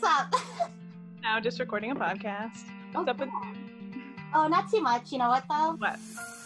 what's 0.00 0.34
up? 0.34 0.70
now 1.22 1.40
just 1.40 1.60
recording 1.60 1.90
a 1.90 1.94
podcast. 1.94 2.64
What's 2.92 3.08
oh, 3.08 3.10
up 3.10 3.18
with 3.18 3.28
Oh, 4.32 4.46
not 4.46 4.70
too 4.70 4.80
much. 4.80 5.12
You 5.12 5.18
know 5.18 5.28
what 5.28 5.44
though? 5.48 5.74
What? 5.78 5.98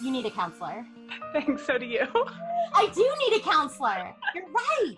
You 0.02 0.10
need 0.10 0.26
a 0.26 0.30
counselor. 0.30 0.84
Thanks, 1.32 1.66
so 1.66 1.78
do 1.78 1.86
you. 1.86 2.00
I 2.74 2.90
do 2.92 3.14
need 3.20 3.38
a 3.38 3.42
counselor. 3.42 4.12
You're 4.34 4.46
right. 4.46 4.96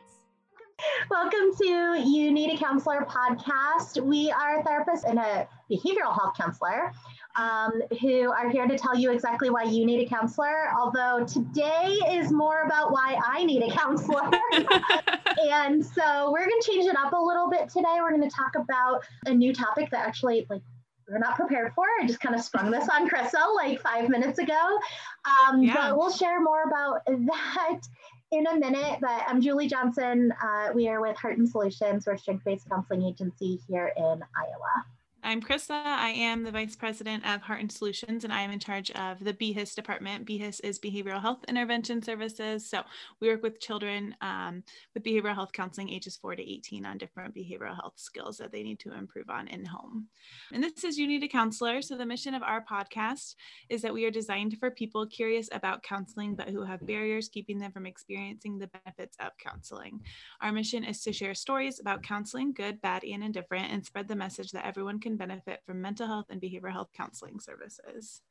Welcome 1.10 1.56
to 1.58 2.02
You 2.04 2.30
Need 2.30 2.54
a 2.54 2.58
Counselor 2.58 3.06
podcast. 3.08 4.02
We 4.02 4.30
are 4.30 4.60
a 4.60 4.62
therapist 4.62 5.04
and 5.04 5.18
a 5.18 5.48
behavioral 5.70 6.14
health 6.14 6.34
counselor 6.38 6.92
um, 7.36 7.82
who 8.00 8.30
are 8.30 8.48
here 8.48 8.66
to 8.66 8.78
tell 8.78 8.96
you 8.96 9.12
exactly 9.12 9.50
why 9.50 9.64
you 9.64 9.84
need 9.84 10.06
a 10.06 10.08
counselor. 10.08 10.70
Although 10.76 11.24
today 11.26 11.98
is 12.08 12.32
more 12.32 12.62
about 12.62 12.92
why 12.92 13.18
I 13.24 13.44
need 13.44 13.62
a 13.62 13.70
counselor. 13.70 14.30
and 15.50 15.84
so 15.84 16.32
we're 16.32 16.46
going 16.46 16.60
to 16.60 16.66
change 16.66 16.86
it 16.86 16.96
up 16.96 17.12
a 17.12 17.20
little 17.20 17.50
bit 17.50 17.68
today. 17.68 17.96
We're 18.00 18.10
going 18.10 18.28
to 18.28 18.34
talk 18.34 18.54
about 18.56 19.04
a 19.26 19.34
new 19.34 19.52
topic 19.52 19.90
that 19.90 20.06
actually, 20.06 20.46
like, 20.48 20.62
we're 21.08 21.18
not 21.18 21.36
prepared 21.36 21.72
for. 21.74 21.84
I 22.00 22.06
just 22.06 22.20
kind 22.20 22.34
of 22.34 22.40
sprung 22.40 22.70
this 22.70 22.88
on 22.88 23.08
Krista 23.08 23.54
like 23.54 23.80
five 23.80 24.08
minutes 24.08 24.38
ago. 24.38 24.78
Um, 25.48 25.62
yeah. 25.62 25.74
But 25.74 25.98
we'll 25.98 26.10
share 26.10 26.40
more 26.40 26.64
about 26.64 27.02
that 27.06 27.80
in 28.32 28.46
a 28.46 28.56
minute. 28.56 28.98
But 29.00 29.22
I'm 29.28 29.40
Julie 29.40 29.68
Johnson. 29.68 30.32
Uh, 30.42 30.70
we 30.74 30.88
are 30.88 31.00
with 31.00 31.16
Heart 31.16 31.38
and 31.38 31.48
Solutions. 31.48 32.06
We're 32.06 32.14
a 32.14 32.18
strength 32.18 32.44
based 32.44 32.68
counseling 32.68 33.02
agency 33.02 33.60
here 33.68 33.92
in 33.96 34.02
Iowa. 34.04 34.95
I'm 35.26 35.42
Krista. 35.42 35.72
I 35.72 36.10
am 36.10 36.44
the 36.44 36.52
Vice 36.52 36.76
President 36.76 37.26
of 37.26 37.42
Heart 37.42 37.60
and 37.60 37.72
Solutions, 37.72 38.22
and 38.22 38.32
I 38.32 38.42
am 38.42 38.52
in 38.52 38.60
charge 38.60 38.92
of 38.92 39.18
the 39.18 39.34
BHIS 39.34 39.74
department. 39.74 40.24
BHIS 40.24 40.60
is 40.60 40.78
Behavioral 40.78 41.20
Health 41.20 41.44
Intervention 41.48 42.00
Services. 42.00 42.70
So 42.70 42.84
we 43.20 43.26
work 43.26 43.42
with 43.42 43.58
children 43.58 44.14
um, 44.20 44.62
with 44.94 45.02
behavioral 45.02 45.34
health 45.34 45.50
counseling 45.52 45.90
ages 45.90 46.16
4 46.16 46.36
to 46.36 46.48
18 46.48 46.86
on 46.86 46.96
different 46.96 47.34
behavioral 47.34 47.74
health 47.74 47.94
skills 47.96 48.36
that 48.36 48.52
they 48.52 48.62
need 48.62 48.78
to 48.78 48.92
improve 48.92 49.28
on 49.28 49.48
in 49.48 49.64
home. 49.64 50.06
And 50.52 50.62
this 50.62 50.84
is 50.84 50.96
You 50.96 51.08
Need 51.08 51.24
a 51.24 51.28
Counselor. 51.28 51.82
So 51.82 51.96
the 51.96 52.06
mission 52.06 52.36
of 52.36 52.44
our 52.44 52.64
podcast 52.64 53.34
is 53.68 53.82
that 53.82 53.92
we 53.92 54.04
are 54.04 54.12
designed 54.12 54.56
for 54.60 54.70
people 54.70 55.08
curious 55.08 55.48
about 55.50 55.82
counseling, 55.82 56.36
but 56.36 56.50
who 56.50 56.62
have 56.62 56.86
barriers 56.86 57.28
keeping 57.28 57.58
them 57.58 57.72
from 57.72 57.84
experiencing 57.84 58.58
the 58.58 58.68
benefits 58.68 59.16
of 59.18 59.32
counseling. 59.42 60.02
Our 60.40 60.52
mission 60.52 60.84
is 60.84 61.02
to 61.02 61.12
share 61.12 61.34
stories 61.34 61.80
about 61.80 62.04
counseling, 62.04 62.52
good, 62.52 62.80
bad, 62.80 63.02
and 63.02 63.24
indifferent, 63.24 63.72
and 63.72 63.84
spread 63.84 64.06
the 64.06 64.14
message 64.14 64.52
that 64.52 64.64
everyone 64.64 65.00
can 65.00 65.15
benefit 65.16 65.60
from 65.66 65.80
mental 65.80 66.06
health 66.06 66.26
and 66.30 66.40
behavioral 66.40 66.72
health 66.72 66.90
counseling 66.96 67.40
services. 67.40 68.22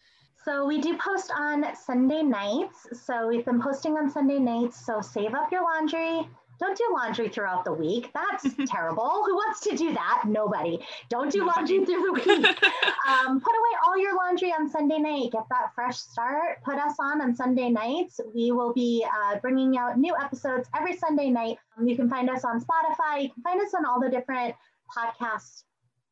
So 0.44 0.68
we 0.68 0.80
do 0.80 0.98
post 0.98 1.32
on 1.36 1.66
Sunday 1.76 2.22
nights. 2.22 2.88
So 3.06 3.28
we've 3.28 3.46
been 3.46 3.62
posting 3.62 3.94
on 3.94 4.10
Sunday 4.12 4.38
nights. 4.40 4.86
So 4.86 5.02
save 5.02 5.34
up 5.34 5.52
your 5.52 5.64
laundry. 5.64 6.28
Don't 6.60 6.78
do 6.78 6.88
laundry 6.94 7.30
throughout 7.30 7.66
the 7.66 7.74
week. 7.74 8.12
That's 8.14 8.56
terrible. 8.68 9.24
Who 9.26 9.36
wants 9.36 9.60
to 9.62 9.76
do 9.76 9.94
that? 9.94 10.24
Nobody. 10.28 10.80
Don't 11.10 11.32
do 11.32 11.46
laundry 11.46 11.84
through 11.84 12.02
the 12.04 12.12
week. 12.14 12.64
um, 13.08 13.42
put 13.42 13.52
away 13.52 13.78
all 13.86 13.98
your 13.98 14.16
laundry 14.16 14.52
on 14.52 14.70
Sunday 14.70 15.00
night. 15.00 15.32
Get 15.32 15.44
that 15.50 15.74
fresh 15.74 15.98
start. 15.98 16.64
Put 16.64 16.76
us 16.76 16.94
on 17.00 17.22
on 17.22 17.36
Sunday 17.36 17.70
nights. 17.70 18.20
We 18.34 18.52
will 18.52 18.74
be 18.74 19.06
uh, 19.06 19.40
bringing 19.40 19.78
out 19.78 19.98
new 19.98 20.16
episodes 20.16 20.70
every 20.78 20.96
Sunday 20.96 21.30
night. 21.30 21.58
Um, 21.78 21.88
you 21.88 21.96
can 21.96 22.10
find 22.10 22.30
us 22.30 22.46
on 22.46 22.62
Spotify. 22.62 23.24
You 23.24 23.32
can 23.32 23.44
find 23.44 23.60
us 23.62 23.74
on 23.74 23.86
all 23.86 24.00
the 24.00 24.10
different 24.10 24.56
podcast 24.96 25.64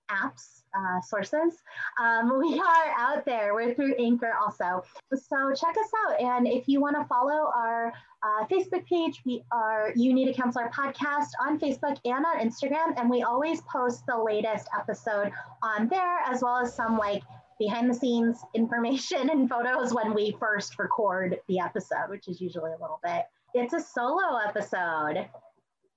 apps 0.10 0.62
uh, 0.78 1.02
sources. 1.02 1.62
Um, 2.02 2.40
we 2.40 2.60
are 2.60 2.94
out 2.98 3.26
there. 3.26 3.54
We're 3.54 3.74
through 3.74 3.96
Anchor 3.96 4.34
also. 4.42 4.84
So 5.14 5.54
check 5.54 5.76
us 5.78 5.92
out. 6.06 6.20
And 6.20 6.48
if 6.48 6.68
you 6.68 6.82
want 6.82 6.96
to 6.98 7.06
follow 7.06 7.52
our 7.56 7.94
uh, 8.24 8.46
Facebook 8.46 8.86
page, 8.86 9.22
we 9.26 9.44
are 9.52 9.92
You 9.96 10.14
Need 10.14 10.30
a 10.30 10.34
Counselor 10.34 10.70
podcast 10.76 11.30
on 11.42 11.60
Facebook 11.60 11.98
and 12.06 12.26
on 12.26 12.40
Instagram. 12.40 13.00
And 13.00 13.10
we 13.10 13.24
always 13.24 13.62
post 13.62 14.04
the 14.08 14.18
latest 14.18 14.68
episode 14.78 15.32
on 15.62 15.88
there, 15.88 16.20
as 16.26 16.42
well 16.42 16.58
as 16.58 16.74
some 16.74 16.98
like 16.98 17.24
behind 17.60 17.90
the 17.90 17.94
scenes 17.94 18.40
information 18.56 19.30
and 19.30 19.50
photos 19.50 19.94
when 19.94 20.14
we 20.14 20.36
first 20.40 20.78
record 20.80 21.40
the 21.47 21.59
episode, 21.59 22.09
which 22.09 22.28
is 22.28 22.42
usually 22.42 22.72
a 22.72 22.81
little 22.81 23.00
bit. 23.03 23.24
It's 23.53 23.74
a 23.74 23.80
solo 23.80 24.38
episode. 24.38 25.28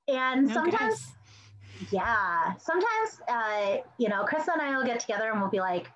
And 0.09 0.49
sometimes 0.49 1.12
yeah. 1.91 2.54
Sometimes, 2.59 3.20
uh, 3.28 3.76
you 3.98 4.09
know, 4.09 4.25
Chris 4.25 4.48
and 4.48 4.60
I 4.60 4.76
will 4.76 4.84
get 4.84 5.00
together 5.00 5.31
and 5.31 5.41
we'll 5.41 5.50
be 5.50 5.60
like, 5.60 5.88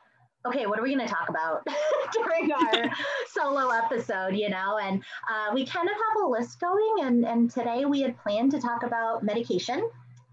okay, 0.46 0.66
what 0.66 0.78
are 0.78 0.82
we 0.82 0.94
going 0.94 1.06
to 1.06 1.12
talk 1.12 1.28
about 1.28 1.66
during 2.12 2.50
our 2.52 2.90
solo 3.28 3.68
episode, 3.70 4.34
you 4.34 4.48
know? 4.48 4.78
And 4.82 5.02
uh, 5.30 5.52
we 5.52 5.66
kind 5.66 5.88
of 5.88 5.94
have 5.94 6.24
a 6.24 6.28
list 6.28 6.60
going. 6.60 6.96
And, 7.02 7.26
and 7.26 7.50
today 7.50 7.84
we 7.84 8.00
had 8.00 8.18
planned 8.22 8.52
to 8.52 8.60
talk 8.60 8.82
about 8.82 9.22
medication 9.22 9.88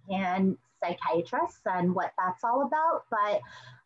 and 0.10 0.58
psychiatrists 0.82 1.62
and 1.66 1.94
what 1.94 2.14
that's 2.18 2.44
all 2.44 2.66
about. 2.66 3.04
But 3.10 3.42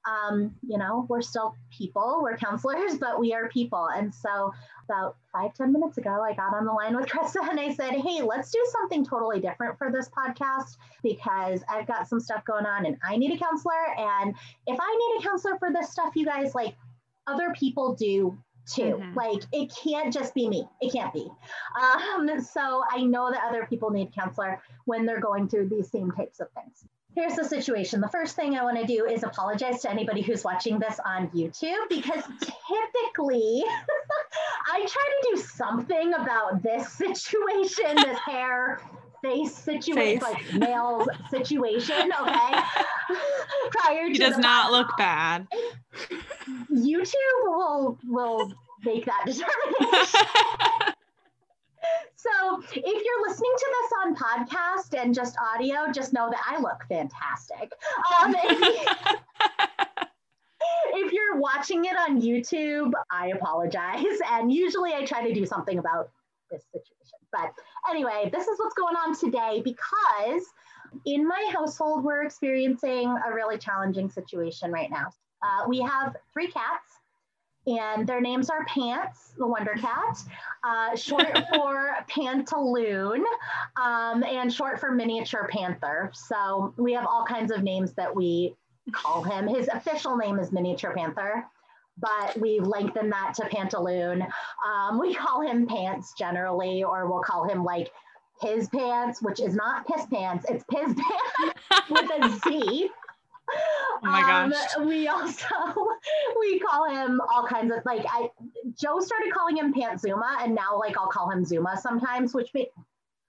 um, 0.06 0.56
you 0.68 0.78
know, 0.78 1.06
we're 1.10 1.22
still 1.22 1.56
people, 1.70 2.20
we're 2.22 2.38
counselors, 2.38 2.98
but 3.00 3.20
we 3.20 3.34
are 3.34 3.50
people. 3.50 3.90
And 3.96 4.14
so 4.14 4.54
about 4.86 5.18
five 5.32 5.54
ten 5.54 5.72
minutes 5.72 5.98
ago, 5.98 6.24
I 6.24 6.34
got 6.34 6.54
on 6.54 6.66
the 6.66 6.72
line 6.72 6.96
with 6.96 7.06
Krista 7.10 7.48
and 7.50 7.60
I 7.60 7.74
said, 7.74 7.94
Hey, 7.94 8.22
let's 8.22 8.52
do 8.52 8.66
something 8.72 9.06
totally 9.06 9.40
different 9.40 9.78
for 9.78 9.92
this 9.92 10.10
podcast 10.10 10.78
because 11.04 11.64
I've 11.70 11.88
got 11.88 12.08
some 12.08 12.20
stuff 12.20 12.44
going 12.46 12.66
on 12.66 12.86
and 12.86 12.98
I 13.04 13.18
need 13.18 13.32
a 13.32 13.38
counselor. 13.38 13.74
And 13.98 14.36
if 14.68 14.80
I 14.80 14.96
need 14.96 15.20
a 15.20 15.28
counselor 15.28 15.58
for 15.60 15.72
this 15.72 15.92
stuff, 15.92 16.16
you 16.16 16.26
guys 16.26 16.56
like 16.56 16.76
other 17.28 17.54
people 17.58 17.96
do 17.96 18.38
too. 18.72 19.00
Mm-hmm. 19.00 19.14
Like 19.16 19.44
it 19.52 19.72
can't 19.84 20.14
just 20.14 20.34
be 20.34 20.48
me. 20.50 20.68
It 20.82 20.92
can't 20.92 21.14
be. 21.14 21.28
Um, 21.80 22.42
so 22.54 22.84
I 22.92 23.04
know 23.04 23.32
that 23.32 23.44
other 23.48 23.66
people 23.68 23.92
need 23.92 24.14
counselor 24.14 24.62
when 24.86 25.06
they're 25.06 25.22
going 25.22 25.48
through 25.48 25.70
these 25.70 25.90
same 25.90 26.12
types 26.12 26.40
of 26.40 26.48
things 26.52 26.86
here's 27.16 27.36
the 27.36 27.44
situation. 27.44 28.02
The 28.02 28.10
first 28.10 28.36
thing 28.36 28.56
I 28.56 28.64
want 28.64 28.78
to 28.78 28.86
do 28.86 29.06
is 29.06 29.24
apologize 29.24 29.82
to 29.82 29.92
anybody 29.92 30.22
who's 30.22 30.44
watching 30.44 30.80
this 30.80 31.00
on 31.06 31.30
YouTube 31.30 31.90
because 31.90 32.24
typically 32.40 33.64
I 34.72 34.80
try 34.80 34.86
to 34.88 35.36
do 35.36 35.42
something 35.42 36.14
about 36.14 36.64
this 36.64 36.92
situation, 36.94 37.96
this 37.96 38.20
hair 38.20 38.82
face 39.24 39.56
situation, 39.56 40.20
face. 40.20 40.22
like 40.22 40.54
male's 40.54 41.08
situation, 41.30 42.12
okay? 42.22 42.60
Prior 43.72 44.08
he 44.08 44.18
does 44.18 44.38
not 44.38 44.72
look 44.72 44.98
bad. 44.98 45.48
YouTube 46.72 47.14
will 47.44 48.00
will 48.08 48.52
make 48.84 49.06
that 49.06 49.24
determination. 49.26 50.26
So 52.22 52.62
if 52.72 53.04
you're 53.04 53.28
listening 53.28 53.52
to 53.58 53.68
this 53.82 53.92
on 54.04 54.16
podcast 54.16 55.02
and 55.02 55.16
just 55.16 55.36
audio, 55.56 55.92
just 55.92 56.14
know 56.14 56.30
that 56.30 56.40
I 56.48 56.60
look 56.62 56.86
fantastic. 56.88 57.72
Um, 58.22 58.36
if, 60.94 61.12
you're 61.12 61.38
watching 61.38 61.86
it 61.86 61.98
on 61.98 62.22
YouTube, 62.22 62.92
I 63.10 63.30
apologize. 63.30 64.20
And 64.30 64.54
usually 64.54 64.94
I 64.94 65.04
try 65.04 65.28
to 65.28 65.34
do 65.34 65.48
something 65.48 65.80
about 65.80 66.12
this 66.52 66.64
situation. 66.72 67.18
But 67.32 67.54
anyway, 67.90 68.30
this 68.32 68.48
is 68.48 68.60
what's 68.60 68.76
going 68.76 68.96
on 68.96 69.18
today 69.18 69.64
because 69.64 70.44
in 71.08 71.28
my 71.28 71.50
household, 71.52 72.04
we're 72.04 72.24
experiencing 72.24 73.18
a 73.28 73.34
really 73.34 73.58
challenging 73.58 74.12
situation 74.12 74.72
right 74.72 74.92
now. 74.92 75.08
Uh, 75.42 75.66
we 75.68 75.80
have 75.82 76.16
three 76.34 76.52
cats 76.52 77.01
and 77.68 78.08
their 78.08 78.22
names 78.22 78.50
are 78.50 78.66
Pants, 78.66 79.34
the 79.38 79.46
Wonder 79.46 79.76
Cat, 79.80 80.18
uh, 80.64 80.96
short 80.96 81.38
for 81.54 81.96
Pantaloon, 82.10 83.24
um, 83.82 84.24
and 84.24 84.52
short 84.52 84.80
for 84.80 84.92
Miniature 84.92 85.48
Panther. 85.52 86.12
So 86.14 86.74
we 86.78 86.94
have 86.94 87.06
all 87.06 87.26
kinds 87.26 87.52
of 87.52 87.64
names 87.64 87.94
that 87.94 88.16
we 88.16 88.56
call 88.92 89.24
him. 89.24 89.48
His 89.48 89.68
official 89.68 90.18
name 90.18 90.40
is 90.40 90.52
Miniature 90.52 90.94
Panther, 90.96 91.46
but 92.00 92.38
we 92.40 92.60
lengthen 92.60 93.10
that 93.12 93.34
to 93.36 93.44
Pantaloon. 93.44 94.28
Um, 94.68 95.00
we 95.00 95.14
call 95.14 95.42
him 95.42 95.68
Pants 95.68 96.14
generally, 96.18 96.84
or 96.84 97.08
we'll 97.10 97.22
call 97.22 97.48
him 97.48 97.64
like 97.64 97.92
his 98.42 98.68
pants, 98.70 99.22
which 99.22 99.40
is 99.40 99.54
not 99.56 99.86
piss 99.86 100.06
pants, 100.08 100.46
it's 100.50 100.64
piss 100.70 100.94
pants 100.94 101.90
with 101.90 102.10
a 102.10 102.40
Z. 102.50 102.90
Oh 104.04 104.08
my 104.08 104.22
gosh. 104.22 104.54
Um, 104.78 104.88
we 104.88 105.08
also 105.08 105.46
we 106.40 106.60
call 106.60 106.90
him 106.90 107.22
all 107.32 107.46
kinds 107.46 107.72
of 107.72 107.86
like 107.86 108.06
I 108.10 108.30
Joe 108.80 109.00
started 109.00 109.32
calling 109.34 109.58
him 109.58 109.74
Pant 109.74 110.00
Zuma 110.00 110.40
and 110.42 110.56
now 110.56 110.80
like 110.80 110.98
I'll 110.98 111.08
call 111.08 111.30
him 111.30 111.46
Zuma 111.46 111.78
sometimes, 111.80 112.34
which 112.34 112.50
may, 112.54 112.68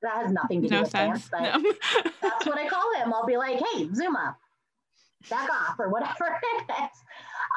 that 0.03 0.25
has 0.25 0.33
nothing 0.33 0.63
to 0.63 0.69
do 0.69 0.75
no 0.75 0.83
with 0.83 0.91
sense. 0.91 1.29
pants, 1.29 1.31
but 1.31 1.63
no. 1.63 1.73
that's 2.23 2.47
what 2.47 2.59
I 2.59 2.67
call 2.69 2.95
him. 2.95 3.13
I'll 3.13 3.27
be 3.27 3.37
like, 3.37 3.63
hey, 3.73 3.89
Zuma, 3.95 4.37
back 5.29 5.51
off 5.51 5.79
or 5.79 5.91
whatever 5.91 6.41
it 6.43 6.71
is. 6.71 6.99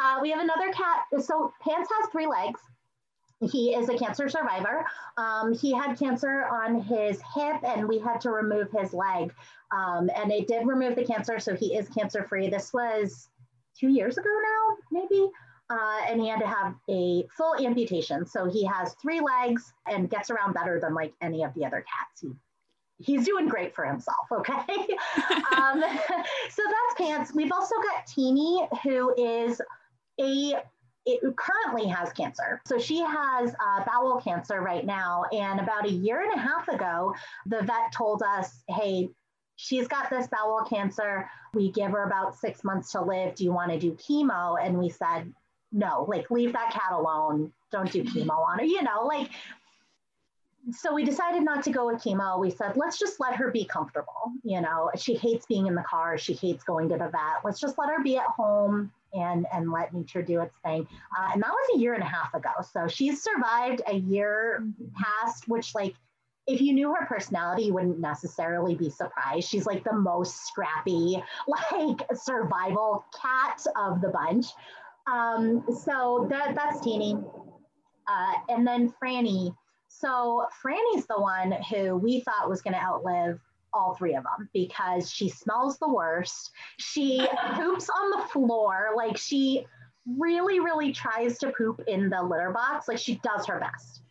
Uh, 0.04 0.20
we 0.22 0.32
have 0.32 0.42
another 0.42 0.72
cat. 0.72 1.24
So 1.24 1.54
Pants 1.62 1.90
has 2.00 2.10
three 2.12 2.28
legs. 2.28 2.60
He 3.52 3.76
is 3.76 3.90
a 3.90 3.98
cancer 3.98 4.30
survivor. 4.30 4.86
Um, 5.18 5.54
he 5.54 5.74
had 5.74 5.98
cancer 5.98 6.46
on 6.46 6.82
his 6.82 7.22
hip, 7.34 7.58
and 7.64 7.88
we 7.88 8.00
had 8.00 8.22
to 8.22 8.32
remove 8.32 8.70
his 8.72 8.94
leg. 8.94 9.34
Um, 9.72 10.10
and 10.16 10.30
they 10.30 10.42
did 10.42 10.68
remove 10.68 10.96
the 10.96 11.06
cancer, 11.06 11.40
so 11.40 11.56
he 11.56 11.76
is 11.76 11.90
cancer 11.90 12.24
free. 12.24 12.50
This 12.50 12.74
was 12.74 13.30
two 13.80 13.90
years 13.90 14.18
ago 14.18 14.30
now, 14.30 15.00
maybe. 15.00 15.30
Uh, 15.70 16.02
and 16.08 16.22
he 16.22 16.28
had 16.28 16.40
to 16.40 16.48
have 16.48 16.76
a 16.90 17.26
full 17.36 17.56
amputation. 17.56 18.26
So 18.26 18.46
he 18.46 18.66
has 18.66 18.94
three 19.02 19.20
legs 19.20 19.74
and 19.88 20.10
gets 20.10 20.30
around 20.30 20.54
better 20.54 20.80
than 20.80 20.94
like 20.94 21.14
any 21.22 21.44
of 21.44 21.54
the 21.56 21.66
other 21.66 21.84
cats. 21.84 22.22
He, 22.22 22.32
he's 23.00 23.26
doing 23.26 23.48
great 23.48 23.74
for 23.74 23.84
himself. 23.84 24.28
Okay. 24.32 24.54
um, 25.58 25.82
so 26.50 26.64
that's 26.64 26.96
Pants. 26.98 27.34
we've 27.34 27.52
also 27.52 27.76
got 27.78 28.06
Teeny, 28.06 28.68
who 28.84 29.14
is 29.18 29.60
a 30.20 30.54
it 31.06 31.22
currently 31.38 31.88
has 31.88 32.12
cancer. 32.14 32.62
So 32.66 32.80
she 32.80 33.00
has 33.00 33.54
uh, 33.54 33.84
bowel 33.86 34.20
cancer 34.22 34.62
right 34.62 34.86
now. 34.86 35.26
And 35.32 35.60
about 35.60 35.86
a 35.86 35.92
year 35.92 36.24
and 36.24 36.34
a 36.34 36.40
half 36.40 36.68
ago, 36.68 37.14
the 37.46 37.62
vet 37.62 37.92
told 37.96 38.24
us, 38.24 38.64
hey, 38.68 39.10
she's 39.56 39.88
got 39.88 40.10
this 40.10 40.28
bowel 40.28 40.66
cancer. 40.68 41.30
We 41.54 41.72
give 41.72 41.92
her 41.92 42.06
about 42.06 42.36
six 42.36 42.64
months 42.64 42.92
to 42.94 43.02
live. 43.02 43.36
Do 43.36 43.44
you 43.44 43.54
want 43.54 43.72
to 43.72 43.80
do 43.80 43.92
chemo? 43.94 44.58
And 44.62 44.80
we 44.80 44.90
said, 44.90 45.32
no, 45.72 46.06
like 46.10 46.32
leave 46.32 46.54
that 46.54 46.72
cat 46.72 46.92
alone. 46.92 47.52
Don't 47.72 47.92
do 47.92 48.04
chemo 48.04 48.40
on 48.48 48.60
her, 48.60 48.66
you 48.66 48.82
know, 48.82 49.06
like. 49.06 49.30
So 50.72 50.96
we 50.96 51.06
decided 51.06 51.44
not 51.44 51.64
to 51.66 51.72
go 51.72 51.86
with 51.86 52.02
chemo. 52.02 52.40
We 52.40 52.50
said, 52.50 52.76
let's 52.76 52.98
just 52.98 53.20
let 53.20 53.36
her 53.36 53.52
be 53.52 53.66
comfortable. 53.66 54.32
You 54.44 54.62
know, 54.62 54.90
she 54.98 55.14
hates 55.14 55.46
being 55.46 55.68
in 55.68 55.76
the 55.76 55.84
car. 55.84 56.18
She 56.18 56.34
hates 56.34 56.64
going 56.64 56.90
to 56.90 56.98
the 56.98 57.10
vet. 57.10 57.44
Let's 57.44 57.60
just 57.60 57.78
let 57.78 57.90
her 57.90 58.02
be 58.02 58.18
at 58.18 58.26
home 58.26 58.92
and 59.16 59.46
and 59.54 59.72
let 59.72 59.94
nature 59.94 60.22
do 60.22 60.42
its 60.42 60.56
thing. 60.64 60.88
Uh, 61.18 61.30
and 61.34 61.42
that 61.42 61.50
was 61.50 61.76
a 61.76 61.80
year 61.80 61.94
and 61.94 62.04
a 62.04 62.08
half 62.08 62.34
ago. 62.34 62.52
So 62.72 62.88
she's 62.88 63.24
survived 63.24 63.82
a 63.88 63.96
year 63.96 64.62
mm-hmm. 64.62 64.86
past, 64.96 65.48
which 65.48 65.74
like 65.74 65.96
if 66.48 66.62
you 66.62 66.74
knew 66.74 66.94
her 66.94 67.06
personality, 67.08 67.64
you 67.64 67.74
wouldn't 67.74 68.00
necessarily 68.00 68.76
be 68.76 68.90
surprised. 68.90 69.50
She's 69.50 69.66
like 69.66 69.84
the 69.84 69.96
most 69.96 70.46
scrappy, 70.48 71.24
like 71.48 72.02
survival 72.14 73.06
cat 73.20 73.66
of 73.76 74.02
the 74.02 74.10
bunch. 74.10 74.48
Um, 75.12 75.64
so 75.84 76.28
that 76.30 76.56
that's 76.56 76.82
Teeny. 76.82 77.18
Uh, 78.08 78.34
and 78.50 78.68
then 78.68 78.94
Franny. 79.02 79.56
So 79.88 80.46
Franny's 80.64 81.06
the 81.08 81.20
one 81.20 81.54
who 81.74 81.96
we 81.96 82.20
thought 82.22 82.50
was 82.50 82.62
going 82.62 82.74
to 82.74 82.84
outlive 82.84 83.40
all 83.76 83.96
three 83.96 84.16
of 84.16 84.24
them 84.24 84.50
because 84.54 85.12
she 85.12 85.30
smells 85.30 85.78
the 85.78 85.90
worst. 85.90 86.52
She 86.78 87.26
poops 87.56 87.90
on 87.90 88.12
the 88.12 88.28
floor. 88.30 88.92
Like 88.96 89.18
she 89.18 89.66
really, 90.18 90.60
really 90.60 90.92
tries 90.92 91.38
to 91.40 91.52
poop 91.58 91.82
in 91.88 92.10
the 92.10 92.24
litter 92.24 92.52
box. 92.52 92.88
Like 92.88 92.98
she 92.98 93.16
does 93.24 93.46
her 93.48 93.60
best 93.60 94.02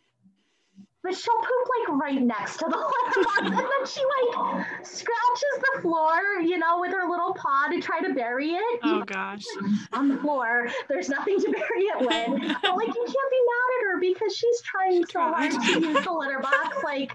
but 1.05 1.15
she'll 1.15 1.35
poop 1.35 1.67
like 1.87 2.01
right 2.01 2.21
next 2.21 2.57
to 2.57 2.65
the 2.65 2.77
litter 2.77 3.23
box, 3.23 3.41
and 3.41 3.53
then 3.53 3.85
she 3.85 4.01
like 4.01 4.65
scratches 4.83 5.63
the 5.75 5.81
floor, 5.81 6.19
you 6.41 6.57
know, 6.57 6.79
with 6.79 6.91
her 6.91 7.07
little 7.07 7.31
paw 7.35 7.67
to 7.69 7.79
try 7.79 8.01
to 8.01 8.11
bury 8.15 8.49
it. 8.49 8.79
Oh 8.83 9.03
gosh! 9.05 9.43
On 9.93 10.09
the 10.09 10.17
floor, 10.17 10.67
there's 10.89 11.07
nothing 11.07 11.39
to 11.39 11.51
bury 11.51 11.83
it 11.83 11.99
with. 11.99 12.59
but 12.61 12.75
like, 12.75 12.87
you 12.87 13.03
can't 13.05 13.31
be 13.31 13.41
mad 13.45 13.69
at 13.77 13.85
her 13.85 13.99
because 14.01 14.35
she's 14.35 14.61
trying 14.61 15.05
she 15.05 15.11
so 15.11 15.19
hard 15.19 15.51
to 15.51 15.79
use 15.79 16.03
the 16.03 16.11
litter 16.11 16.39
box. 16.39 16.77
Like, 16.83 17.11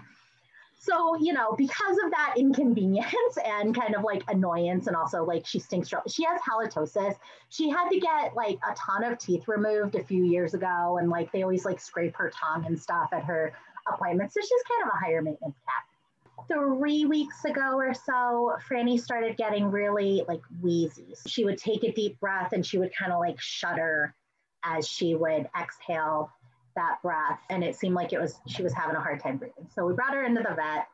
so 0.83 1.15
you 1.15 1.31
know, 1.31 1.53
because 1.55 1.97
of 2.03 2.09
that 2.09 2.33
inconvenience 2.37 3.37
and 3.45 3.75
kind 3.75 3.95
of 3.95 4.03
like 4.03 4.23
annoyance, 4.29 4.87
and 4.87 4.95
also 4.95 5.23
like 5.23 5.45
she 5.45 5.59
stinks. 5.59 5.93
She 6.07 6.23
has 6.23 6.41
halitosis. 6.41 7.15
She 7.49 7.69
had 7.69 7.87
to 7.89 7.99
get 7.99 8.35
like 8.35 8.57
a 8.67 8.73
ton 8.73 9.03
of 9.03 9.19
teeth 9.19 9.47
removed 9.47 9.93
a 9.93 10.03
few 10.03 10.23
years 10.23 10.55
ago, 10.55 10.97
and 10.99 11.09
like 11.09 11.31
they 11.31 11.43
always 11.43 11.65
like 11.65 11.79
scrape 11.79 12.15
her 12.15 12.31
tongue 12.31 12.65
and 12.65 12.79
stuff 12.79 13.09
at 13.13 13.23
her 13.25 13.53
appointments. 13.91 14.33
So 14.33 14.41
she's 14.41 14.63
kind 14.67 14.89
of 14.89 14.95
a 14.95 15.05
higher 15.05 15.21
maintenance 15.21 15.55
cat. 15.67 16.47
Three 16.47 17.05
weeks 17.05 17.45
ago 17.45 17.77
or 17.77 17.93
so, 17.93 18.55
Franny 18.67 18.99
started 18.99 19.37
getting 19.37 19.69
really 19.69 20.23
like 20.27 20.41
wheezy. 20.61 21.13
She 21.27 21.45
would 21.45 21.59
take 21.59 21.83
a 21.83 21.91
deep 21.91 22.19
breath 22.19 22.53
and 22.53 22.65
she 22.65 22.79
would 22.79 22.91
kind 22.95 23.13
of 23.13 23.19
like 23.19 23.39
shudder 23.39 24.15
as 24.63 24.87
she 24.87 25.13
would 25.15 25.47
exhale 25.59 26.31
that 26.75 26.97
breath. 27.01 27.39
And 27.49 27.63
it 27.63 27.75
seemed 27.75 27.95
like 27.95 28.13
it 28.13 28.19
was, 28.19 28.39
she 28.47 28.63
was 28.63 28.73
having 28.73 28.95
a 28.95 29.01
hard 29.01 29.21
time 29.21 29.37
breathing. 29.37 29.67
So 29.73 29.85
we 29.85 29.93
brought 29.93 30.13
her 30.13 30.25
into 30.25 30.41
the 30.41 30.55
vet 30.55 30.87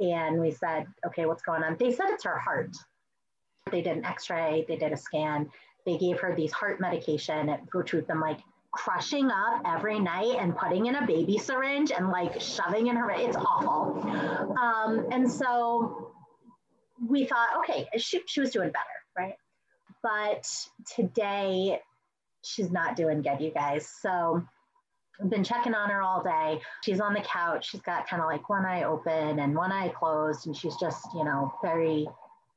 and 0.00 0.40
we 0.40 0.50
said, 0.50 0.86
okay, 1.06 1.26
what's 1.26 1.42
going 1.42 1.62
on? 1.62 1.76
They 1.78 1.92
said 1.92 2.06
it's 2.08 2.24
her 2.24 2.38
heart. 2.38 2.76
They 3.70 3.82
did 3.82 3.96
an 3.96 4.04
x 4.04 4.28
ray, 4.30 4.64
they 4.68 4.76
did 4.76 4.92
a 4.92 4.96
scan. 4.96 5.50
They 5.86 5.98
gave 5.98 6.18
her 6.20 6.34
these 6.34 6.52
heart 6.52 6.80
medication, 6.80 7.54
which 7.72 7.92
we've 7.92 8.06
been 8.06 8.20
like 8.20 8.40
crushing 8.74 9.30
up 9.30 9.62
every 9.64 10.00
night 10.00 10.36
and 10.38 10.56
putting 10.56 10.86
in 10.86 10.96
a 10.96 11.06
baby 11.06 11.38
syringe 11.38 11.92
and 11.92 12.10
like 12.10 12.40
shoving 12.40 12.88
in 12.88 12.96
her 12.96 13.10
it's 13.10 13.36
awful 13.36 14.02
um, 14.60 15.06
and 15.12 15.30
so 15.30 16.10
we 17.08 17.24
thought 17.24 17.48
okay 17.58 17.86
she, 17.96 18.20
she 18.26 18.40
was 18.40 18.50
doing 18.50 18.70
better 18.70 18.84
right 19.16 19.36
but 20.02 20.44
today 20.96 21.78
she's 22.42 22.70
not 22.72 22.96
doing 22.96 23.22
good 23.22 23.40
you 23.40 23.50
guys 23.50 23.88
so 24.02 24.42
been 25.28 25.44
checking 25.44 25.74
on 25.74 25.90
her 25.90 26.02
all 26.02 26.22
day. 26.22 26.60
She's 26.82 27.00
on 27.00 27.14
the 27.14 27.20
couch. 27.20 27.70
She's 27.70 27.80
got 27.80 28.08
kind 28.08 28.22
of 28.22 28.28
like 28.28 28.48
one 28.48 28.64
eye 28.64 28.84
open 28.84 29.38
and 29.38 29.54
one 29.54 29.72
eye 29.72 29.88
closed, 29.88 30.46
and 30.46 30.56
she's 30.56 30.76
just, 30.76 31.06
you 31.14 31.24
know, 31.24 31.52
very 31.62 32.06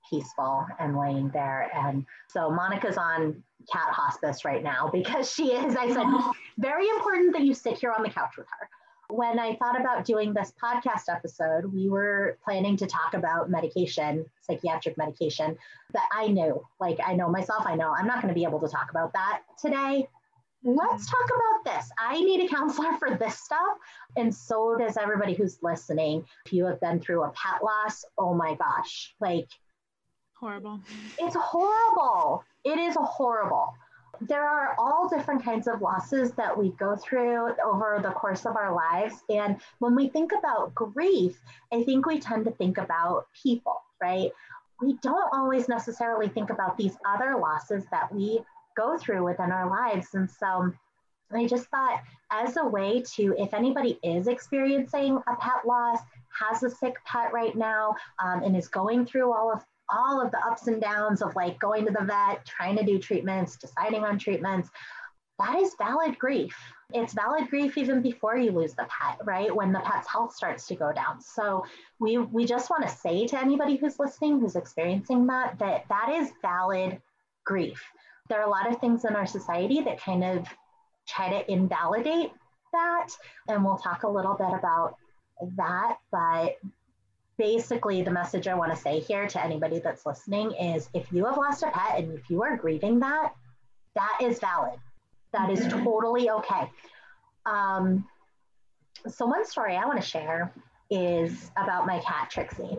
peaceful 0.10 0.66
and 0.80 0.98
laying 0.98 1.30
there. 1.30 1.70
And 1.76 2.06
so 2.28 2.50
Monica's 2.50 2.98
on 2.98 3.44
cat 3.72 3.92
hospice 3.92 4.46
right 4.46 4.64
now 4.64 4.90
because 4.94 5.32
she 5.32 5.54
is, 5.54 5.76
I 5.76 5.92
said, 5.92 6.06
very 6.58 6.88
important 6.90 7.34
that 7.34 7.44
you 7.44 7.54
sit 7.54 7.78
here 7.78 7.92
on 7.92 8.04
the 8.04 8.10
couch 8.10 8.38
with 8.38 8.48
her. 8.60 8.70
When 9.10 9.40
I 9.40 9.56
thought 9.56 9.80
about 9.80 10.04
doing 10.04 10.34
this 10.34 10.52
podcast 10.62 11.04
episode, 11.10 11.72
we 11.74 11.88
were 11.90 12.38
planning 12.44 12.76
to 12.78 12.86
talk 12.88 13.14
about 13.14 13.50
medication, 13.50 14.26
psychiatric 14.42 14.98
medication, 14.98 15.58
but 15.94 16.02
I 16.12 16.28
knew, 16.28 16.62
like 16.82 16.98
I 17.06 17.14
know 17.14 17.30
myself, 17.30 17.64
I 17.66 17.76
know 17.76 17.94
I'm 17.98 18.06
not 18.06 18.22
going 18.22 18.34
to 18.34 18.38
be 18.38 18.44
able 18.44 18.60
to 18.60 18.68
talk 18.68 18.90
about 18.90 19.14
that 19.14 19.44
today. 19.62 20.10
Let's 20.64 21.10
talk 21.10 21.26
about 21.26 21.76
this. 21.76 21.90
I 22.00 22.20
need 22.20 22.46
a 22.46 22.48
counselor 22.48 22.94
for 22.98 23.16
this 23.16 23.40
stuff. 23.40 23.78
And 24.16 24.34
so 24.34 24.76
does 24.78 24.98
everybody 24.98 25.34
who's 25.34 25.60
listening. 25.62 26.26
If 26.46 26.54
you 26.54 26.66
have 26.66 26.82
been 26.82 27.00
through 27.00 27.24
a 27.24 27.30
pet 27.32 27.64
loss, 27.64 28.04
oh 28.18 28.34
my 28.34 28.56
gosh, 28.56 29.14
like 29.20 29.48
Horrible. 30.40 30.80
It's 31.18 31.36
horrible. 31.36 32.44
It 32.64 32.78
is 32.78 32.96
horrible. 33.00 33.74
There 34.22 34.48
are 34.48 34.76
all 34.78 35.10
different 35.10 35.44
kinds 35.44 35.68
of 35.68 35.82
losses 35.82 36.32
that 36.34 36.56
we 36.56 36.72
go 36.74 36.96
through 36.96 37.56
over 37.66 38.00
the 38.04 38.12
course 38.12 38.46
of 38.46 38.56
our 38.56 38.74
lives. 38.74 39.16
And 39.30 39.58
when 39.80 39.96
we 39.96 40.10
think 40.10 40.32
about 40.38 40.76
grief, 40.76 41.40
I 41.74 41.84
think 41.84 42.06
we 42.06 42.20
tend 42.20 42.46
to 42.46 42.52
think 42.52 42.78
about 42.78 43.26
people, 43.44 43.82
right? 44.00 44.30
We 44.80 44.94
don't 45.02 45.34
always 45.34 45.68
necessarily 45.68 46.30
think 46.30 46.52
about 46.52 46.78
these 46.78 46.96
other 47.04 47.36
losses 47.38 47.86
that 47.90 48.14
we 48.14 48.40
go 48.78 48.98
through 48.98 49.26
within 49.26 49.52
our 49.52 49.70
lives. 49.70 50.08
And 50.14 50.30
so 50.30 50.72
I 51.34 51.46
just 51.48 51.68
thought, 51.68 52.02
as 52.32 52.56
a 52.58 52.66
way 52.66 53.04
to, 53.16 53.36
if 53.38 53.54
anybody 53.54 54.00
is 54.04 54.28
experiencing 54.28 55.18
a 55.28 55.36
pet 55.40 55.66
loss, 55.66 56.00
has 56.40 56.64
a 56.64 56.70
sick 56.70 56.96
pet 57.06 57.34
right 57.34 57.56
now, 57.56 57.96
um, 58.24 58.44
and 58.44 58.56
is 58.56 58.68
going 58.68 59.06
through 59.06 59.34
all 59.34 59.52
of 59.52 59.64
all 59.90 60.22
of 60.22 60.32
the 60.32 60.40
ups 60.46 60.68
and 60.68 60.82
downs 60.82 61.22
of 61.22 61.34
like 61.36 61.58
going 61.60 61.86
to 61.86 61.92
the 61.92 62.04
vet, 62.04 62.46
trying 62.46 62.76
to 62.76 62.84
do 62.84 63.00
treatments, 63.00 63.56
deciding 63.56 64.04
on 64.04 64.20
treatments, 64.20 64.70
that 65.40 65.58
is 65.60 65.76
valid 65.78 66.18
grief. 66.18 66.56
It's 66.94 67.14
valid 67.14 67.50
grief 67.50 67.78
even 67.78 68.02
before 68.02 68.38
you 68.38 68.52
lose 68.52 68.74
the 68.74 68.88
pet, 68.90 69.20
right? 69.24 69.54
When 69.54 69.72
the 69.72 69.80
pet's 69.80 70.08
health 70.08 70.34
starts 70.34 70.68
to 70.68 70.76
go 70.76 70.92
down. 70.92 71.22
So 71.22 71.66
we 72.00 72.18
we 72.18 72.46
just 72.46 72.70
want 72.70 72.84
to 72.84 72.90
say 72.90 73.28
to 73.28 73.40
anybody 73.40 73.76
who's 73.76 74.00
listening, 74.00 74.40
who's 74.40 74.56
experiencing 74.56 75.28
that, 75.28 75.60
that 75.60 75.86
that 75.90 76.10
is 76.10 76.32
valid 76.42 77.02
grief. 77.46 77.82
There 78.30 78.40
are 78.42 78.48
a 78.48 78.50
lot 78.50 78.72
of 78.72 78.80
things 78.80 79.06
in 79.06 79.16
our 79.16 79.26
society 79.26 79.82
that 79.82 80.00
kind 80.00 80.24
of 80.24 80.48
try 81.08 81.30
to 81.30 81.52
invalidate 81.52 82.32
that, 82.74 83.10
and 83.48 83.64
we'll 83.64 83.78
talk 83.78 84.04
a 84.04 84.10
little 84.10 84.34
bit 84.34 84.54
about 84.54 84.96
that. 85.56 85.98
But 86.12 86.58
basically 87.38 88.02
the 88.02 88.12
message 88.12 88.48
I 88.48 88.56
want 88.56 88.74
to 88.74 88.78
say 88.78 89.00
here 89.00 89.28
to 89.28 89.44
anybody 89.44 89.80
that's 89.80 90.06
listening 90.06 90.52
is 90.54 90.90
if 90.94 91.12
you 91.12 91.26
have 91.26 91.38
lost 91.38 91.64
a 91.64 91.70
pet 91.72 92.00
and 92.00 92.18
if 92.18 92.30
you 92.30 92.42
are 92.44 92.58
grieving 92.58 93.00
that, 93.00 93.34
that 93.96 94.20
is 94.22 94.40
valid. 94.40 94.80
That 95.34 95.50
is 95.50 95.68
totally 95.68 96.30
okay. 96.30 96.70
Um, 97.46 98.08
so 99.08 99.26
one 99.26 99.46
story 99.46 99.76
I 99.76 99.86
want 99.86 100.02
to 100.02 100.08
share 100.08 100.52
is 100.90 101.52
about 101.58 101.86
my 101.86 102.00
cat 102.00 102.30
Trixie. 102.30 102.78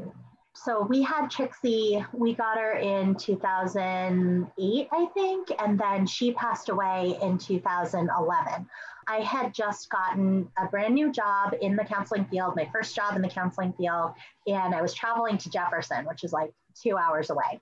So 0.64 0.82
we 0.82 1.02
had 1.02 1.30
Trixie, 1.30 2.04
we 2.12 2.34
got 2.34 2.58
her 2.58 2.72
in 2.72 3.14
2008, 3.14 4.88
I 4.90 5.06
think, 5.14 5.52
and 5.56 5.78
then 5.78 6.04
she 6.04 6.32
passed 6.32 6.68
away 6.68 7.16
in 7.22 7.38
2011. 7.38 8.68
I 9.06 9.20
had 9.20 9.54
just 9.54 9.88
gotten 9.88 10.50
a 10.58 10.66
brand 10.66 10.94
new 10.94 11.12
job 11.12 11.54
in 11.60 11.76
the 11.76 11.84
counseling 11.84 12.24
field, 12.24 12.56
my 12.56 12.68
first 12.72 12.96
job 12.96 13.14
in 13.14 13.22
the 13.22 13.28
counseling 13.28 13.72
field, 13.74 14.14
and 14.48 14.74
I 14.74 14.82
was 14.82 14.92
traveling 14.94 15.38
to 15.38 15.50
Jefferson, 15.50 16.04
which 16.06 16.24
is 16.24 16.32
like 16.32 16.50
two 16.74 16.96
hours 16.96 17.30
away. 17.30 17.60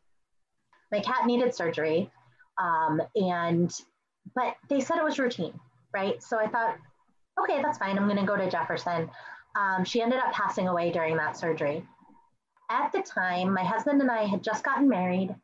My 0.91 1.01
cat 1.01 1.27
needed 1.27 1.55
surgery, 1.55 2.11
um, 2.59 3.03
and 3.15 3.71
but 4.35 4.57
they 4.71 4.81
said 4.81 4.97
it 4.97 5.05
was 5.05 5.19
routine, 5.19 5.61
right? 5.93 6.23
So 6.23 6.39
I 6.39 6.49
thought, 6.49 6.77
okay, 7.43 7.61
that's 7.61 7.79
fine. 7.79 7.99
I'm 7.99 8.07
going 8.07 8.17
to 8.17 8.27
go 8.27 8.37
to 8.37 8.51
Jefferson. 8.51 9.11
Um, 9.55 9.85
she 9.85 10.01
ended 10.01 10.19
up 10.19 10.33
passing 10.33 10.67
away 10.67 10.91
during 10.91 11.17
that 11.19 11.37
surgery. 11.37 11.87
At 12.69 12.93
the 12.93 13.03
time, 13.03 13.53
my 13.53 13.65
husband 13.65 14.01
and 14.01 14.11
I 14.11 14.25
had 14.25 14.43
just 14.43 14.65
gotten 14.65 14.89
married 14.89 15.35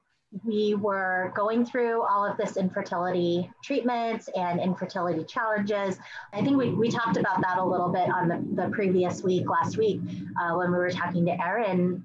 we 0.45 0.75
were 0.75 1.33
going 1.35 1.65
through 1.65 2.03
all 2.03 2.25
of 2.25 2.37
this 2.37 2.57
infertility 2.57 3.51
treatments 3.63 4.29
and 4.35 4.61
infertility 4.61 5.25
challenges. 5.25 5.99
I 6.33 6.43
think 6.43 6.57
we, 6.57 6.71
we 6.71 6.91
talked 6.91 7.19
about 7.19 7.43
that 7.43 7.59
a 7.59 7.65
little 7.65 7.91
bit 7.91 8.09
on 8.09 8.29
the, 8.29 8.63
the 8.63 8.71
previous 8.71 9.23
week, 9.23 9.49
last 9.49 9.77
week, 9.77 10.01
uh, 10.41 10.55
when 10.57 10.71
we 10.71 10.79
were 10.79 10.91
talking 10.91 11.27
to 11.27 11.33
Erin 11.33 12.05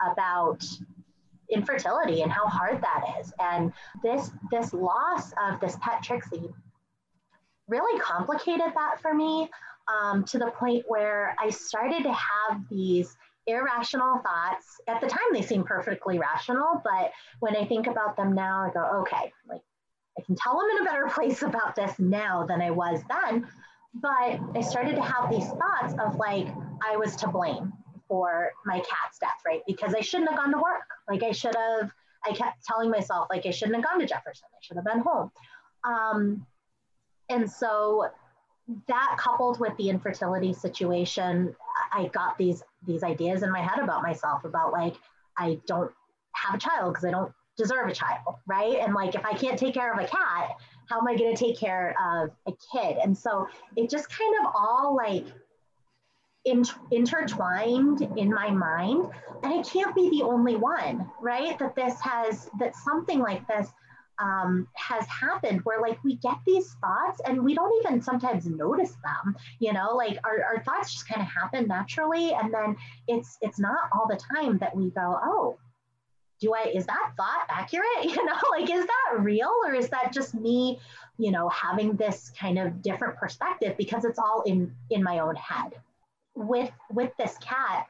about 0.00 0.64
infertility 1.50 2.22
and 2.22 2.32
how 2.32 2.46
hard 2.46 2.82
that 2.82 3.16
is. 3.20 3.32
And 3.38 3.72
this 4.02 4.32
this 4.50 4.72
loss 4.72 5.32
of 5.40 5.60
this 5.60 5.76
pet 5.80 6.02
Trixie 6.02 6.48
really 7.68 8.00
complicated 8.00 8.72
that 8.74 9.00
for 9.00 9.14
me 9.14 9.48
um, 9.86 10.24
to 10.24 10.38
the 10.38 10.50
point 10.50 10.84
where 10.88 11.36
I 11.38 11.50
started 11.50 12.02
to 12.02 12.12
have 12.12 12.62
these 12.68 13.16
irrational 13.46 14.18
thoughts. 14.18 14.80
At 14.86 15.00
the 15.00 15.06
time, 15.06 15.32
they 15.32 15.42
seemed 15.42 15.66
perfectly 15.66 16.18
rational, 16.18 16.80
but 16.84 17.12
when 17.40 17.56
I 17.56 17.64
think 17.64 17.86
about 17.86 18.16
them 18.16 18.34
now, 18.34 18.68
I 18.68 18.72
go, 18.72 19.00
okay, 19.02 19.32
like 19.48 19.62
I 20.18 20.22
can 20.22 20.36
tell 20.36 20.60
I'm 20.60 20.76
in 20.76 20.82
a 20.82 20.90
better 20.90 21.06
place 21.14 21.42
about 21.42 21.74
this 21.74 21.98
now 21.98 22.46
than 22.46 22.60
I 22.60 22.70
was 22.70 23.00
then. 23.08 23.46
But 23.94 24.40
I 24.54 24.62
started 24.62 24.96
to 24.96 25.02
have 25.02 25.30
these 25.30 25.46
thoughts 25.46 25.94
of 26.00 26.16
like, 26.16 26.48
I 26.86 26.96
was 26.96 27.14
to 27.16 27.28
blame 27.28 27.72
for 28.08 28.52
my 28.64 28.78
cat's 28.78 29.18
death, 29.18 29.40
right? 29.46 29.60
Because 29.66 29.94
I 29.94 30.00
shouldn't 30.00 30.30
have 30.30 30.38
gone 30.38 30.52
to 30.52 30.58
work. 30.58 30.86
Like, 31.08 31.22
I 31.22 31.32
should 31.32 31.54
have, 31.54 31.92
I 32.24 32.32
kept 32.32 32.64
telling 32.64 32.90
myself, 32.90 33.28
like, 33.30 33.44
I 33.46 33.50
shouldn't 33.50 33.76
have 33.76 33.84
gone 33.84 34.00
to 34.00 34.06
Jefferson. 34.06 34.48
I 34.52 34.58
should 34.62 34.76
have 34.76 34.84
been 34.84 35.00
home. 35.00 35.30
Um, 35.84 36.46
and 37.28 37.50
so 37.50 38.10
that 38.88 39.16
coupled 39.18 39.60
with 39.60 39.76
the 39.76 39.88
infertility 39.88 40.52
situation, 40.52 41.54
I 41.92 42.06
got 42.08 42.38
these 42.38 42.62
these 42.86 43.02
ideas 43.02 43.42
in 43.42 43.52
my 43.52 43.60
head 43.60 43.78
about 43.78 44.02
myself 44.02 44.44
about 44.44 44.72
like 44.72 44.94
I 45.36 45.60
don't 45.66 45.90
have 46.32 46.54
a 46.54 46.58
child 46.58 46.94
because 46.94 47.04
I 47.04 47.10
don't 47.10 47.32
deserve 47.56 47.88
a 47.88 47.92
child, 47.92 48.36
right? 48.46 48.78
And 48.80 48.94
like 48.94 49.14
if 49.14 49.24
I 49.24 49.34
can't 49.34 49.58
take 49.58 49.74
care 49.74 49.92
of 49.92 49.98
a 49.98 50.06
cat, 50.06 50.56
how 50.88 50.98
am 50.98 51.08
I 51.08 51.16
going 51.16 51.34
to 51.34 51.44
take 51.44 51.58
care 51.58 51.94
of 52.02 52.30
a 52.46 52.52
kid? 52.72 52.96
And 53.02 53.16
so 53.16 53.46
it 53.76 53.90
just 53.90 54.08
kind 54.08 54.34
of 54.40 54.52
all 54.54 54.96
like 54.96 55.26
in, 56.44 56.64
intertwined 56.90 58.02
in 58.16 58.30
my 58.30 58.50
mind, 58.50 59.10
and 59.42 59.52
I 59.52 59.62
can't 59.62 59.94
be 59.94 60.10
the 60.10 60.22
only 60.22 60.56
one, 60.56 61.10
right? 61.20 61.58
That 61.58 61.76
this 61.76 62.00
has 62.00 62.50
that 62.58 62.74
something 62.74 63.20
like 63.20 63.46
this 63.46 63.68
um, 64.22 64.68
has 64.74 65.04
happened 65.06 65.60
where 65.64 65.80
like 65.80 66.02
we 66.04 66.16
get 66.16 66.36
these 66.46 66.74
thoughts 66.80 67.20
and 67.26 67.42
we 67.42 67.54
don't 67.54 67.72
even 67.84 68.00
sometimes 68.00 68.46
notice 68.46 68.96
them 69.04 69.36
you 69.58 69.72
know? 69.72 69.94
Like 69.94 70.18
our, 70.24 70.42
our 70.44 70.62
thoughts 70.64 70.92
just 70.92 71.08
kind 71.08 71.20
of 71.20 71.28
happen 71.28 71.66
naturally 71.68 72.32
and 72.32 72.52
then 72.52 72.76
it's 73.08 73.38
it's 73.40 73.58
not 73.58 73.90
all 73.92 74.06
the 74.08 74.20
time 74.34 74.58
that 74.58 74.74
we 74.74 74.90
go 74.90 75.18
oh 75.22 75.58
do 76.40 76.52
i 76.54 76.64
is 76.74 76.86
that 76.86 77.12
thought 77.16 77.46
accurate? 77.48 77.86
You 78.02 78.24
know 78.24 78.34
like 78.50 78.70
is 78.70 78.84
that 78.84 79.20
real 79.20 79.52
or 79.64 79.74
is 79.74 79.88
that 79.90 80.12
just 80.12 80.34
me 80.34 80.78
you 81.18 81.30
know 81.30 81.48
having 81.48 81.96
this 81.96 82.32
kind 82.38 82.58
of 82.58 82.82
different 82.82 83.16
perspective 83.16 83.76
because 83.76 84.04
it's 84.04 84.18
all 84.18 84.42
in 84.46 84.74
in 84.90 85.02
my 85.02 85.20
own 85.20 85.36
head? 85.36 85.74
With 86.34 86.70
with 86.90 87.12
this 87.18 87.36
cat 87.38 87.86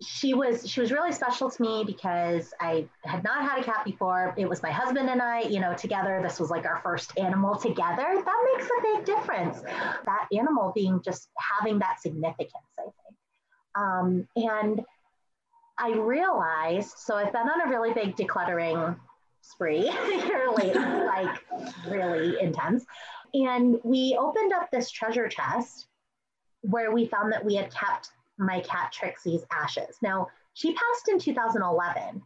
she 0.00 0.32
was 0.32 0.68
she 0.68 0.80
was 0.80 0.92
really 0.92 1.10
special 1.12 1.50
to 1.50 1.62
me 1.62 1.82
because 1.84 2.52
I 2.60 2.86
had 3.04 3.24
not 3.24 3.42
had 3.42 3.58
a 3.58 3.64
cat 3.64 3.84
before. 3.84 4.32
It 4.36 4.48
was 4.48 4.62
my 4.62 4.70
husband 4.70 5.10
and 5.10 5.20
I, 5.20 5.40
you 5.40 5.60
know, 5.60 5.74
together. 5.74 6.20
This 6.22 6.38
was 6.38 6.50
like 6.50 6.64
our 6.66 6.80
first 6.82 7.18
animal 7.18 7.56
together. 7.56 8.04
That 8.24 8.48
makes 8.54 8.66
a 8.66 8.82
big 8.82 9.04
difference. 9.04 9.60
That 9.60 10.28
animal 10.36 10.72
being 10.74 11.00
just 11.04 11.28
having 11.36 11.80
that 11.80 12.00
significance, 12.00 12.52
I 12.78 12.82
think. 12.82 12.94
Um, 13.76 14.28
and 14.36 14.84
I 15.78 15.92
realized, 15.92 16.94
so 16.96 17.14
I've 17.14 17.32
been 17.32 17.48
on 17.48 17.66
a 17.66 17.70
really 17.70 17.92
big 17.92 18.16
decluttering 18.16 18.96
spree 19.42 19.86
here 20.06 20.48
lately, 20.56 20.80
like 20.80 21.44
really 21.88 22.40
intense. 22.40 22.84
And 23.34 23.78
we 23.84 24.16
opened 24.18 24.52
up 24.52 24.70
this 24.70 24.90
treasure 24.90 25.28
chest 25.28 25.86
where 26.62 26.92
we 26.92 27.06
found 27.06 27.32
that 27.32 27.44
we 27.44 27.54
had 27.54 27.72
kept 27.72 28.10
my 28.38 28.60
cat 28.60 28.92
Trixie's 28.92 29.44
ashes. 29.52 29.96
Now, 30.02 30.28
she 30.54 30.72
passed 30.72 31.08
in 31.08 31.18
2011, 31.18 32.22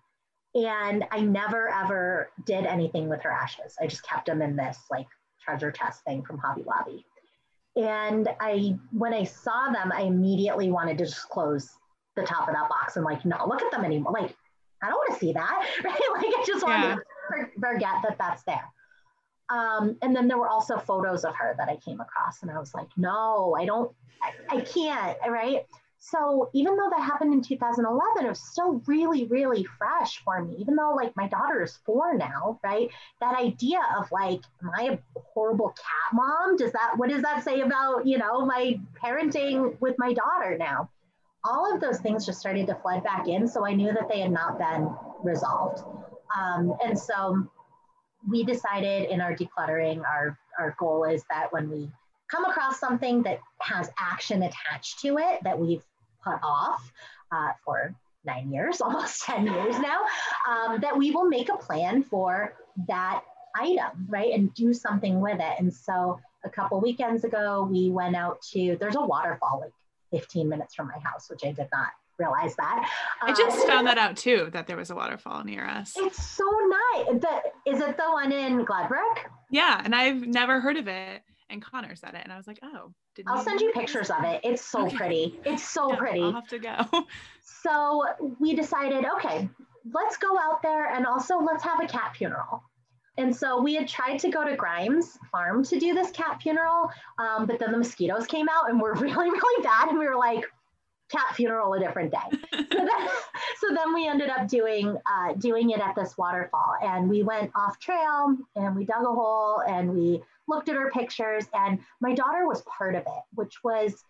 and 0.55 1.05
I 1.11 1.21
never 1.21 1.69
ever 1.69 2.31
did 2.45 2.67
anything 2.67 3.09
with 3.09 3.23
her 3.23 3.31
ashes. 3.31 3.77
I 3.81 3.87
just 3.87 4.07
kept 4.07 4.27
them 4.27 4.43
in 4.43 4.57
this 4.57 4.79
like 4.91 5.07
treasure 5.43 5.73
chest 5.73 6.05
thing 6.05 6.23
from 6.23 6.39
Hobby 6.39 6.63
Lobby. 6.63 7.05
And 7.75 8.29
I, 8.41 8.77
when 8.91 9.15
I 9.15 9.25
saw 9.25 9.71
them, 9.73 9.93
I 9.95 10.03
immediately 10.03 10.71
wanted 10.71 10.99
to 10.99 11.07
just 11.07 11.29
close 11.31 11.71
the 12.17 12.23
top 12.23 12.49
of 12.49 12.55
that 12.55 12.69
box 12.69 12.97
and 12.97 13.05
like 13.05 13.25
not 13.25 13.49
look 13.49 13.63
at 13.63 13.71
them 13.71 13.85
anymore. 13.85 14.13
Like, 14.13 14.37
I 14.83 14.89
don't 14.89 14.97
want 14.97 15.15
to 15.15 15.19
see 15.19 15.33
that, 15.33 15.67
right? 15.85 16.01
Like, 16.15 16.27
I 16.27 16.45
just 16.47 16.65
wanted 16.65 16.89
yeah. 16.89 17.45
to 17.45 17.49
forget 17.59 17.95
that 18.03 18.17
that's 18.19 18.43
there. 18.45 18.69
Um, 19.49 19.97
and 20.03 20.15
then 20.15 20.29
there 20.29 20.39
were 20.39 20.49
also 20.49 20.79
photos 20.79 21.25
of 21.25 21.35
her 21.37 21.55
that 21.59 21.69
I 21.69 21.77
came 21.77 22.01
across, 22.01 22.43
and 22.43 22.51
I 22.51 22.59
was 22.59 22.73
like, 22.75 22.89
no, 22.97 23.55
I 23.59 23.67
don't, 23.67 23.93
I, 24.23 24.57
I 24.57 24.61
can't, 24.63 25.19
right? 25.29 25.67
So 26.05 26.51
even 26.53 26.77
though 26.77 26.91
that 26.91 27.01
happened 27.01 27.33
in 27.33 27.43
2011, 27.43 28.27
it 28.27 28.29
was 28.29 28.41
still 28.41 28.83
really, 28.87 29.27
really 29.27 29.65
fresh 29.79 30.21
for 30.25 30.45
me. 30.45 30.57
Even 30.59 30.75
though 30.75 30.95
like 30.95 31.15
my 31.17 31.29
daughter 31.29 31.63
is 31.63 31.79
four 31.87 32.17
now, 32.17 32.59
right? 32.65 32.89
That 33.21 33.39
idea 33.39 33.79
of 33.97 34.11
like, 34.11 34.41
am 34.63 34.73
I 34.77 34.83
a 34.95 35.21
horrible 35.33 35.69
cat 35.69 36.13
mom? 36.13 36.57
Does 36.57 36.73
that 36.73 36.95
what 36.97 37.09
does 37.09 37.23
that 37.23 37.45
say 37.45 37.61
about 37.61 38.05
you 38.05 38.19
know 38.19 38.45
my 38.45 38.81
parenting 39.01 39.81
with 39.81 39.95
my 39.97 40.13
daughter 40.13 40.59
now? 40.59 40.91
All 41.45 41.73
of 41.73 41.81
those 41.81 42.01
things 42.01 42.27
just 42.27 42.41
started 42.41 42.67
to 42.67 42.75
flood 42.75 43.05
back 43.05 43.29
in, 43.29 43.47
so 43.47 43.65
I 43.65 43.73
knew 43.73 43.93
that 43.93 44.09
they 44.09 44.21
had 44.21 44.33
not 44.33 44.59
been 44.59 44.93
resolved. 45.23 45.85
Um, 46.37 46.75
and 46.85 46.99
so 46.99 47.47
we 48.29 48.43
decided 48.43 49.09
in 49.09 49.21
our 49.21 49.37
decluttering, 49.37 50.03
our 50.05 50.37
our 50.59 50.75
goal 50.81 51.05
is 51.05 51.23
that 51.31 51.53
when 51.53 51.71
we 51.71 51.89
come 52.29 52.45
across 52.45 52.81
something 52.81 53.23
that 53.23 53.39
has 53.61 53.89
action 53.99 54.43
attached 54.43 54.99
to 55.01 55.19
it 55.19 55.39
that 55.45 55.59
we've 55.59 55.85
put 56.25 56.39
off 56.43 56.93
uh, 57.31 57.53
for 57.65 57.95
nine 58.25 58.53
years, 58.53 58.81
almost 58.81 59.23
10 59.25 59.47
years 59.47 59.79
now, 59.79 60.01
um, 60.49 60.81
that 60.81 60.97
we 60.97 61.11
will 61.11 61.29
make 61.29 61.49
a 61.49 61.57
plan 61.57 62.03
for 62.03 62.55
that 62.89 63.23
item, 63.57 64.07
right? 64.09 64.33
And 64.33 64.53
do 64.55 64.73
something 64.73 65.21
with 65.21 65.41
it. 65.41 65.55
And 65.59 65.73
so 65.73 66.21
a 66.45 66.51
couple 66.51 66.81
weekends 66.81 67.25
ago, 67.25 67.69
we 67.71 67.91
went 67.91 68.17
out 68.17 68.41
to, 68.53 68.77
there's 68.81 68.97
a 68.97 69.01
waterfall 69.01 69.61
like 69.61 69.73
15 70.21 70.49
minutes 70.49 70.75
from 70.75 70.89
my 70.89 70.99
house, 70.99 71.29
which 71.31 71.45
I 71.45 71.53
did 71.53 71.69
not 71.73 71.89
realize 72.19 72.55
that. 72.57 72.89
I 73.23 73.33
just 73.33 73.59
um, 73.61 73.67
found 73.67 73.87
that 73.87 73.99
out 73.99 74.17
too, 74.17 74.49
that 74.53 74.67
there 74.67 74.77
was 74.77 74.91
a 74.91 74.95
waterfall 74.95 75.45
near 75.45 75.67
us. 75.67 75.95
It's 75.97 76.25
so 76.25 76.45
nice. 76.95 77.21
The, 77.21 77.71
is 77.71 77.81
it 77.81 77.97
the 77.97 78.11
one 78.11 78.33
in 78.33 78.65
Gladbrook? 78.65 79.31
Yeah, 79.51 79.81
and 79.83 79.95
I've 79.95 80.27
never 80.27 80.61
heard 80.61 80.77
of 80.77 80.89
it. 80.89 81.23
And 81.53 81.63
Connor 81.63 81.95
said 81.95 82.15
it, 82.15 82.23
and 82.25 82.33
I 82.33 82.39
was 82.39 82.47
like, 82.47 82.59
oh, 82.63 82.93
I'll 83.27 83.45
send 83.45 83.61
you 83.61 83.71
pictures 83.73 84.09
of 84.09 84.25
it. 84.25 84.41
It's 84.43 84.65
so 84.65 84.87
okay. 84.87 84.97
pretty. 84.97 85.41
It's 85.45 85.63
so 85.63 85.91
yeah, 85.91 85.97
pretty. 85.97 86.23
I'll 86.23 86.33
have 86.33 86.49
to 86.49 86.59
go. 86.59 86.79
so 87.43 88.07
we 88.41 88.55
decided, 88.55 89.05
okay, 89.17 89.51
let's 89.93 90.17
go 90.17 90.39
out 90.39 90.63
there 90.63 90.87
and 90.87 91.05
also 91.05 91.39
let's 91.39 91.63
have 91.63 91.79
a 91.81 91.87
cat 91.87 92.17
funeral. 92.17 92.63
And 93.19 93.37
so 93.37 93.61
we 93.61 93.75
had 93.75 93.87
tried 93.87 94.17
to 94.21 94.31
go 94.31 94.49
to 94.49 94.57
Grimes 94.57 95.19
Farm 95.31 95.63
to 95.65 95.79
do 95.79 95.93
this 95.93 96.11
cat 96.11 96.41
funeral, 96.41 96.91
um, 97.19 97.45
but 97.45 97.59
then 97.59 97.71
the 97.71 97.79
mosquitoes 97.79 98.27
came 98.27 98.49
out 98.49 98.71
and 98.71 98.81
were 98.81 98.95
really, 98.99 99.31
really 99.31 99.63
bad. 99.63 99.89
And 99.89 99.99
we 99.99 100.07
were 100.07 100.17
like, 100.17 100.47
cat 101.11 101.37
funeral 101.37 101.75
a 101.75 101.79
different 101.79 102.11
day. 102.11 102.39
so, 102.55 102.79
then, 102.79 103.09
so 103.61 103.75
then 103.75 103.95
we 103.95 104.09
ended 104.09 104.31
up 104.31 104.49
doing 104.49 104.97
uh, 105.07 105.35
doing 105.35 105.69
it 105.69 105.81
at 105.81 105.95
this 105.95 106.17
waterfall, 106.17 106.77
and 106.83 107.11
we 107.11 107.23
went 107.23 107.51
off 107.55 107.79
trail 107.79 108.35
and 108.57 108.75
we 108.75 108.87
dug 108.87 109.03
a 109.03 109.13
hole 109.13 109.63
and 109.69 109.93
we 109.93 110.23
looked 110.49 110.69
at 110.69 110.77
her 110.77 110.91
pictures, 110.91 111.47
and 111.55 111.79
my 112.01 112.15
daughter 112.15 112.47
was 112.47 112.63
part 112.63 112.95
of 112.95 113.03
it, 113.03 113.23
which 113.35 113.63
was 113.63 114.05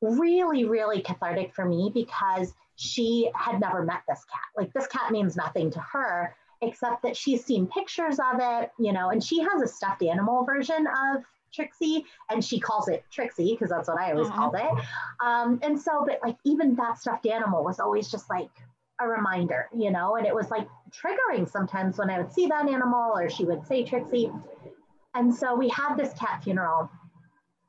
really, 0.00 0.64
really 0.64 1.00
cathartic 1.00 1.54
for 1.54 1.64
me 1.64 1.90
because 1.94 2.52
she 2.76 3.30
had 3.34 3.60
never 3.60 3.82
met 3.82 4.02
this 4.08 4.24
cat. 4.30 4.40
Like, 4.56 4.72
this 4.72 4.86
cat 4.86 5.10
means 5.10 5.36
nothing 5.36 5.70
to 5.70 5.80
her, 5.80 6.34
except 6.60 7.02
that 7.02 7.16
she's 7.16 7.44
seen 7.44 7.66
pictures 7.66 8.18
of 8.18 8.40
it, 8.40 8.70
you 8.78 8.92
know, 8.92 9.10
and 9.10 9.22
she 9.22 9.40
has 9.40 9.62
a 9.62 9.68
stuffed 9.68 10.02
animal 10.02 10.44
version 10.44 10.86
of 10.86 11.22
Trixie, 11.54 12.04
and 12.30 12.44
she 12.44 12.60
calls 12.60 12.88
it 12.88 13.04
Trixie 13.10 13.52
because 13.52 13.70
that's 13.70 13.88
what 13.88 13.98
I 13.98 14.12
always 14.12 14.28
called 14.28 14.56
it. 14.56 14.84
Um, 15.24 15.58
and 15.62 15.80
so, 15.80 16.04
but 16.06 16.20
like, 16.22 16.36
even 16.44 16.74
that 16.74 16.98
stuffed 16.98 17.26
animal 17.26 17.64
was 17.64 17.80
always 17.80 18.10
just 18.10 18.28
like, 18.28 18.50
a 18.98 19.06
reminder, 19.06 19.68
you 19.76 19.90
know, 19.90 20.16
and 20.16 20.26
it 20.26 20.34
was 20.34 20.50
like 20.50 20.66
triggering 20.90 21.46
sometimes 21.46 21.98
when 21.98 22.08
I 22.08 22.18
would 22.18 22.32
see 22.32 22.46
that 22.46 22.66
animal 22.66 23.12
or 23.14 23.28
she 23.28 23.44
would 23.44 23.66
say 23.66 23.84
Trixie. 23.84 24.30
And 25.16 25.34
so 25.34 25.56
we 25.56 25.68
had 25.70 25.96
this 25.96 26.12
cat 26.12 26.44
funeral, 26.44 26.90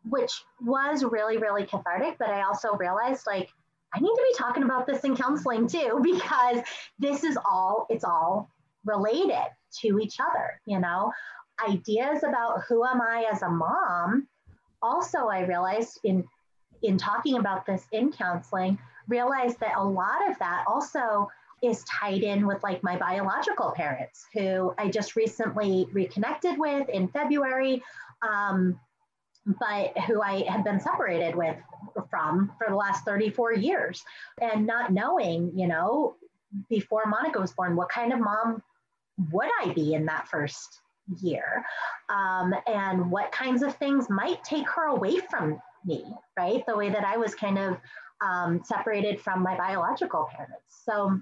which 0.09 0.43
was 0.61 1.03
really, 1.03 1.37
really 1.37 1.65
cathartic. 1.65 2.17
But 2.19 2.29
I 2.29 2.41
also 2.41 2.73
realized 2.73 3.25
like, 3.25 3.49
I 3.95 3.99
need 3.99 4.13
to 4.13 4.25
be 4.29 4.37
talking 4.37 4.63
about 4.63 4.85
this 4.85 5.05
in 5.05 5.15
counseling 5.15 5.67
too, 5.67 5.99
because 6.03 6.59
this 6.99 7.23
is 7.23 7.37
all, 7.49 7.87
it's 7.89 8.03
all 8.03 8.49
related 8.85 9.47
to 9.79 9.99
each 9.99 10.17
other, 10.19 10.59
you 10.65 10.79
know? 10.79 11.11
Ideas 11.67 12.23
about 12.23 12.63
who 12.67 12.85
am 12.85 13.01
I 13.01 13.25
as 13.31 13.41
a 13.41 13.49
mom. 13.49 14.27
Also, 14.81 15.27
I 15.27 15.41
realized 15.41 15.99
in 16.03 16.23
in 16.83 16.97
talking 16.97 17.37
about 17.37 17.65
this 17.65 17.87
in 17.91 18.11
counseling, 18.11 18.77
realized 19.07 19.59
that 19.59 19.77
a 19.77 19.83
lot 19.83 20.29
of 20.29 20.37
that 20.39 20.63
also 20.67 21.27
is 21.63 21.83
tied 21.85 22.23
in 22.23 22.45
with 22.45 22.61
like 22.63 22.83
my 22.83 22.97
biological 22.97 23.71
parents 23.71 24.25
who 24.33 24.73
I 24.77 24.89
just 24.89 25.15
recently 25.15 25.87
reconnected 25.91 26.57
with 26.57 26.87
in 26.89 27.07
February, 27.07 27.81
um, 28.21 28.79
but 29.59 29.97
who 29.99 30.21
I 30.21 30.43
had 30.47 30.63
been 30.63 30.79
separated 30.79 31.35
with 31.35 31.55
from 32.09 32.51
for 32.57 32.67
the 32.69 32.75
last 32.75 33.05
34 33.05 33.53
years. 33.53 34.03
And 34.41 34.67
not 34.67 34.91
knowing, 34.91 35.51
you 35.55 35.67
know, 35.67 36.15
before 36.69 37.05
Monica 37.07 37.39
was 37.39 37.53
born, 37.53 37.75
what 37.75 37.89
kind 37.89 38.13
of 38.13 38.19
mom 38.19 38.61
would 39.31 39.49
I 39.63 39.73
be 39.73 39.93
in 39.93 40.05
that 40.05 40.27
first 40.27 40.81
year? 41.21 41.65
Um, 42.09 42.53
and 42.67 43.09
what 43.09 43.31
kinds 43.31 43.63
of 43.63 43.75
things 43.77 44.09
might 44.09 44.43
take 44.43 44.69
her 44.69 44.87
away 44.87 45.17
from 45.29 45.59
me, 45.85 46.05
right? 46.37 46.63
The 46.67 46.75
way 46.75 46.89
that 46.89 47.05
I 47.05 47.17
was 47.17 47.33
kind 47.33 47.57
of 47.57 47.77
um, 48.21 48.61
separated 48.63 49.21
from 49.21 49.41
my 49.41 49.57
biological 49.57 50.27
parents. 50.31 50.83
So 50.85 51.19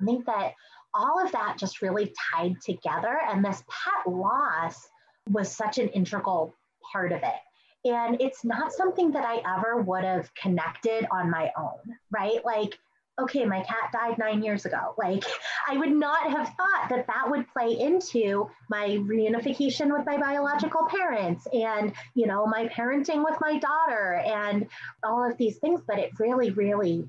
I 0.00 0.04
think 0.04 0.26
that 0.26 0.52
all 0.94 1.24
of 1.24 1.32
that 1.32 1.58
just 1.58 1.82
really 1.82 2.14
tied 2.32 2.60
together. 2.60 3.18
And 3.28 3.44
this 3.44 3.62
pet 3.68 4.12
loss 4.12 4.88
was 5.30 5.50
such 5.50 5.78
an 5.78 5.88
integral 5.88 6.54
part 6.92 7.12
of 7.12 7.22
it. 7.22 7.88
And 7.90 8.20
it's 8.20 8.44
not 8.44 8.72
something 8.72 9.10
that 9.12 9.24
I 9.24 9.42
ever 9.56 9.82
would 9.82 10.04
have 10.04 10.32
connected 10.34 11.06
on 11.10 11.30
my 11.30 11.50
own, 11.58 11.96
right? 12.10 12.42
Like, 12.44 12.78
okay, 13.20 13.44
my 13.44 13.60
cat 13.60 13.92
died 13.92 14.18
nine 14.18 14.42
years 14.42 14.64
ago. 14.64 14.94
Like, 14.96 15.24
I 15.68 15.76
would 15.76 15.92
not 15.92 16.30
have 16.30 16.48
thought 16.48 16.88
that 16.88 17.06
that 17.06 17.30
would 17.30 17.46
play 17.48 17.78
into 17.78 18.48
my 18.70 18.88
reunification 18.88 19.96
with 19.96 20.06
my 20.06 20.16
biological 20.16 20.86
parents 20.86 21.46
and, 21.52 21.92
you 22.14 22.26
know, 22.26 22.46
my 22.46 22.68
parenting 22.68 23.24
with 23.24 23.36
my 23.40 23.58
daughter 23.58 24.22
and 24.24 24.66
all 25.04 25.28
of 25.28 25.36
these 25.36 25.58
things, 25.58 25.80
but 25.86 25.98
it 25.98 26.10
really, 26.18 26.50
really 26.50 27.08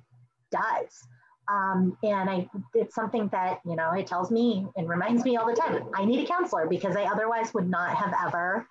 does. 0.52 1.08
Um, 1.48 1.98
and 2.04 2.30
I, 2.30 2.50
it's 2.74 2.96
something 2.96 3.28
that, 3.30 3.62
you 3.66 3.76
know, 3.76 3.92
it 3.92 4.08
tells 4.08 4.32
me 4.32 4.68
and 4.76 4.90
reminds 4.90 5.24
me 5.24 5.38
all 5.38 5.46
the 5.46 5.56
time, 5.56 5.84
I 5.94 6.06
need 6.06 6.24
a 6.24 6.28
counselor 6.28 6.68
because 6.68 6.96
I 6.96 7.04
otherwise 7.04 7.54
would 7.54 7.70
not 7.70 7.96
have 7.96 8.14
ever 8.26 8.68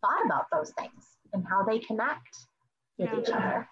thought 0.00 0.24
about 0.24 0.46
those 0.52 0.70
things 0.78 1.16
and 1.32 1.44
how 1.48 1.62
they 1.62 1.78
connect 1.78 2.46
with 2.98 3.10
yeah. 3.12 3.20
each 3.20 3.30
other. 3.30 3.68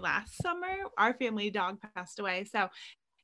Last 0.00 0.42
summer, 0.42 0.74
our 0.96 1.12
family 1.14 1.50
dog 1.50 1.78
passed 1.94 2.18
away. 2.18 2.44
So 2.44 2.68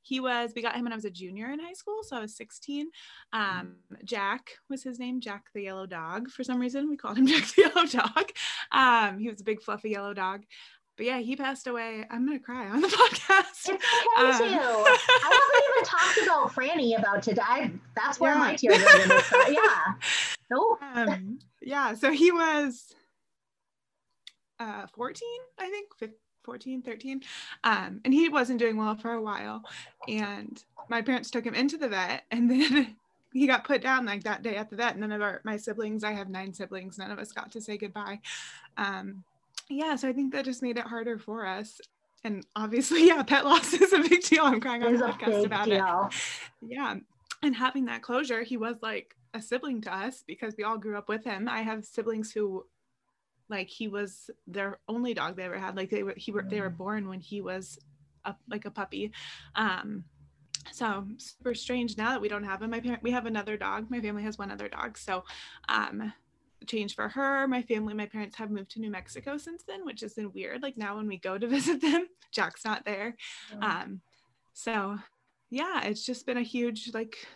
he 0.03 0.19
was, 0.19 0.51
we 0.55 0.61
got 0.61 0.75
him 0.75 0.83
when 0.83 0.91
I 0.91 0.95
was 0.95 1.05
a 1.05 1.09
junior 1.09 1.49
in 1.49 1.59
high 1.59 1.73
school. 1.73 2.03
So 2.03 2.17
I 2.17 2.19
was 2.19 2.35
16. 2.35 2.89
Um, 3.31 3.77
Jack 4.03 4.51
was 4.69 4.83
his 4.83 4.99
name, 4.99 5.19
Jack 5.19 5.45
the 5.53 5.63
yellow 5.63 5.85
dog. 5.85 6.29
For 6.29 6.43
some 6.43 6.59
reason, 6.59 6.89
we 6.89 6.97
called 6.97 7.17
him 7.17 7.25
Jack 7.27 7.47
the 7.55 7.61
yellow 7.73 7.87
dog. 7.87 8.31
Um, 8.71 9.17
he 9.17 9.29
was 9.29 9.41
a 9.41 9.45
big, 9.45 9.63
fluffy 9.63 9.91
yellow 9.91 10.13
dog 10.13 10.43
but 10.95 11.05
yeah, 11.05 11.19
he 11.19 11.35
passed 11.35 11.67
away. 11.67 12.05
I'm 12.09 12.25
gonna 12.25 12.39
cry 12.39 12.67
on 12.69 12.81
the 12.81 12.87
podcast. 12.89 13.69
It's 13.69 14.41
okay 14.41 14.55
um. 14.55 14.85
I 14.85 14.97
haven't 15.41 15.63
even 15.69 15.83
talked 15.83 16.17
about 16.23 16.51
Franny 16.53 16.97
about 16.97 17.23
today. 17.23 17.71
That's 17.95 18.19
where 18.19 18.33
yeah. 18.33 18.39
my 18.39 18.55
tears 18.55 18.83
are 18.83 19.07
gonna 19.07 19.21
start. 19.21 19.51
Yeah. 19.51 19.93
Nope. 20.51 20.79
Um, 20.83 21.39
yeah. 21.63 21.95
So 21.95 22.11
he 22.11 22.31
was 22.31 22.93
uh 24.59 24.85
14, 24.93 25.27
I 25.57 25.69
think, 25.69 25.87
15, 25.97 26.17
14, 26.43 26.81
13. 26.83 27.21
Um, 27.63 28.01
and 28.05 28.13
he 28.13 28.29
wasn't 28.29 28.59
doing 28.59 28.77
well 28.77 28.95
for 28.95 29.13
a 29.13 29.21
while. 29.21 29.63
And 30.07 30.63
my 30.89 31.01
parents 31.01 31.31
took 31.31 31.45
him 31.45 31.55
into 31.55 31.77
the 31.77 31.87
vet 31.87 32.25
and 32.29 32.51
then 32.51 32.95
he 33.31 33.47
got 33.47 33.63
put 33.63 33.81
down 33.81 34.05
like 34.05 34.23
that 34.23 34.43
day 34.43 34.55
at 34.57 34.69
the 34.69 34.75
vet. 34.75 34.97
None 34.97 35.11
of 35.11 35.21
our 35.21 35.41
my 35.43 35.57
siblings, 35.57 36.03
I 36.03 36.11
have 36.11 36.29
nine 36.29 36.53
siblings, 36.53 36.99
none 36.99 37.09
of 37.09 37.17
us 37.17 37.31
got 37.31 37.51
to 37.53 37.61
say 37.61 37.77
goodbye. 37.77 38.19
Um, 38.77 39.23
yeah, 39.69 39.95
so 39.95 40.09
I 40.09 40.13
think 40.13 40.33
that 40.33 40.45
just 40.45 40.61
made 40.61 40.77
it 40.77 40.85
harder 40.85 41.17
for 41.17 41.45
us. 41.45 41.79
And 42.23 42.45
obviously, 42.55 43.07
yeah, 43.07 43.23
pet 43.23 43.45
loss 43.45 43.73
is 43.73 43.93
a 43.93 43.99
big 43.99 44.23
deal. 44.23 44.43
I'm 44.43 44.61
crying 44.61 44.83
on 44.83 44.93
the 44.93 45.05
podcast 45.05 45.45
about 45.45 45.65
deal. 45.65 46.09
it. 46.11 46.71
Yeah. 46.71 46.95
And 47.41 47.55
having 47.55 47.85
that 47.85 48.01
closure, 48.01 48.43
he 48.43 48.57
was 48.57 48.77
like 48.81 49.15
a 49.33 49.41
sibling 49.41 49.81
to 49.81 49.93
us 49.93 50.23
because 50.25 50.55
we 50.57 50.63
all 50.63 50.77
grew 50.77 50.97
up 50.97 51.09
with 51.09 51.23
him. 51.23 51.49
I 51.49 51.61
have 51.61 51.85
siblings 51.85 52.31
who 52.31 52.65
like 53.49 53.67
he 53.67 53.87
was 53.87 54.29
their 54.47 54.79
only 54.87 55.13
dog 55.13 55.35
they 55.35 55.43
ever 55.43 55.59
had. 55.59 55.75
Like 55.75 55.89
they 55.89 56.03
were 56.03 56.13
he 56.15 56.31
were 56.31 56.43
they 56.43 56.61
were 56.61 56.69
mm. 56.69 56.77
born 56.77 57.09
when 57.09 57.19
he 57.19 57.41
was 57.41 57.77
a, 58.25 58.35
like 58.49 58.65
a 58.65 58.71
puppy. 58.71 59.11
Um 59.55 60.05
so 60.71 61.05
super 61.17 61.53
strange 61.53 61.97
now 61.97 62.11
that 62.11 62.21
we 62.21 62.29
don't 62.29 62.45
have 62.45 62.61
him. 62.61 62.69
My 62.69 62.79
parent 62.79 63.03
we 63.03 63.11
have 63.11 63.25
another 63.25 63.57
dog. 63.57 63.89
My 63.89 63.99
family 63.99 64.23
has 64.23 64.37
one 64.37 64.51
other 64.51 64.69
dog. 64.69 64.97
So 64.97 65.25
um 65.67 66.13
change 66.67 66.95
for 66.95 67.09
her. 67.09 67.47
My 67.47 67.61
family, 67.61 67.93
my 67.93 68.05
parents 68.05 68.35
have 68.37 68.51
moved 68.51 68.71
to 68.71 68.79
New 68.79 68.91
Mexico 68.91 69.37
since 69.37 69.63
then, 69.63 69.85
which 69.85 70.01
has 70.01 70.13
been 70.13 70.31
weird. 70.33 70.61
Like 70.61 70.77
now 70.77 70.95
when 70.97 71.07
we 71.07 71.17
go 71.17 71.37
to 71.37 71.47
visit 71.57 71.81
them, 71.81 72.07
Jack's 72.31 72.65
not 72.65 72.85
there. 72.85 73.15
Um, 73.61 74.01
so 74.53 74.97
yeah, 75.49 75.83
it's 75.83 76.05
just 76.05 76.25
been 76.25 76.37
a 76.37 76.43
huge 76.43 76.91
like 76.93 77.27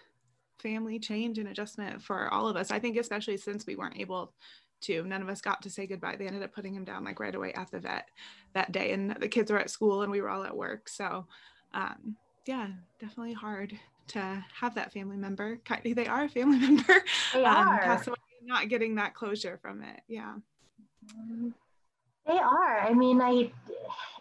family 0.60 1.00
change 1.00 1.38
and 1.38 1.48
adjustment 1.48 2.02
for 2.02 2.34
all 2.34 2.48
of 2.48 2.56
us. 2.56 2.72
I 2.72 2.80
think 2.80 2.98
especially 2.98 3.38
since 3.38 3.66
we 3.66 3.76
weren't 3.76 4.00
able 4.00 4.34
to, 4.82 5.04
none 5.04 5.22
of 5.22 5.30
us 5.30 5.42
got 5.42 5.62
to 5.64 5.70
say 5.70 5.88
goodbye. 5.88 6.16
They 6.18 6.28
ended 6.28 6.44
up 6.44 6.54
putting 6.54 6.74
him 6.74 6.84
down 6.84 7.04
like 7.04 7.20
right 7.20 7.36
away 7.36 7.54
at 7.54 7.72
the 7.72 7.80
vet 7.80 8.10
that 8.54 8.72
day, 8.72 8.92
and 8.92 9.16
the 9.20 9.28
kids 9.28 9.52
were 9.52 9.60
at 9.60 9.70
school 9.70 10.02
and 10.02 10.12
we 10.12 10.22
were 10.22 10.30
all 10.30 10.44
at 10.44 10.56
work. 10.56 10.90
So 10.90 11.28
um, 11.74 12.16
yeah, 12.46 12.68
definitely 13.00 13.34
hard 13.34 13.78
to 14.08 14.46
have 14.60 14.76
that 14.76 14.94
family 14.94 15.18
member. 15.18 15.60
They 15.84 16.08
are 16.08 16.24
a 16.24 16.30
family 16.30 16.60
member. 16.68 17.04
They 17.34 17.44
um, 17.44 17.68
are 17.68 17.84
not 18.44 18.70
getting 18.70 18.96
that 18.96 19.14
closure 19.14 19.60
from 19.62 19.84
it. 19.84 20.02
Yeah. 20.08 20.36
They 22.28 22.38
are. 22.38 22.80
I 22.80 22.94
mean, 22.94 23.22
I 23.22 23.52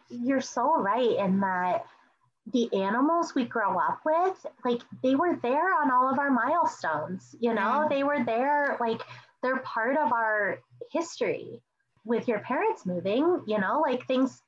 you're 0.08 0.40
so 0.40 0.76
right 0.76 1.16
in 1.18 1.40
that 1.40 1.84
the 2.52 2.72
animals 2.72 3.34
we 3.34 3.44
grow 3.44 3.78
up 3.78 4.00
with, 4.04 4.46
like 4.64 4.82
they 5.02 5.16
were 5.16 5.36
there 5.42 5.74
on 5.74 5.90
all 5.90 6.08
of 6.10 6.18
our 6.18 6.30
milestones, 6.30 7.34
you 7.40 7.52
know, 7.52 7.82
yeah. 7.82 7.88
they 7.90 8.04
were 8.04 8.24
there, 8.24 8.76
like 8.80 9.02
they're 9.42 9.58
part 9.58 9.96
of 9.96 10.12
our 10.12 10.60
history 10.92 11.60
with 12.04 12.28
your 12.28 12.38
parents 12.40 12.86
moving, 12.86 13.42
you 13.46 13.58
know, 13.58 13.82
like 13.84 14.06
things 14.06 14.42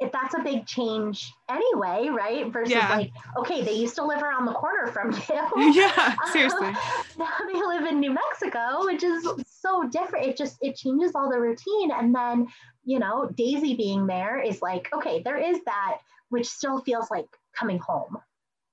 if 0.00 0.12
that's 0.12 0.34
a 0.34 0.40
big 0.40 0.66
change 0.66 1.32
anyway, 1.48 2.08
right? 2.08 2.52
Versus 2.52 2.72
yeah. 2.72 2.90
like, 2.90 3.12
okay, 3.38 3.62
they 3.62 3.72
used 3.72 3.94
to 3.96 4.04
live 4.04 4.22
around 4.22 4.44
the 4.44 4.52
corner 4.52 4.88
from 4.88 5.12
you. 5.12 5.72
yeah, 5.74 6.14
seriously. 6.32 6.72
now 7.18 7.30
they 7.52 7.58
live 7.58 7.86
in 7.86 8.00
New 8.00 8.12
Mexico, 8.12 8.84
which 8.84 9.02
is 9.02 9.26
so 9.46 9.88
different. 9.88 10.26
It 10.26 10.36
just 10.36 10.58
it 10.60 10.76
changes 10.76 11.12
all 11.14 11.30
the 11.30 11.40
routine. 11.40 11.90
And 11.92 12.14
then, 12.14 12.46
you 12.84 12.98
know, 12.98 13.30
Daisy 13.34 13.74
being 13.74 14.06
there 14.06 14.40
is 14.40 14.60
like, 14.60 14.88
okay, 14.92 15.22
there 15.22 15.38
is 15.38 15.58
that, 15.64 15.98
which 16.28 16.46
still 16.46 16.80
feels 16.80 17.10
like 17.10 17.26
coming 17.58 17.78
home. 17.78 18.18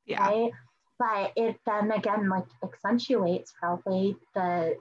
Yeah. 0.05 0.27
Right. 0.27 0.51
But 0.99 1.33
it 1.35 1.57
then 1.65 1.91
again 1.91 2.29
like 2.29 2.45
accentuates 2.63 3.53
probably 3.59 4.15
the 4.35 4.75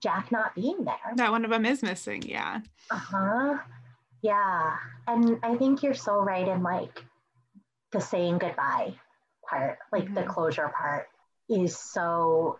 Jack 0.00 0.32
not 0.32 0.54
being 0.54 0.84
there. 0.84 0.96
That 1.16 1.30
one 1.30 1.44
of 1.44 1.50
them 1.50 1.66
is 1.66 1.82
missing, 1.82 2.22
yeah. 2.22 2.60
Uh-huh. 2.90 3.58
Yeah. 4.22 4.76
And 5.06 5.38
I 5.42 5.56
think 5.56 5.82
you're 5.82 5.94
so 5.94 6.20
right 6.20 6.46
in 6.46 6.62
like 6.62 7.04
the 7.92 8.00
saying 8.00 8.38
goodbye 8.38 8.94
part, 9.48 9.78
like 9.92 10.04
mm-hmm. 10.04 10.14
the 10.14 10.22
closure 10.22 10.72
part 10.76 11.06
is 11.48 11.76
so 11.76 12.58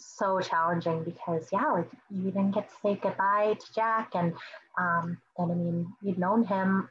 so 0.00 0.40
challenging 0.40 1.02
because 1.02 1.48
yeah, 1.52 1.72
like 1.72 1.90
you 2.10 2.30
didn't 2.30 2.52
get 2.52 2.68
to 2.68 2.74
say 2.82 2.98
goodbye 3.00 3.56
to 3.58 3.74
Jack 3.74 4.12
and 4.14 4.32
um 4.78 5.18
and 5.38 5.50
I 5.50 5.54
mean 5.54 5.92
you'd 6.02 6.18
known 6.18 6.44
him 6.44 6.88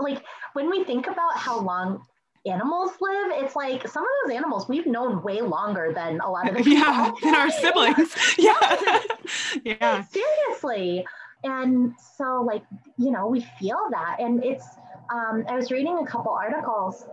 like 0.00 0.22
when 0.54 0.70
we 0.70 0.84
think 0.84 1.06
about 1.06 1.36
how 1.36 1.60
long 1.60 2.02
animals 2.46 2.92
live, 3.00 3.32
it's 3.42 3.56
like 3.56 3.86
some 3.88 4.02
of 4.02 4.08
those 4.24 4.36
animals 4.36 4.68
we've 4.68 4.86
known 4.86 5.22
way 5.22 5.40
longer 5.40 5.92
than 5.94 6.20
a 6.20 6.30
lot 6.30 6.48
of 6.48 6.56
the 6.56 6.62
people. 6.64 6.80
Yeah, 6.80 7.12
than 7.22 7.34
our 7.34 7.50
siblings. 7.50 8.14
yeah. 8.38 9.00
yeah. 9.64 10.04
Seriously. 10.04 11.06
And 11.46 11.94
so, 12.16 12.42
like, 12.42 12.64
you 12.98 13.12
know, 13.12 13.28
we 13.28 13.40
feel 13.58 13.78
that. 13.90 14.16
And 14.18 14.44
it's, 14.44 14.66
um, 15.12 15.44
I 15.48 15.54
was 15.54 15.70
reading 15.70 15.98
a 15.98 16.06
couple 16.06 16.32
articles 16.32 17.04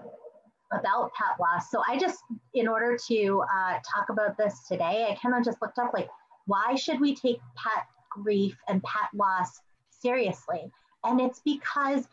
about 0.72 1.12
pet 1.14 1.40
loss. 1.40 1.70
So 1.70 1.84
I 1.88 2.00
just, 2.00 2.18
in 2.56 2.68
order 2.68 2.98
to 3.10 3.44
uh, 3.44 3.74
talk 3.74 4.10
about 4.10 4.36
this 4.38 4.68
today, 4.68 5.08
I 5.10 5.16
kind 5.22 5.36
of 5.36 5.46
just 5.46 5.62
looked 5.62 5.78
up, 5.78 5.94
like, 5.94 6.10
why 6.48 6.74
should 6.74 7.00
we 7.00 7.16
take 7.16 7.40
pet 7.56 7.86
grief 8.10 8.58
and 8.68 8.82
pet 8.82 9.10
loss 9.14 9.62
seriously? 9.92 10.72
And 11.04 11.22
it's 11.22 11.40
because 11.40 12.08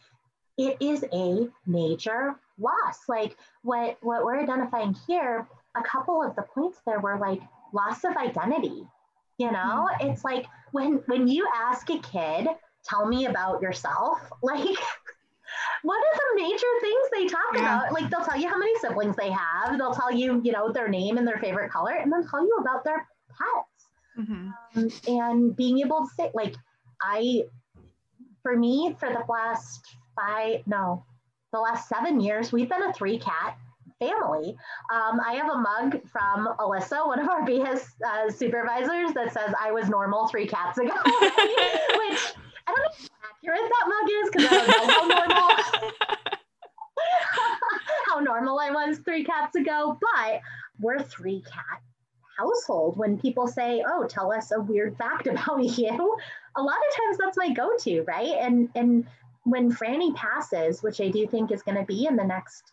it 0.59 0.77
is 0.81 1.05
a 1.13 1.49
major 1.67 2.35
loss. 2.59 3.09
Like 3.09 3.37
what, 3.63 3.97
what 4.03 4.25
we're 4.25 4.43
identifying 4.43 4.95
here, 5.07 5.49
a 5.75 5.83
couple 5.83 6.23
of 6.23 6.37
the 6.37 6.43
points 6.43 6.79
there 6.85 7.01
were 7.01 7.19
like 7.19 7.41
loss 7.73 8.05
of 8.05 8.15
identity, 8.17 8.87
you 9.41 9.51
know, 9.51 9.89
mm-hmm. 9.89 10.09
it's 10.09 10.23
like 10.23 10.45
when 10.73 11.03
when 11.07 11.27
you 11.27 11.49
ask 11.55 11.89
a 11.89 11.99
kid, 11.99 12.47
tell 12.85 13.07
me 13.07 13.25
about 13.25 13.63
yourself, 13.63 14.21
like 14.43 14.79
what 15.83 15.97
are 15.97 16.37
the 16.37 16.43
major 16.43 16.67
things 16.83 17.09
they 17.11 17.27
talk 17.27 17.55
yeah. 17.55 17.61
about? 17.61 17.93
Like 17.93 18.11
they'll 18.11 18.25
tell 18.25 18.39
you 18.39 18.51
how 18.51 18.59
many 18.59 18.79
siblings 18.81 19.17
they 19.17 19.31
have, 19.31 19.79
they'll 19.79 19.95
tell 19.95 20.13
you, 20.13 20.43
you 20.45 20.53
know, 20.53 20.71
their 20.71 20.89
name 20.89 21.17
and 21.17 21.27
their 21.27 21.39
favorite 21.39 21.73
color, 21.73 21.93
and 21.93 22.13
then 22.13 22.29
tell 22.29 22.43
you 22.43 22.55
about 22.61 22.85
their 22.85 23.07
pets. 23.31 24.29
Mm-hmm. 24.29 24.51
Um, 24.79 24.91
and 25.09 25.57
being 25.57 25.79
able 25.79 26.01
to 26.01 26.15
say, 26.15 26.31
like, 26.35 26.55
I, 27.03 27.45
for 28.43 28.55
me, 28.55 28.95
for 29.01 29.09
the 29.09 29.23
last 29.27 29.81
five, 30.15 30.67
no, 30.67 31.03
the 31.55 31.61
last 31.61 31.89
seven 31.89 32.21
years, 32.21 32.53
we've 32.53 32.69
been 32.69 32.83
a 32.83 32.93
three 32.93 33.19
cat 33.19 33.57
family. 34.01 34.57
Um, 34.93 35.21
I 35.25 35.35
have 35.35 35.51
a 35.51 35.59
mug 35.59 36.01
from 36.11 36.49
Alyssa, 36.59 37.07
one 37.07 37.21
of 37.21 37.29
our 37.29 37.47
BHIS 37.47 37.85
uh, 38.05 38.31
supervisors, 38.31 39.13
that 39.13 39.33
says 39.33 39.55
I 39.61 39.71
was 39.71 39.89
normal 39.89 40.27
three 40.27 40.47
cats 40.47 40.79
ago, 40.79 40.89
which 41.05 42.35
I 42.67 42.75
don't 42.75 42.81
know 42.81 42.91
how 42.99 43.29
accurate 43.29 43.71
that 43.71 43.87
mug 43.87 44.11
is 44.11 44.31
because 44.33 44.47
I 44.51 44.57
don't 44.57 44.69
know 44.69 44.93
how 44.93 45.07
normal. 45.07 45.51
how 48.09 48.21
normal 48.21 48.59
I 48.59 48.71
was 48.71 48.99
three 48.99 49.25
cats 49.25 49.55
ago, 49.55 49.97
but 50.01 50.41
we're 50.81 51.01
three 51.03 51.43
cat 51.43 51.81
household. 52.39 52.97
When 52.97 53.19
people 53.19 53.47
say, 53.47 53.85
"Oh, 53.87 54.07
tell 54.09 54.33
us 54.33 54.51
a 54.51 54.61
weird 54.61 54.97
fact 54.97 55.27
about 55.27 55.63
you," 55.63 56.17
a 56.57 56.63
lot 56.63 56.77
of 56.77 56.97
times 56.97 57.19
that's 57.19 57.37
my 57.37 57.53
go-to, 57.53 58.03
right? 58.03 58.37
And 58.41 58.69
and 58.75 59.07
when 59.45 59.73
Franny 59.73 60.15
passes, 60.15 60.83
which 60.83 61.01
I 61.01 61.09
do 61.09 61.27
think 61.27 61.51
is 61.51 61.63
going 61.63 61.79
to 61.79 61.85
be 61.85 62.07
in 62.07 62.17
the 62.17 62.25
next 62.25 62.73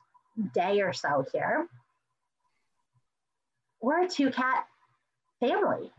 day 0.54 0.82
or 0.82 0.94
so 0.94 1.26
here, 1.32 1.68
we're 3.82 4.04
a 4.04 4.08
two 4.08 4.30
cat 4.32 4.66
family. 5.40 5.92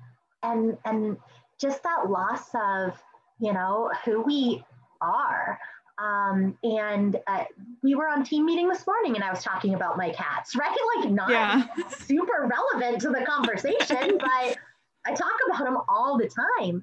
And 0.43 0.79
and 0.85 1.17
just 1.61 1.83
that 1.83 2.09
loss 2.09 2.49
of, 2.55 2.97
you 3.41 3.53
know, 3.53 3.91
who 4.05 4.23
we 4.23 4.65
are. 5.01 5.59
Um, 5.99 6.57
and 6.63 7.17
uh, 7.27 7.45
we 7.83 7.97
were 7.97 8.07
on 8.07 8.23
team 8.23 8.47
meeting 8.47 8.69
this 8.69 8.87
morning 8.87 9.17
and 9.17 9.25
I 9.25 9.31
was 9.31 9.43
talking 9.43 9.75
about 9.75 9.97
my 9.97 10.11
cats, 10.11 10.55
right? 10.55 10.77
Like 10.97 11.11
not 11.11 11.31
yeah. 11.31 11.67
super 11.91 12.49
relevant 12.49 13.01
to 13.03 13.11
the 13.11 13.25
conversation, 13.27 14.19
but 14.19 14.57
I 15.05 15.15
talk 15.15 15.33
about 15.49 15.65
them 15.65 15.79
all 15.89 16.17
the 16.17 16.29
time. 16.29 16.83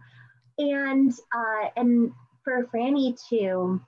And 0.57 1.13
uh, 1.33 1.69
and 1.77 2.11
for 2.43 2.65
Franny 2.65 3.17
to 3.29 3.81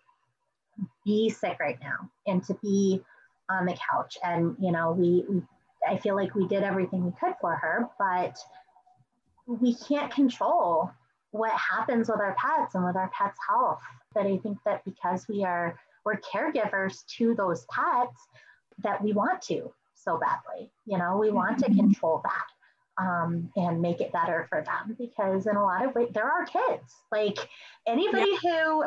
be 1.06 1.30
sick 1.30 1.58
right 1.60 1.80
now 1.82 2.10
and 2.26 2.44
to 2.46 2.54
be 2.62 3.02
on 3.50 3.66
the 3.66 3.78
couch 3.90 4.18
and 4.24 4.56
you 4.60 4.72
know 4.72 4.92
we, 4.92 5.26
we 5.30 5.42
I 5.88 5.98
feel 5.98 6.16
like 6.16 6.36
we 6.36 6.48
did 6.48 6.64
everything 6.64 7.06
we 7.06 7.12
could 7.20 7.36
for 7.40 7.56
her, 7.56 7.88
but 7.98 8.38
we 9.46 9.76
can't 9.76 10.12
control 10.12 10.92
what 11.32 11.52
happens 11.52 12.10
with 12.10 12.20
our 12.20 12.36
pets 12.36 12.76
and 12.76 12.86
with 12.86 12.96
our 12.96 13.10
pets' 13.10 13.40
health. 13.48 13.80
But 14.14 14.26
I 14.26 14.38
think 14.38 14.58
that 14.66 14.84
because 14.86 15.28
we 15.28 15.44
are 15.44 15.80
we're 16.06 16.20
caregivers 16.20 17.06
to 17.18 17.36
those 17.36 17.66
pets, 17.70 18.28
that 18.84 19.04
we 19.04 19.14
want 19.14 19.42
to 19.44 19.72
so 19.96 20.20
badly. 20.20 20.72
You 20.86 20.98
know, 20.98 21.18
we 21.18 21.32
want 21.32 21.60
to 21.60 21.66
mm-hmm. 21.66 21.80
control 21.80 22.24
that 22.24 23.04
um, 23.04 23.52
and 23.56 23.82
make 23.82 24.02
it 24.02 24.12
better 24.12 24.48
for 24.50 24.64
them 24.64 24.96
because 24.98 25.48
in 25.48 25.56
a 25.56 25.64
lot 25.64 25.86
of 25.86 25.94
ways, 25.96 26.10
there 26.14 26.30
are 26.30 26.46
kids. 26.46 26.94
Like 27.12 27.38
anybody 27.86 28.38
yeah. 28.44 28.64
who 28.64 28.84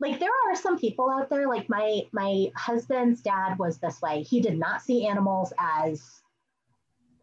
like 0.00 0.18
there 0.20 0.30
are 0.48 0.56
some 0.56 0.78
people 0.78 1.10
out 1.10 1.28
there 1.30 1.48
like 1.48 1.68
my 1.68 2.02
my 2.12 2.50
husband's 2.54 3.22
dad 3.22 3.58
was 3.58 3.78
this 3.78 4.00
way 4.00 4.22
he 4.22 4.40
did 4.40 4.58
not 4.58 4.82
see 4.82 5.06
animals 5.06 5.52
as 5.58 6.22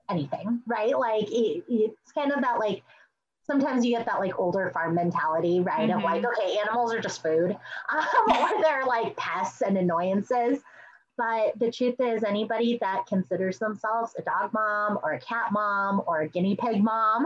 anything 0.09 0.61
right 0.67 0.97
like 0.97 1.29
it, 1.31 1.63
it's 1.67 2.11
kind 2.11 2.31
of 2.31 2.41
that 2.41 2.59
like 2.59 2.83
sometimes 3.45 3.85
you 3.85 3.95
get 3.95 4.05
that 4.05 4.19
like 4.19 4.37
older 4.39 4.71
farm 4.73 4.95
mentality 4.95 5.59
right 5.59 5.89
mm-hmm. 5.89 5.97
of 5.97 6.03
like 6.03 6.21
mm-hmm. 6.21 6.43
okay 6.43 6.57
animals 6.59 6.93
are 6.93 6.99
just 6.99 7.21
food 7.21 7.55
um, 7.91 8.05
or 8.29 8.61
they're 8.61 8.85
like 8.85 9.15
pests 9.17 9.61
and 9.61 9.77
annoyances 9.77 10.59
but 11.15 11.57
the 11.59 11.71
truth 11.71 11.99
is 11.99 12.23
anybody 12.23 12.77
that 12.81 13.05
considers 13.05 13.59
themselves 13.59 14.13
a 14.17 14.21
dog 14.23 14.51
mom 14.53 14.97
or 15.03 15.13
a 15.13 15.19
cat 15.19 15.51
mom 15.51 16.01
or 16.07 16.21
a 16.21 16.27
guinea 16.27 16.55
pig 16.55 16.83
mom 16.83 17.25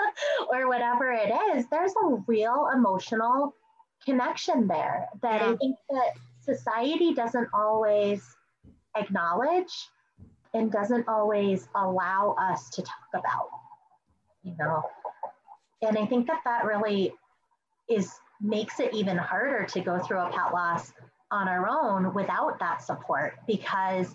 or 0.50 0.68
whatever 0.68 1.12
it 1.12 1.32
is 1.54 1.66
there's 1.70 1.92
a 2.04 2.14
real 2.26 2.68
emotional 2.74 3.54
connection 4.06 4.66
there 4.66 5.08
that 5.20 5.40
yeah. 5.42 5.50
I 5.50 5.56
think 5.56 5.76
that 5.90 6.12
society 6.40 7.12
doesn't 7.12 7.48
always 7.52 8.24
acknowledge 8.96 9.88
and 10.54 10.72
doesn't 10.72 11.06
always 11.08 11.68
allow 11.74 12.34
us 12.40 12.70
to 12.70 12.82
talk 12.82 13.08
about, 13.14 13.50
you 14.42 14.54
know. 14.58 14.82
And 15.82 15.98
I 15.98 16.06
think 16.06 16.26
that 16.28 16.40
that 16.44 16.64
really 16.64 17.12
is 17.90 18.10
makes 18.40 18.80
it 18.80 18.94
even 18.94 19.16
harder 19.16 19.64
to 19.64 19.80
go 19.80 19.98
through 19.98 20.18
a 20.18 20.30
pet 20.30 20.52
loss 20.52 20.92
on 21.30 21.48
our 21.48 21.68
own 21.68 22.14
without 22.14 22.58
that 22.60 22.82
support 22.82 23.34
because 23.46 24.14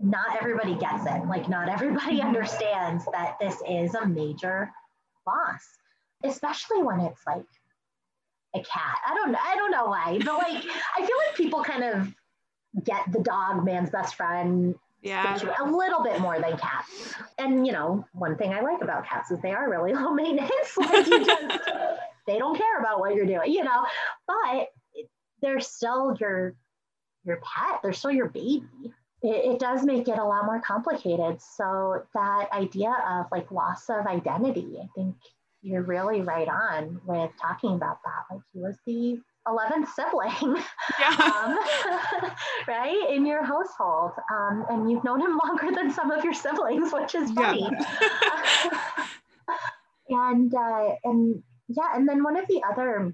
not 0.00 0.36
everybody 0.40 0.74
gets 0.74 1.06
it. 1.06 1.26
Like 1.26 1.48
not 1.48 1.68
everybody 1.68 2.20
understands 2.28 3.04
that 3.12 3.36
this 3.40 3.56
is 3.68 3.94
a 3.94 4.06
major 4.06 4.70
loss, 5.26 5.78
especially 6.24 6.82
when 6.82 7.00
it's 7.00 7.20
like 7.26 7.44
a 8.54 8.60
cat. 8.60 8.98
I 9.06 9.14
don't 9.14 9.34
I 9.34 9.54
don't 9.56 9.70
know 9.70 9.86
why, 9.86 10.18
but 10.24 10.34
like 10.34 10.64
I 10.96 11.06
feel 11.06 11.16
like 11.26 11.36
people 11.36 11.62
kind 11.62 11.84
of 11.84 12.14
get 12.84 13.10
the 13.12 13.20
dog 13.20 13.64
man's 13.64 13.90
best 13.90 14.14
friend 14.14 14.74
yeah. 15.02 15.38
a 15.60 15.70
little 15.70 16.02
bit 16.02 16.20
more 16.20 16.40
than 16.40 16.56
cats. 16.56 17.14
And 17.38 17.66
you 17.66 17.72
know 17.72 18.04
one 18.12 18.36
thing 18.36 18.52
i 18.52 18.60
like 18.60 18.82
about 18.82 19.06
cats 19.06 19.30
is 19.30 19.40
they 19.40 19.52
are 19.52 19.70
really 19.70 19.92
low 19.94 20.12
maintenance. 20.12 20.76
Like 20.76 21.06
you 21.06 21.24
just 21.24 21.70
they 22.26 22.38
don't 22.38 22.56
care 22.56 22.78
about 22.80 23.00
what 23.00 23.14
you're 23.14 23.26
doing 23.26 23.52
you 23.52 23.64
know? 23.64 23.86
But 24.26 24.68
they're 25.42 25.60
still 25.60 26.16
your 26.18 26.54
your 27.24 27.36
pet. 27.36 27.80
They're 27.82 27.92
still 27.92 28.10
your 28.12 28.28
baby. 28.28 28.64
It, 29.20 29.54
it 29.54 29.58
does 29.58 29.84
make 29.84 30.08
it 30.08 30.18
a 30.18 30.24
lot 30.24 30.46
more 30.46 30.60
complicated. 30.60 31.42
So 31.42 32.04
that 32.14 32.48
idea 32.52 32.94
of 33.08 33.26
like 33.30 33.50
loss 33.50 33.88
of 33.90 34.06
identity 34.06 34.78
i 34.82 34.86
think 34.94 35.14
you're 35.62 35.82
really 35.82 36.22
right 36.22 36.48
on 36.48 37.00
with 37.06 37.30
talking 37.40 37.74
about 37.74 37.98
that. 38.04 38.34
Like 38.34 38.42
he 38.52 38.60
was 38.60 38.76
the 38.86 39.18
11th 39.46 39.88
sibling, 39.88 40.62
yeah. 41.00 41.32
um, 41.44 42.30
right, 42.68 43.10
in 43.10 43.26
your 43.26 43.44
household. 43.44 44.12
Um, 44.32 44.66
and 44.68 44.90
you've 44.90 45.04
known 45.04 45.20
him 45.20 45.38
longer 45.44 45.74
than 45.74 45.90
some 45.90 46.10
of 46.10 46.24
your 46.24 46.34
siblings, 46.34 46.92
which 46.92 47.14
is 47.14 47.30
funny. 47.32 47.68
Yeah. 50.10 50.30
and, 50.30 50.54
uh, 50.54 50.94
and 51.04 51.42
yeah, 51.68 51.94
and 51.94 52.08
then 52.08 52.22
one 52.22 52.36
of 52.36 52.46
the 52.48 52.62
other 52.70 53.12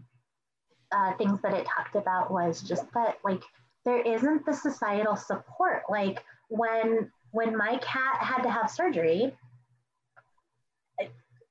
uh, 0.93 1.17
things 1.17 1.41
that 1.43 1.55
it 1.55 1.67
talked 1.67 1.97
about 1.97 2.31
was 2.31 2.63
just 2.63 2.85
that, 2.95 3.19
like, 3.25 3.43
there 3.85 4.01
isn't 4.01 4.47
the 4.47 4.53
societal 4.53 5.17
support. 5.17 5.83
Like, 5.89 6.25
when 6.49 7.11
when 7.33 7.57
my 7.57 7.79
cat 7.79 8.19
had 8.21 8.43
to 8.43 8.51
have 8.51 8.71
surgery, 8.71 9.35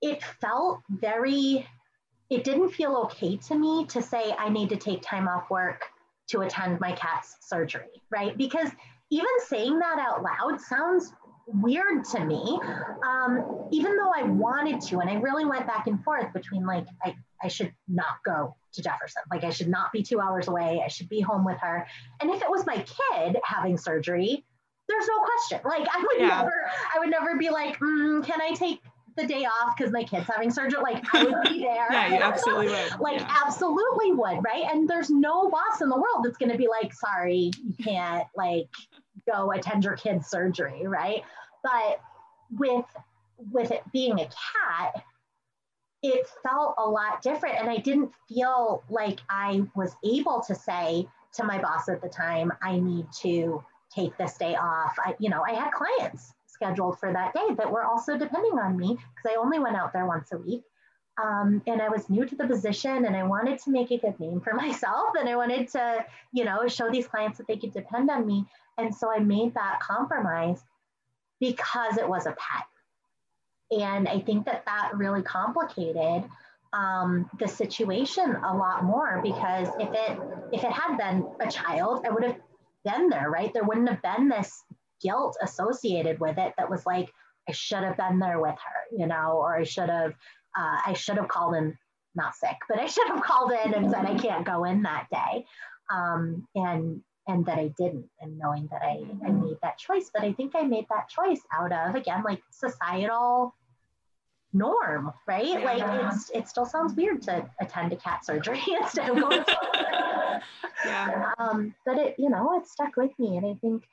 it 0.04 0.22
felt 0.42 0.82
very, 0.90 1.66
it 2.30 2.44
didn't 2.44 2.72
feel 2.72 2.98
okay 3.06 3.38
to 3.38 3.56
me 3.58 3.86
to 3.86 4.02
say 4.02 4.36
I 4.38 4.50
need 4.50 4.70
to 4.70 4.76
take 4.76 5.02
time 5.02 5.30
off 5.30 5.50
work 5.50 5.86
to 6.28 6.42
attend 6.42 6.80
my 6.82 6.92
cat's 6.92 7.38
surgery, 7.42 8.02
right? 8.12 8.38
Because 8.38 8.70
even 9.10 9.32
saying 9.48 9.80
that 9.80 10.00
out 10.00 10.22
loud 10.22 10.60
sounds 10.60 11.14
weird 11.48 12.04
to 12.06 12.26
me, 12.26 12.60
um, 13.08 13.68
even 13.72 13.96
though 13.96 14.12
I 14.14 14.24
wanted 14.24 14.82
to. 14.82 15.00
And 15.00 15.10
I 15.10 15.16
really 15.16 15.46
went 15.46 15.68
back 15.68 15.88
and 15.88 16.04
forth 16.04 16.34
between 16.34 16.66
like, 16.66 16.86
I, 17.04 17.16
I 17.42 17.48
should 17.48 17.74
not 17.88 18.24
go 18.26 18.56
to 18.74 18.82
Jefferson. 18.82 19.22
Like, 19.32 19.46
I 19.46 19.52
should 19.52 19.70
not 19.70 19.94
be 19.94 20.04
two 20.04 20.20
hours 20.20 20.50
away. 20.50 20.82
I 20.84 20.90
should 20.90 21.08
be 21.08 21.22
home 21.22 21.46
with 21.46 21.60
her. 21.60 21.88
And 22.20 22.30
if 22.30 22.42
it 22.42 22.50
was 22.50 22.66
my 22.66 22.76
kid 22.76 23.38
having 23.46 23.78
surgery, 23.78 24.44
there's 24.90 25.08
no 25.08 25.24
question. 25.24 25.60
Like, 25.64 25.88
I 25.94 26.02
would 26.02 26.20
yeah. 26.20 26.40
never, 26.40 26.54
I 26.94 27.00
would 27.00 27.10
never 27.10 27.38
be 27.38 27.50
like, 27.50 27.80
mm, 27.80 28.26
can 28.26 28.42
I 28.42 28.54
take 28.54 28.82
the 29.16 29.26
day 29.26 29.46
off 29.46 29.76
because 29.78 29.92
my 29.92 30.04
kid's 30.04 30.28
having 30.28 30.52
surgery, 30.52 30.82
like 30.82 31.04
I 31.14 31.24
would 31.24 31.42
be 31.44 31.60
there. 31.62 31.88
yeah, 31.92 32.08
you 32.08 32.16
absolutely 32.16 32.68
would. 32.68 32.92
Like 33.00 33.20
yeah. 33.20 33.38
absolutely 33.46 34.12
would, 34.14 34.40
right? 34.44 34.66
And 34.72 34.88
there's 34.88 35.10
no 35.10 35.50
boss 35.50 35.82
in 35.82 35.90
the 35.90 35.96
world 35.96 36.24
that's 36.24 36.38
gonna 36.38 36.58
be 36.58 36.68
like, 36.68 36.94
sorry, 36.94 37.52
you 37.64 37.74
can't 37.84 38.28
like 38.36 38.68
go 39.32 39.52
attend 39.52 39.84
your 39.84 39.96
kid's 39.96 40.28
surgery, 40.28 40.88
right? 40.88 41.24
But 41.64 42.02
with 42.58 42.86
with 43.52 43.72
it 43.72 43.84
being 43.92 44.20
a 44.20 44.26
cat, 44.26 45.04
it 46.02 46.28
felt 46.44 46.76
a 46.78 46.88
lot 46.88 47.22
different. 47.22 47.60
And 47.60 47.70
I 47.70 47.78
didn't 47.78 48.12
feel 48.28 48.84
like 48.90 49.20
I 49.30 49.64
was 49.76 49.96
able 50.04 50.44
to 50.48 50.56
say 50.56 51.08
to 51.34 51.44
my 51.44 51.60
boss 51.60 51.90
at 51.90 52.02
the 52.02 52.10
time, 52.10 52.52
I 52.62 52.78
need 52.80 53.08
to 53.22 53.64
take 53.94 54.16
this 54.18 54.38
day 54.38 54.56
off. 54.56 54.96
I, 55.04 55.16
you 55.20 55.30
know, 55.30 55.44
I 55.48 55.54
had 55.54 55.72
clients 55.72 56.34
scheduled 56.54 57.00
for 57.00 57.12
that 57.12 57.34
day 57.34 57.56
that 57.58 57.72
were 57.72 57.84
also 57.84 58.18
depending 58.18 58.60
on 58.60 58.78
me 58.78 58.90
because 58.90 59.32
I 59.32 59.40
only 59.40 59.60
went 59.60 59.76
out 59.76 59.94
there 59.94 60.06
once 60.06 60.32
a 60.32 60.38
week. 60.38 60.64
Um, 61.22 61.62
and 61.68 61.80
I 61.80 61.90
was 61.90 62.10
new 62.10 62.26
to 62.26 62.36
the 62.36 62.48
position 62.48 63.06
and 63.06 63.16
I 63.16 63.24
wanted 63.24 63.60
to 63.60 63.72
make 63.72 63.92
a 63.92 63.98
good 63.98 64.20
name 64.20 64.42
for 64.42 64.54
myself 64.66 65.10
and 65.20 65.30
I 65.30 65.36
wanted 65.36 65.68
to, 65.70 66.06
you 66.32 66.46
know, 66.46 66.68
show 66.68 66.90
these 66.90 67.08
clients 67.08 67.38
that 67.38 67.48
they 67.48 67.58
could 67.58 67.74
depend 67.74 68.10
on 68.10 68.26
me. 68.26 68.46
And 68.78 68.94
so 68.96 69.12
I 69.14 69.20
made 69.20 69.54
that 69.54 69.80
compromise 69.80 70.64
because 71.40 71.98
it 71.98 72.08
was 72.08 72.26
a 72.26 72.32
pet. 72.32 72.66
And 73.72 74.08
I 74.08 74.20
think 74.20 74.46
that 74.46 74.66
that 74.66 74.92
really 74.96 75.22
complicated 75.22 76.24
um, 76.74 77.30
the 77.40 77.48
situation 77.48 78.36
a 78.36 78.56
lot 78.56 78.84
more 78.84 79.22
because 79.24 79.68
if 79.80 79.90
it 79.94 80.20
if 80.52 80.64
it 80.64 80.72
had 80.72 80.98
been 80.98 81.28
a 81.40 81.50
child, 81.50 82.06
I 82.06 82.12
would 82.12 82.24
have 82.24 82.38
been 82.84 83.10
there, 83.10 83.30
right? 83.30 83.54
There 83.54 83.64
wouldn't 83.64 83.90
have 83.90 84.02
been 84.02 84.28
this 84.28 84.64
guilt 85.04 85.38
associated 85.42 86.20
with 86.20 86.38
it 86.38 86.54
that 86.58 86.70
was 86.70 86.86
like, 86.86 87.10
I 87.48 87.52
should 87.52 87.84
have 87.84 87.98
been 87.98 88.20
there 88.20 88.40
with 88.40 88.56
her, 88.56 88.98
you 88.98 89.06
know, 89.06 89.34
or 89.34 89.56
I 89.56 89.64
should 89.64 89.90
have, 89.90 90.12
uh, 90.58 90.78
I 90.86 90.94
should 90.94 91.18
have 91.18 91.28
called 91.28 91.56
in, 91.56 91.78
not 92.16 92.36
sick, 92.36 92.58
but 92.70 92.80
I 92.80 92.86
should 92.86 93.08
have 93.08 93.22
called 93.22 93.52
in 93.52 93.74
and 93.74 93.92
said 93.92 94.06
I 94.06 94.18
can't 94.18 94.46
go 94.46 94.64
in 94.64 94.84
that 94.84 95.08
day. 95.12 95.46
Um, 95.92 96.48
and 96.56 97.02
and 97.28 97.46
that 97.46 97.58
I 97.58 97.74
didn't, 97.78 98.10
and 98.20 98.38
knowing 98.38 98.68
that 98.72 98.82
I, 98.82 99.02
I 99.26 99.32
made 99.32 99.58
that 99.62 99.78
choice. 99.78 100.12
But 100.14 100.24
I 100.24 100.34
think 100.34 100.54
I 100.56 100.64
made 100.64 100.86
that 100.90 101.08
choice 101.08 101.40
out 101.54 101.72
of 101.72 101.96
again 101.96 102.22
like 102.24 102.42
societal 102.52 103.56
norm, 104.54 105.12
right? 105.28 105.46
Yeah. 105.46 105.60
Like 105.60 106.14
it's 106.14 106.30
it 106.32 106.48
still 106.48 106.66
sounds 106.66 106.94
weird 106.96 107.22
to 107.24 107.50
attend 107.62 107.94
a 107.94 107.96
cat 107.96 108.26
surgery 108.26 108.62
instead 108.82 109.10
of 109.10 109.20
going 109.20 109.44
to 109.44 109.58
yeah. 110.86 111.32
Um, 111.38 111.74
but 111.86 111.98
it, 111.98 112.16
you 112.18 112.30
know, 112.30 112.58
it 112.58 112.68
stuck 112.68 112.96
with 112.96 113.18
me. 113.18 113.38
And 113.38 113.46
I 113.46 113.56
think 113.62 113.84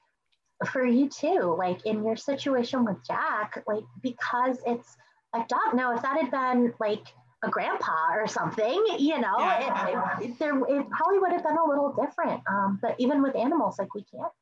for 0.66 0.84
you 0.84 1.08
too, 1.08 1.54
like 1.58 1.84
in 1.86 2.04
your 2.04 2.16
situation 2.16 2.84
with 2.84 2.96
Jack, 3.06 3.62
like 3.66 3.84
because 4.02 4.58
it's 4.66 4.96
a 5.34 5.44
dog. 5.48 5.74
Now, 5.74 5.94
if 5.94 6.02
that 6.02 6.20
had 6.20 6.30
been 6.30 6.74
like 6.80 7.06
a 7.42 7.48
grandpa 7.48 8.14
or 8.14 8.26
something, 8.26 8.84
you 8.98 9.18
know, 9.20 9.34
yeah. 9.38 10.18
it, 10.18 10.24
it, 10.24 10.38
there 10.38 10.56
it 10.58 10.90
probably 10.90 11.18
would 11.18 11.32
have 11.32 11.42
been 11.42 11.56
a 11.56 11.68
little 11.68 11.94
different. 11.94 12.42
Um, 12.50 12.78
but 12.82 12.94
even 12.98 13.22
with 13.22 13.34
animals, 13.36 13.78
like 13.78 13.94
we 13.94 14.04
can't 14.04 14.32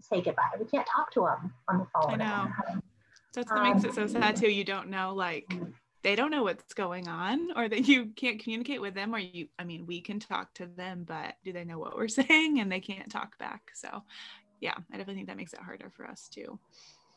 say 0.00 0.20
goodbye. 0.20 0.42
We 0.58 0.66
can't 0.66 0.86
talk 0.86 1.12
to 1.12 1.20
them 1.20 1.52
on 1.68 1.78
the 1.78 1.86
phone. 1.94 2.14
I 2.14 2.16
know. 2.16 2.80
That's 3.34 3.50
what 3.50 3.60
um, 3.60 3.72
makes 3.72 3.84
it 3.84 3.94
so 3.94 4.06
sad 4.06 4.36
too. 4.36 4.50
You 4.50 4.64
don't 4.64 4.88
know, 4.88 5.14
like 5.14 5.52
they 6.02 6.16
don't 6.16 6.30
know 6.30 6.42
what's 6.42 6.74
going 6.74 7.08
on, 7.08 7.50
or 7.56 7.68
that 7.68 7.86
you 7.86 8.06
can't 8.16 8.42
communicate 8.42 8.80
with 8.80 8.94
them, 8.94 9.14
or 9.14 9.18
you. 9.18 9.48
I 9.58 9.64
mean, 9.64 9.86
we 9.86 10.00
can 10.00 10.18
talk 10.18 10.54
to 10.54 10.66
them, 10.66 11.04
but 11.06 11.34
do 11.44 11.52
they 11.52 11.64
know 11.64 11.78
what 11.78 11.96
we're 11.96 12.08
saying? 12.08 12.60
And 12.60 12.70
they 12.70 12.80
can't 12.80 13.10
talk 13.10 13.38
back. 13.38 13.70
So, 13.74 14.02
yeah, 14.60 14.74
I 14.92 14.96
definitely 14.96 15.16
think 15.16 15.28
that 15.28 15.36
makes 15.36 15.52
it 15.52 15.60
harder 15.60 15.90
for 15.96 16.06
us 16.06 16.28
too. 16.32 16.58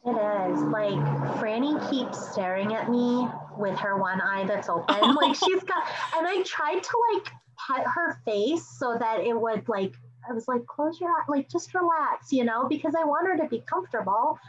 It 0.03 0.11
is. 0.11 0.61
Like 0.63 0.95
Franny 1.37 1.89
keeps 1.89 2.31
staring 2.31 2.73
at 2.73 2.89
me 2.89 3.27
with 3.57 3.77
her 3.77 3.97
one 3.97 4.19
eye 4.19 4.45
that's 4.45 4.67
open. 4.67 5.15
like 5.15 5.35
she's 5.35 5.63
got 5.63 5.87
and 6.17 6.27
I 6.27 6.41
tried 6.43 6.81
to 6.81 6.97
like 7.13 7.31
pet 7.67 7.85
her 7.85 8.19
face 8.25 8.67
so 8.79 8.97
that 8.99 9.21
it 9.21 9.39
would 9.39 9.69
like 9.69 9.93
I 10.29 10.33
was 10.33 10.47
like, 10.47 10.65
close 10.65 10.99
your 10.99 11.09
eye, 11.09 11.23
like 11.27 11.49
just 11.49 11.73
relax, 11.73 12.31
you 12.31 12.43
know, 12.43 12.67
because 12.67 12.93
I 12.95 13.03
want 13.03 13.27
her 13.27 13.37
to 13.37 13.47
be 13.47 13.63
comfortable. 13.67 14.39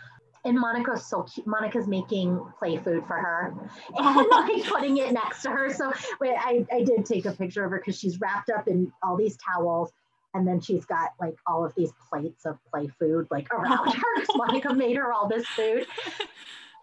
And 0.45 0.59
Monica's 0.59 1.07
so 1.07 1.23
cute. 1.23 1.47
Monica's 1.47 1.87
making 1.87 2.41
play 2.59 2.77
food 2.77 3.07
for 3.07 3.17
her 3.17 3.55
and 3.97 4.29
like 4.31 4.65
putting 4.65 4.97
it 4.97 5.13
next 5.13 5.43
to 5.43 5.51
her. 5.51 5.73
So 5.73 5.93
wait, 6.21 6.35
I, 6.37 6.67
I 6.73 6.83
did 6.83 7.07
take 7.07 7.27
a 7.27 7.33
picture 7.33 7.65
of 7.65 7.71
her 7.71 7.79
because 7.79 7.99
she's 7.99 8.21
wrapped 8.21 8.51
up 8.51 8.69
in 8.69 8.91
all 9.03 9.17
these 9.17 9.37
towels 9.37 9.93
and 10.35 10.47
then 10.47 10.61
she's 10.61 10.85
got 10.85 11.11
like 11.21 11.37
all 11.47 11.65
of 11.65 11.75
these 11.75 11.93
plates 12.09 12.47
of 12.47 12.59
play 12.71 12.89
food 12.99 13.27
like 13.31 13.53
around 13.53 13.93
her 13.95 14.21
because 14.21 14.37
Monica 14.37 14.73
made 14.73 14.97
her 14.97 15.13
all 15.13 15.29
this 15.29 15.47
food. 15.49 15.87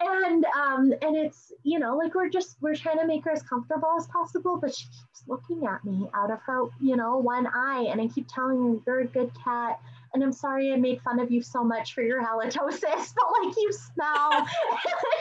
And 0.01 0.45
um, 0.55 0.93
and 1.01 1.17
it's 1.17 1.51
you 1.63 1.77
know 1.77 1.97
like 1.97 2.15
we're 2.15 2.29
just 2.29 2.55
we're 2.61 2.75
trying 2.75 2.99
to 2.99 3.05
make 3.05 3.25
her 3.25 3.31
as 3.31 3.43
comfortable 3.43 3.89
as 3.97 4.07
possible, 4.07 4.57
but 4.57 4.73
she 4.73 4.85
keeps 4.85 5.23
looking 5.27 5.67
at 5.67 5.83
me 5.83 6.07
out 6.13 6.31
of 6.31 6.39
her 6.45 6.67
you 6.79 6.95
know 6.95 7.17
one 7.17 7.47
eye, 7.47 7.85
and 7.91 7.99
I 7.99 8.07
keep 8.07 8.25
telling 8.33 8.63
her 8.63 8.81
you're 8.87 9.01
a 9.01 9.07
good 9.07 9.29
cat, 9.43 9.77
and 10.13 10.23
I'm 10.23 10.31
sorry 10.31 10.71
I 10.71 10.77
made 10.77 11.01
fun 11.01 11.19
of 11.19 11.29
you 11.31 11.41
so 11.41 11.65
much 11.65 11.93
for 11.93 12.01
your 12.01 12.23
halitosis, 12.23 12.79
but 12.81 13.43
like 13.43 13.57
you 13.57 13.73
smell, 13.73 14.31
and, 14.31 14.47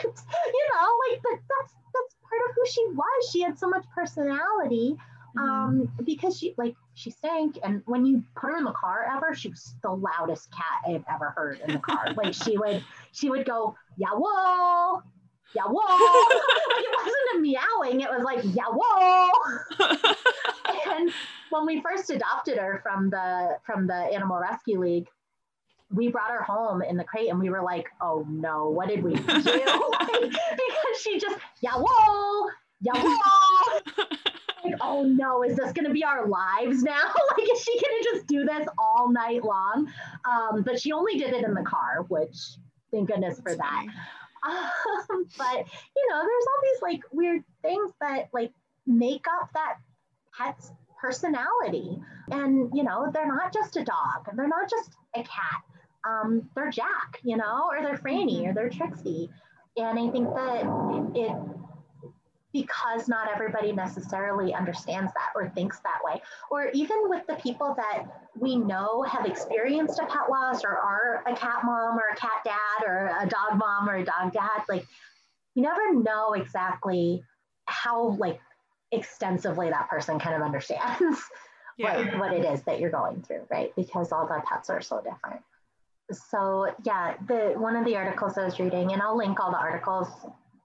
you 0.05 0.67
know 0.73 0.89
like 1.09 1.21
but 1.23 1.31
that's 1.33 1.73
that's 1.93 2.15
part 2.21 2.41
of 2.49 2.55
who 2.55 2.65
she 2.65 2.85
was. 2.93 3.29
She 3.33 3.41
had 3.41 3.59
so 3.59 3.67
much 3.67 3.83
personality. 3.93 4.95
Um, 5.37 5.91
because 6.03 6.37
she 6.37 6.53
like 6.57 6.75
she 6.93 7.11
stank. 7.11 7.57
And 7.63 7.81
when 7.85 8.05
you 8.05 8.23
put 8.35 8.51
her 8.51 8.57
in 8.57 8.63
the 8.63 8.71
car 8.71 9.09
ever, 9.15 9.33
she 9.33 9.49
was 9.49 9.75
the 9.81 9.91
loudest 9.91 10.51
cat 10.51 10.81
I 10.87 10.91
have 10.91 11.03
ever 11.13 11.33
heard 11.35 11.61
in 11.65 11.73
the 11.73 11.79
car. 11.79 12.13
like 12.15 12.33
she 12.33 12.57
would, 12.57 12.83
she 13.11 13.29
would 13.29 13.45
go, 13.45 13.75
yeah, 13.97 14.09
whoa, 14.13 15.01
yeah, 15.55 15.63
whoa. 15.65 15.79
like 16.75 16.83
it 16.83 16.97
wasn't 16.97 17.15
a 17.35 17.39
meowing, 17.39 18.01
it 18.01 18.09
was 18.09 18.23
like, 18.23 18.43
yeah, 18.55 18.65
whoa. 18.69 20.13
and 20.97 21.11
when 21.49 21.65
we 21.65 21.81
first 21.81 22.09
adopted 22.09 22.57
her 22.57 22.79
from 22.83 23.09
the 23.09 23.57
from 23.65 23.87
the 23.87 23.93
Animal 23.93 24.39
Rescue 24.39 24.79
League, 24.79 25.07
we 25.91 26.09
brought 26.09 26.31
her 26.31 26.43
home 26.43 26.81
in 26.81 26.97
the 26.97 27.03
crate 27.03 27.29
and 27.29 27.39
we 27.39 27.49
were 27.49 27.63
like, 27.63 27.87
oh 28.01 28.25
no, 28.29 28.69
what 28.69 28.89
did 28.89 29.03
we 29.03 29.13
do? 29.13 29.23
like, 29.25 30.21
because 30.21 31.01
she 31.01 31.19
just, 31.19 31.37
yeah, 31.61 31.75
whoa, 31.75 32.49
yeah, 32.81 32.93
whoa 32.95 34.05
like, 34.63 34.75
oh 34.81 35.03
no, 35.03 35.43
is 35.43 35.55
this 35.55 35.71
going 35.71 35.85
to 35.85 35.93
be 35.93 36.03
our 36.03 36.27
lives 36.27 36.83
now? 36.83 37.01
like, 37.37 37.47
is 37.51 37.61
she 37.61 37.71
going 37.71 38.01
to 38.01 38.09
just 38.13 38.27
do 38.27 38.45
this 38.45 38.67
all 38.77 39.11
night 39.11 39.43
long? 39.43 39.91
Um, 40.29 40.63
but 40.63 40.79
she 40.79 40.91
only 40.91 41.17
did 41.17 41.33
it 41.33 41.43
in 41.43 41.53
the 41.53 41.63
car, 41.63 42.05
which 42.07 42.37
thank 42.91 43.09
goodness 43.09 43.39
for 43.39 43.55
that. 43.55 43.85
Um, 44.41 45.25
but 45.37 45.57
you 45.97 46.09
know, 46.09 46.21
there's 46.21 46.45
all 46.47 46.61
these 46.63 46.81
like 46.81 47.01
weird 47.11 47.43
things 47.61 47.91
that 47.99 48.29
like 48.31 48.53
make 48.87 49.25
up 49.27 49.49
that 49.53 49.75
pet's 50.31 50.71
personality. 51.01 52.01
And 52.31 52.69
you 52.73 52.83
know, 52.83 53.11
they're 53.13 53.27
not 53.27 53.53
just 53.53 53.75
a 53.75 53.83
dog, 53.83 54.29
and 54.29 54.39
they're 54.39 54.47
not 54.47 54.69
just 54.69 54.91
a 55.13 55.23
cat. 55.23 55.61
Um, 56.07 56.49
they're 56.55 56.71
Jack, 56.71 57.19
you 57.23 57.35
know, 57.35 57.69
or 57.69 57.81
they're 57.81 57.97
Franny, 57.97 58.47
or 58.47 58.53
they're 58.53 58.69
Trixie. 58.69 59.29
And 59.75 59.99
I 59.99 60.09
think 60.09 60.33
that 60.33 60.63
it 61.15 61.35
because 62.51 63.07
not 63.07 63.29
everybody 63.31 63.71
necessarily 63.71 64.53
understands 64.53 65.11
that 65.13 65.29
or 65.35 65.49
thinks 65.49 65.79
that 65.79 65.99
way. 66.03 66.21
Or 66.49 66.69
even 66.73 66.97
with 67.03 67.25
the 67.27 67.35
people 67.35 67.75
that 67.77 68.05
we 68.35 68.55
know 68.55 69.03
have 69.03 69.25
experienced 69.25 69.99
a 69.99 70.05
pet 70.05 70.29
loss 70.29 70.63
or 70.63 70.71
are 70.71 71.23
a 71.27 71.35
cat 71.35 71.63
mom 71.63 71.97
or 71.97 72.03
a 72.11 72.15
cat 72.15 72.43
dad 72.43 72.87
or 72.87 73.15
a 73.19 73.27
dog 73.27 73.57
mom 73.57 73.87
or 73.89 73.97
a 73.97 74.05
dog 74.05 74.33
dad, 74.33 74.63
like 74.67 74.85
you 75.53 75.61
never 75.61 75.93
know 75.93 76.33
exactly 76.33 77.23
how 77.65 78.15
like 78.17 78.39
extensively 78.91 79.69
that 79.69 79.87
person 79.89 80.19
kind 80.19 80.35
of 80.35 80.41
understands 80.41 81.19
yeah. 81.77 81.97
what, 81.97 82.19
what 82.19 82.33
it 82.33 82.45
is 82.45 82.63
that 82.63 82.79
you're 82.79 82.89
going 82.89 83.21
through, 83.21 83.45
right? 83.51 83.75
Because 83.75 84.11
all 84.11 84.25
the 84.25 84.41
pets 84.47 84.69
are 84.71 84.81
so 84.81 84.97
different. 85.01 85.41
So 86.11 86.73
yeah, 86.83 87.13
the 87.27 87.53
one 87.55 87.75
of 87.75 87.85
the 87.85 87.95
articles 87.95 88.35
I 88.35 88.45
was 88.45 88.59
reading, 88.59 88.93
and 88.93 89.01
I'll 89.01 89.15
link 89.15 89.39
all 89.39 89.51
the 89.51 89.57
articles 89.57 90.07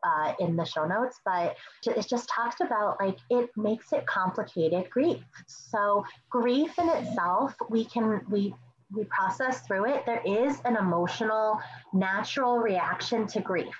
uh, 0.04 0.34
in 0.38 0.56
the 0.56 0.64
show 0.64 0.86
notes, 0.86 1.20
but 1.24 1.56
it 1.86 2.06
just 2.08 2.28
talks 2.28 2.60
about 2.60 2.98
like 3.00 3.18
it 3.30 3.50
makes 3.56 3.92
it 3.92 4.06
complicated 4.06 4.90
grief. 4.90 5.22
So 5.46 6.04
grief 6.30 6.78
in 6.78 6.88
itself, 6.88 7.54
we 7.70 7.84
can 7.84 8.20
we 8.30 8.54
we 8.92 9.04
process 9.04 9.66
through 9.66 9.86
it. 9.86 10.06
There 10.06 10.22
is 10.24 10.60
an 10.64 10.76
emotional, 10.76 11.58
natural 11.92 12.58
reaction 12.58 13.26
to 13.28 13.40
grief 13.40 13.74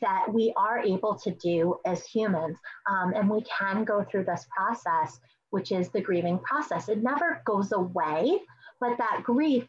that 0.00 0.26
we 0.32 0.52
are 0.56 0.80
able 0.80 1.14
to 1.14 1.30
do 1.30 1.76
as 1.84 2.04
humans, 2.04 2.58
um, 2.90 3.12
and 3.14 3.30
we 3.30 3.42
can 3.42 3.84
go 3.84 4.04
through 4.04 4.24
this 4.24 4.46
process, 4.56 5.20
which 5.50 5.70
is 5.70 5.90
the 5.90 6.00
grieving 6.00 6.40
process. 6.40 6.88
It 6.88 7.02
never 7.02 7.40
goes 7.44 7.70
away, 7.72 8.40
but 8.80 8.98
that 8.98 9.22
grief 9.22 9.68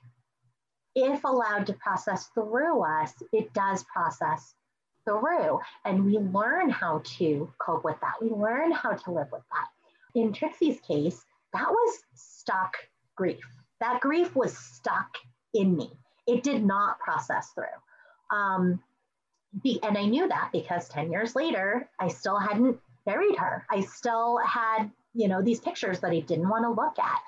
if 0.97 1.23
allowed 1.23 1.67
to 1.67 1.73
process 1.73 2.27
through 2.33 2.81
us, 2.83 3.13
it 3.31 3.53
does 3.53 3.85
process 3.93 4.55
through 5.07 5.59
and 5.85 6.05
we 6.05 6.17
learn 6.17 6.69
how 6.69 7.01
to 7.17 7.51
cope 7.59 7.83
with 7.83 7.95
that. 8.01 8.13
We 8.21 8.29
learn 8.29 8.71
how 8.71 8.91
to 8.91 9.11
live 9.11 9.27
with 9.31 9.43
that. 9.51 10.19
In 10.19 10.33
Trixie's 10.33 10.79
case, 10.81 11.23
that 11.53 11.69
was 11.69 11.99
stuck 12.13 12.75
grief. 13.15 13.39
That 13.79 14.01
grief 14.01 14.35
was 14.35 14.57
stuck 14.57 15.15
in 15.53 15.77
me. 15.77 15.91
It 16.27 16.43
did 16.43 16.65
not 16.65 16.99
process 16.99 17.51
through. 17.53 18.37
Um, 18.37 18.81
and 19.83 19.97
I 19.97 20.05
knew 20.05 20.27
that 20.27 20.49
because 20.51 20.89
10 20.89 21.11
years 21.11 21.35
later, 21.35 21.89
I 21.99 22.09
still 22.09 22.37
hadn't 22.37 22.77
buried 23.05 23.37
her. 23.37 23.65
I 23.71 23.81
still 23.81 24.39
had, 24.45 24.91
you 25.13 25.27
know, 25.27 25.41
these 25.41 25.61
pictures 25.61 25.99
that 26.01 26.11
I 26.11 26.19
didn't 26.19 26.49
want 26.49 26.65
to 26.65 26.69
look 26.69 26.99
at. 26.99 27.19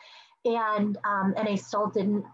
And, 0.46 0.98
um, 1.06 1.34
and 1.38 1.48
I 1.48 1.56
still 1.56 1.88
didn't 1.88 2.26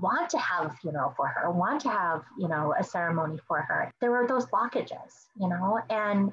want 0.00 0.30
to 0.30 0.38
have 0.38 0.66
a 0.66 0.74
funeral 0.80 1.12
for 1.16 1.26
her, 1.26 1.50
want 1.50 1.80
to 1.82 1.88
have, 1.88 2.22
you 2.38 2.48
know, 2.48 2.74
a 2.78 2.84
ceremony 2.84 3.38
for 3.46 3.60
her. 3.60 3.90
There 4.00 4.10
were 4.10 4.26
those 4.26 4.46
blockages, 4.46 5.26
you 5.38 5.48
know, 5.48 5.80
and 5.90 6.32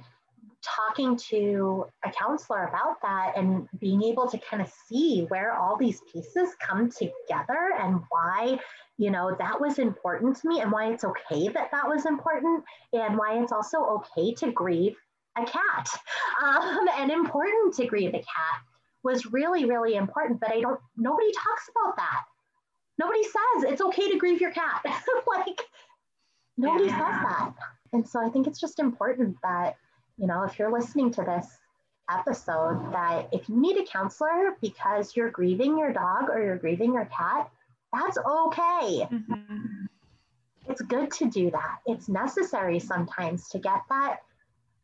talking 0.61 1.15
to 1.15 1.85
a 2.03 2.11
counselor 2.11 2.65
about 2.65 3.01
that 3.01 3.33
and 3.35 3.67
being 3.79 4.03
able 4.03 4.27
to 4.29 4.37
kind 4.37 4.61
of 4.61 4.71
see 4.87 5.25
where 5.29 5.53
all 5.53 5.77
these 5.77 6.01
pieces 6.11 6.49
come 6.59 6.89
together 6.89 7.71
and 7.79 8.01
why 8.09 8.59
you 8.97 9.09
know 9.09 9.33
that 9.39 9.59
was 9.59 9.79
important 9.79 10.35
to 10.35 10.49
me 10.49 10.59
and 10.59 10.69
why 10.69 10.91
it's 10.91 11.05
okay 11.05 11.47
that 11.47 11.71
that 11.71 11.87
was 11.87 12.05
important 12.05 12.63
and 12.91 13.17
why 13.17 13.41
it's 13.41 13.53
also 13.53 13.77
okay 13.77 14.33
to 14.33 14.51
grieve 14.51 14.97
a 15.37 15.45
cat 15.45 15.89
um, 16.43 16.87
and 16.97 17.09
important 17.09 17.73
to 17.73 17.85
grieve 17.85 18.09
a 18.09 18.19
cat 18.19 18.59
was 19.03 19.25
really 19.27 19.63
really 19.63 19.95
important 19.95 20.41
but 20.41 20.51
i 20.51 20.59
don't 20.59 20.79
nobody 20.97 21.31
talks 21.31 21.69
about 21.69 21.95
that 21.95 22.23
nobody 22.99 23.23
says 23.23 23.71
it's 23.71 23.81
okay 23.81 24.11
to 24.11 24.17
grieve 24.17 24.41
your 24.41 24.51
cat. 24.51 24.83
like 25.27 25.61
nobody 26.57 26.85
yeah. 26.85 26.97
says 26.97 27.23
that. 27.23 27.53
And 27.93 28.07
so 28.07 28.23
I 28.23 28.29
think 28.29 28.45
it's 28.45 28.59
just 28.59 28.79
important 28.79 29.37
that, 29.41 29.77
you 30.17 30.27
know, 30.27 30.43
if 30.43 30.59
you're 30.59 30.71
listening 30.71 31.11
to 31.13 31.21
this 31.23 31.47
episode, 32.11 32.91
that 32.91 33.29
if 33.31 33.47
you 33.49 33.59
need 33.59 33.77
a 33.77 33.85
counselor 33.85 34.57
because 34.61 35.15
you're 35.15 35.31
grieving 35.31 35.77
your 35.77 35.93
dog 35.93 36.29
or 36.29 36.43
you're 36.43 36.57
grieving 36.57 36.93
your 36.93 37.05
cat, 37.05 37.49
that's 37.93 38.17
okay. 38.17 39.07
Mm-hmm. 39.11 39.85
It's 40.67 40.81
good 40.81 41.11
to 41.13 41.29
do 41.29 41.49
that. 41.51 41.77
It's 41.87 42.09
necessary 42.09 42.79
sometimes 42.79 43.49
to 43.49 43.59
get 43.59 43.81
that 43.89 44.17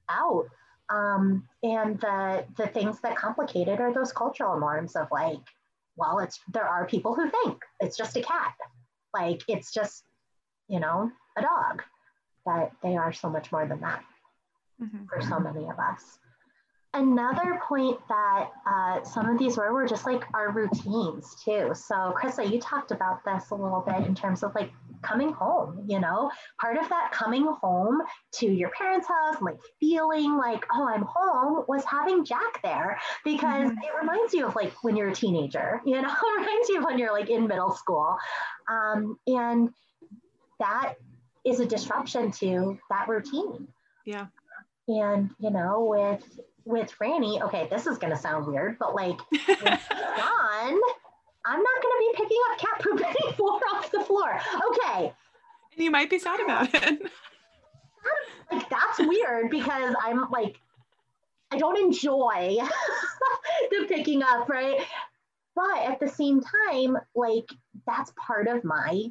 out. 0.10 0.48
Um, 0.90 1.48
and 1.64 2.00
the 2.00 2.46
the 2.58 2.68
things 2.68 3.00
that 3.02 3.16
complicate 3.16 3.68
it 3.68 3.80
are 3.80 3.94
those 3.94 4.12
cultural 4.12 4.60
norms 4.60 4.96
of 4.96 5.08
like, 5.12 5.40
well, 5.98 6.20
it's 6.20 6.40
there 6.54 6.68
are 6.68 6.86
people 6.86 7.16
who 7.16 7.30
think 7.30 7.62
it's 7.80 7.98
just 7.98 8.18
a 8.18 8.22
cat, 8.22 8.54
like 9.14 9.42
it's 9.48 9.72
just, 9.72 10.04
you 10.68 10.80
know, 10.80 11.12
a 11.38 11.42
dog, 11.42 11.84
but 12.46 12.72
they 12.84 12.96
are 12.96 13.14
so 13.14 13.30
much 13.30 13.52
more 13.52 13.66
than 13.68 13.82
that 13.82 14.04
mm-hmm. 14.82 15.06
for 15.06 15.22
so 15.22 15.40
many 15.40 15.66
of 15.66 15.80
us. 15.80 16.20
Another 16.94 17.60
point 17.68 18.00
that 18.08 18.50
uh, 18.66 19.04
some 19.04 19.28
of 19.28 19.38
these 19.38 19.58
were 19.58 19.74
were 19.74 19.86
just 19.86 20.06
like 20.06 20.24
our 20.34 20.52
routines 20.52 21.36
too. 21.44 21.72
So, 21.74 22.16
Krista, 22.18 22.50
you 22.50 22.60
talked 22.60 22.92
about 22.92 23.24
this 23.26 23.50
a 23.50 23.56
little 23.56 23.84
bit 23.86 24.08
in 24.08 24.16
terms 24.16 24.44
of 24.44 24.56
like 24.56 24.72
coming 25.06 25.32
home, 25.32 25.86
you 25.88 26.00
know, 26.00 26.32
part 26.60 26.78
of 26.78 26.90
that 26.90 27.12
coming 27.12 27.46
home 27.62 28.02
to 28.34 28.48
your 28.48 28.70
parents' 28.70 29.08
house, 29.08 29.42
like 29.42 29.58
feeling 29.80 30.36
like, 30.38 30.66
oh, 30.74 30.88
I'm 30.88 31.04
home 31.08 31.66
was 31.68 31.84
having 31.86 32.26
Jack 32.26 32.62
there 32.64 33.00
because 33.24 33.70
mm-hmm. 33.70 33.78
it 33.78 33.92
reminds 34.00 34.34
you 34.34 34.48
of 34.48 34.56
like 34.56 34.74
when 34.84 34.96
you're 34.96 35.10
a 35.10 35.16
teenager, 35.16 35.82
you 35.86 36.02
know, 36.02 36.10
it 36.10 36.40
reminds 36.40 36.70
you 36.70 36.80
of 36.80 36.86
when 36.86 36.98
you're 36.98 37.14
like 37.14 37.30
in 37.30 37.48
middle 37.48 37.72
school. 37.72 38.18
Um, 38.70 39.18
and 39.28 39.70
that 40.60 40.96
is 41.46 41.60
a 41.60 41.66
disruption 41.66 42.32
to 42.32 42.78
that 42.90 43.08
routine. 43.08 43.68
Yeah. 44.06 44.28
And, 44.88 45.32
you 45.40 45.52
know, 45.52 45.86
with 45.90 46.40
with 46.66 46.92
Franny, 47.00 47.42
okay, 47.44 47.68
this 47.70 47.86
is 47.86 47.98
gonna 48.00 48.18
sound 48.18 48.48
weird, 48.48 48.78
but 48.80 48.96
like 48.96 49.20
John, 49.46 50.80
I'm 51.46 51.62
not 51.62 51.82
gonna 51.82 52.00
be 52.00 52.12
picking 52.16 52.38
up 52.52 52.58
cat 52.58 52.82
poop 52.82 53.02
anymore 53.22 53.60
off 53.74 53.92
the 53.92 54.02
floor. 54.02 54.40
Okay. 54.72 55.14
And 55.76 55.84
you 55.84 55.92
might 55.92 56.10
be 56.10 56.20
sad 56.20 56.40
about 56.40 56.74
it. 56.74 57.02
like 58.52 58.70
that's 58.70 59.00
weird 59.00 59.50
because 59.50 59.96
I'm 60.04 60.30
like, 60.32 60.60
I 61.52 61.58
don't 61.58 61.78
enjoy 61.78 62.58
the 63.70 63.86
picking 63.88 64.24
up, 64.24 64.50
right? 64.50 64.80
But 65.56 65.78
at 65.86 66.00
the 66.00 66.10
same 66.10 66.42
time, 66.42 66.98
like 67.16 67.50
that's 67.86 68.12
part 68.18 68.48
of 68.48 68.64
my 68.64 69.06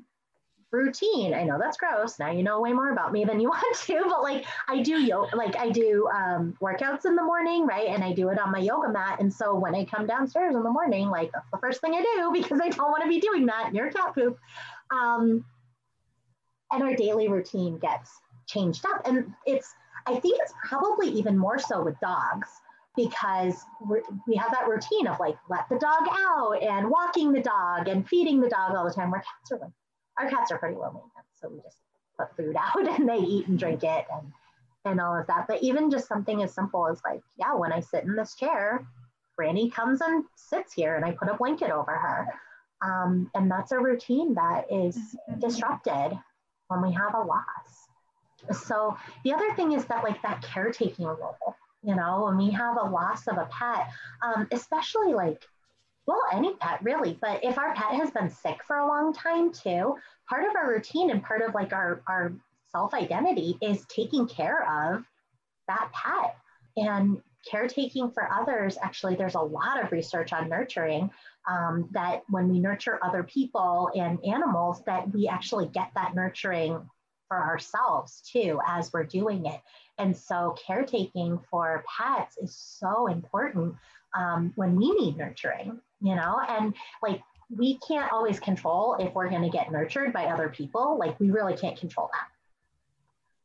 routine. 0.74 1.34
I 1.34 1.44
know 1.44 1.58
that's 1.58 1.76
gross. 1.76 2.18
Now 2.18 2.30
you 2.30 2.42
know 2.42 2.60
way 2.60 2.72
more 2.72 2.92
about 2.92 3.12
me 3.12 3.24
than 3.24 3.40
you 3.40 3.48
want 3.50 3.76
to, 3.78 4.02
but 4.06 4.22
like 4.22 4.44
I 4.68 4.82
do 4.82 5.02
yoga, 5.02 5.36
like 5.36 5.56
I 5.56 5.70
do 5.70 6.08
um, 6.14 6.56
workouts 6.60 7.06
in 7.06 7.16
the 7.16 7.22
morning, 7.22 7.66
right? 7.66 7.88
And 7.88 8.02
I 8.02 8.12
do 8.12 8.28
it 8.28 8.38
on 8.38 8.52
my 8.52 8.58
yoga 8.58 8.90
mat. 8.90 9.20
And 9.20 9.32
so 9.32 9.54
when 9.54 9.74
I 9.74 9.84
come 9.84 10.06
downstairs 10.06 10.54
in 10.54 10.62
the 10.62 10.70
morning, 10.70 11.08
like 11.08 11.32
that's 11.32 11.50
the 11.50 11.58
first 11.58 11.80
thing 11.80 11.94
I 11.94 12.02
do 12.02 12.32
because 12.42 12.60
I 12.60 12.68
don't 12.68 12.90
want 12.90 13.02
to 13.02 13.08
be 13.08 13.20
doing 13.20 13.46
that 13.46 13.72
near 13.72 13.90
cat 13.90 14.14
poop. 14.14 14.38
Um, 14.90 15.44
and 16.72 16.82
our 16.82 16.94
daily 16.94 17.28
routine 17.28 17.78
gets 17.78 18.10
changed 18.46 18.84
up. 18.86 19.02
And 19.06 19.32
it's, 19.46 19.74
I 20.06 20.18
think 20.18 20.38
it's 20.40 20.52
probably 20.64 21.08
even 21.08 21.38
more 21.38 21.58
so 21.58 21.82
with 21.82 21.98
dogs 22.00 22.48
because 22.96 23.54
we 24.26 24.36
have 24.36 24.52
that 24.52 24.68
routine 24.68 25.06
of 25.06 25.18
like 25.18 25.36
let 25.48 25.68
the 25.68 25.78
dog 25.78 26.08
out 26.10 26.62
and 26.62 26.88
walking 26.88 27.32
the 27.32 27.40
dog 27.40 27.88
and 27.88 28.08
feeding 28.08 28.40
the 28.40 28.48
dog 28.48 28.74
all 28.74 28.84
the 28.84 28.92
time 28.92 29.10
where 29.10 29.20
cats 29.20 29.52
are 29.52 29.58
like 29.58 29.72
our 30.18 30.28
cats 30.28 30.50
are 30.52 30.58
pretty 30.58 30.76
low 30.76 30.86
maintenance, 30.86 31.28
so 31.40 31.48
we 31.48 31.60
just 31.60 31.78
put 32.18 32.34
food 32.36 32.56
out 32.58 32.98
and 32.98 33.08
they 33.08 33.18
eat 33.18 33.48
and 33.48 33.58
drink 33.58 33.82
it 33.82 34.06
and 34.12 34.32
and 34.84 35.00
all 35.00 35.16
of 35.16 35.26
that. 35.26 35.46
But 35.48 35.62
even 35.62 35.90
just 35.90 36.08
something 36.08 36.42
as 36.42 36.54
simple 36.54 36.86
as 36.88 37.00
like, 37.04 37.22
yeah, 37.38 37.54
when 37.54 37.72
I 37.72 37.80
sit 37.80 38.04
in 38.04 38.16
this 38.16 38.34
chair, 38.34 38.86
Franny 39.38 39.72
comes 39.72 40.00
and 40.00 40.24
sits 40.36 40.72
here 40.72 40.96
and 40.96 41.04
I 41.04 41.12
put 41.12 41.28
a 41.28 41.34
blanket 41.34 41.70
over 41.70 41.92
her. 41.92 42.26
Um, 42.82 43.30
and 43.34 43.50
that's 43.50 43.72
a 43.72 43.78
routine 43.78 44.34
that 44.34 44.66
is 44.70 44.96
mm-hmm. 44.96 45.40
disrupted 45.40 46.18
when 46.68 46.82
we 46.82 46.92
have 46.92 47.14
a 47.14 47.22
loss. 47.22 47.88
So 48.66 48.96
the 49.24 49.32
other 49.32 49.54
thing 49.54 49.72
is 49.72 49.86
that 49.86 50.04
like 50.04 50.20
that 50.22 50.42
caretaking 50.42 51.06
role, 51.06 51.56
you 51.82 51.94
know, 51.94 52.24
when 52.26 52.36
we 52.36 52.50
have 52.50 52.76
a 52.76 52.84
loss 52.84 53.26
of 53.26 53.38
a 53.38 53.48
pet, 53.50 53.88
um, 54.22 54.46
especially 54.52 55.14
like 55.14 55.42
well, 56.06 56.20
any 56.32 56.54
pet 56.56 56.80
really, 56.82 57.18
but 57.20 57.42
if 57.42 57.58
our 57.58 57.74
pet 57.74 57.94
has 57.94 58.10
been 58.10 58.30
sick 58.30 58.60
for 58.66 58.76
a 58.76 58.86
long 58.86 59.14
time 59.14 59.52
too, 59.52 59.96
part 60.28 60.44
of 60.48 60.54
our 60.54 60.70
routine 60.70 61.10
and 61.10 61.22
part 61.22 61.42
of 61.42 61.54
like 61.54 61.72
our, 61.72 62.02
our 62.06 62.32
self 62.70 62.92
identity 62.92 63.56
is 63.62 63.84
taking 63.86 64.26
care 64.26 64.68
of 64.68 65.04
that 65.68 65.90
pet. 65.92 66.36
And 66.76 67.22
caretaking 67.48 68.10
for 68.10 68.30
others, 68.32 68.76
actually, 68.82 69.14
there's 69.14 69.36
a 69.36 69.40
lot 69.40 69.82
of 69.82 69.92
research 69.92 70.32
on 70.32 70.48
nurturing 70.48 71.10
um, 71.48 71.88
that 71.92 72.22
when 72.28 72.48
we 72.48 72.58
nurture 72.58 72.98
other 73.02 73.22
people 73.22 73.90
and 73.94 74.18
animals, 74.24 74.82
that 74.86 75.12
we 75.12 75.28
actually 75.28 75.68
get 75.68 75.90
that 75.94 76.14
nurturing 76.14 76.80
for 77.28 77.38
ourselves 77.38 78.22
too 78.30 78.58
as 78.66 78.92
we're 78.92 79.04
doing 79.04 79.46
it. 79.46 79.60
And 79.98 80.16
so, 80.16 80.56
caretaking 80.66 81.38
for 81.50 81.84
pets 81.96 82.36
is 82.38 82.56
so 82.56 83.06
important 83.06 83.76
um, 84.16 84.52
when 84.56 84.76
we 84.76 84.90
need 84.92 85.16
nurturing 85.16 85.80
you 86.04 86.14
know, 86.14 86.38
and 86.48 86.74
like 87.02 87.22
we 87.48 87.78
can't 87.78 88.12
always 88.12 88.38
control 88.38 88.96
if 89.00 89.14
we're 89.14 89.30
going 89.30 89.42
to 89.42 89.48
get 89.48 89.72
nurtured 89.72 90.12
by 90.12 90.26
other 90.26 90.50
people. 90.50 90.98
Like 90.98 91.18
we 91.18 91.30
really 91.30 91.56
can't 91.56 91.78
control 91.78 92.10
that. 92.12 92.28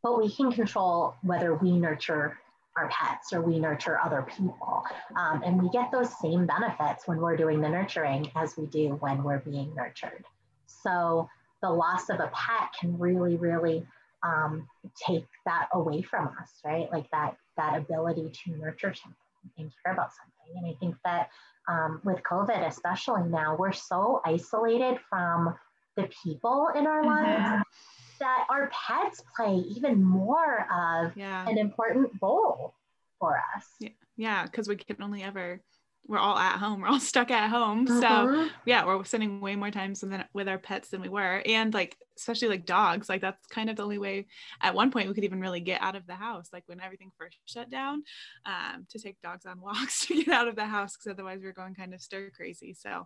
But 0.03 0.19
we 0.19 0.29
can 0.29 0.51
control 0.51 1.15
whether 1.23 1.55
we 1.55 1.71
nurture 1.71 2.37
our 2.75 2.89
pets 2.89 3.33
or 3.33 3.41
we 3.41 3.59
nurture 3.59 3.99
other 4.03 4.25
people. 4.37 4.83
Um, 5.17 5.41
and 5.45 5.61
we 5.61 5.69
get 5.69 5.91
those 5.91 6.09
same 6.19 6.45
benefits 6.45 7.07
when 7.07 7.19
we're 7.19 7.37
doing 7.37 7.61
the 7.61 7.69
nurturing 7.69 8.29
as 8.35 8.55
we 8.57 8.65
do 8.67 8.97
when 8.99 9.23
we're 9.23 9.39
being 9.39 9.73
nurtured. 9.75 10.25
So 10.65 11.29
the 11.61 11.69
loss 11.69 12.09
of 12.09 12.19
a 12.19 12.31
pet 12.33 12.69
can 12.79 12.97
really, 12.99 13.37
really 13.37 13.85
um, 14.23 14.67
take 15.07 15.25
that 15.45 15.67
away 15.73 16.01
from 16.01 16.27
us, 16.41 16.51
right? 16.65 16.91
Like 16.91 17.09
that 17.11 17.37
that 17.57 17.77
ability 17.77 18.31
to 18.43 18.51
nurture 18.57 18.93
something 18.93 19.15
and 19.57 19.71
care 19.83 19.93
about 19.93 20.11
something. 20.13 20.57
And 20.57 20.67
I 20.67 20.77
think 20.79 20.95
that 21.05 21.29
um, 21.69 22.01
with 22.03 22.21
COVID, 22.29 22.67
especially 22.67 23.23
now, 23.29 23.55
we're 23.57 23.71
so 23.71 24.21
isolated 24.25 24.97
from 25.09 25.55
the 25.95 26.09
people 26.23 26.69
in 26.75 26.87
our 26.87 27.01
mm-hmm. 27.01 27.53
lives 27.55 27.65
that 28.19 28.45
our 28.49 28.69
pets 28.71 29.23
play 29.35 29.55
even 29.55 30.03
more 30.03 30.67
of 30.71 31.15
yeah. 31.15 31.47
an 31.47 31.57
important 31.57 32.11
role 32.21 32.73
for 33.19 33.41
us. 33.55 33.91
Yeah, 34.17 34.43
because 34.43 34.67
we 34.67 34.75
can 34.75 35.01
only 35.01 35.23
ever 35.23 35.61
we're 36.09 36.17
all 36.17 36.37
at 36.37 36.57
home. 36.57 36.81
We're 36.81 36.87
all 36.87 36.99
stuck 37.11 37.29
at 37.29 37.51
home. 37.51 37.85
So 37.85 37.93
mm-hmm. 37.93 38.47
yeah, 38.65 38.83
we're 38.83 39.03
spending 39.03 39.39
way 39.39 39.55
more 39.55 39.69
time 39.69 39.93
with 40.33 40.49
our 40.49 40.57
pets 40.57 40.89
than 40.89 41.01
we 41.01 41.07
were. 41.07 41.43
And 41.45 41.71
like, 41.71 41.95
especially 42.17 42.47
like 42.47 42.65
dogs, 42.65 43.07
like 43.07 43.21
that's 43.21 43.45
kind 43.47 43.69
of 43.69 43.75
the 43.75 43.83
only 43.83 43.99
way 43.99 44.25
at 44.59 44.73
one 44.73 44.89
point 44.89 45.07
we 45.07 45.13
could 45.13 45.23
even 45.23 45.39
really 45.39 45.59
get 45.59 45.83
out 45.83 45.95
of 45.95 46.07
the 46.07 46.15
house. 46.15 46.49
Like 46.51 46.63
when 46.65 46.81
everything 46.81 47.11
first 47.19 47.37
shut 47.45 47.69
down, 47.69 48.03
um, 48.47 48.87
to 48.89 48.99
take 48.99 49.21
dogs 49.21 49.45
on 49.45 49.61
walks 49.61 50.07
to 50.07 50.23
get 50.23 50.33
out 50.33 50.47
of 50.47 50.55
the 50.55 50.65
house. 50.65 50.95
Cause 50.95 51.11
otherwise 51.11 51.41
we 51.41 51.47
are 51.47 51.53
going 51.53 51.75
kind 51.75 51.93
of 51.93 52.01
stir 52.01 52.31
crazy. 52.35 52.73
So 52.73 53.05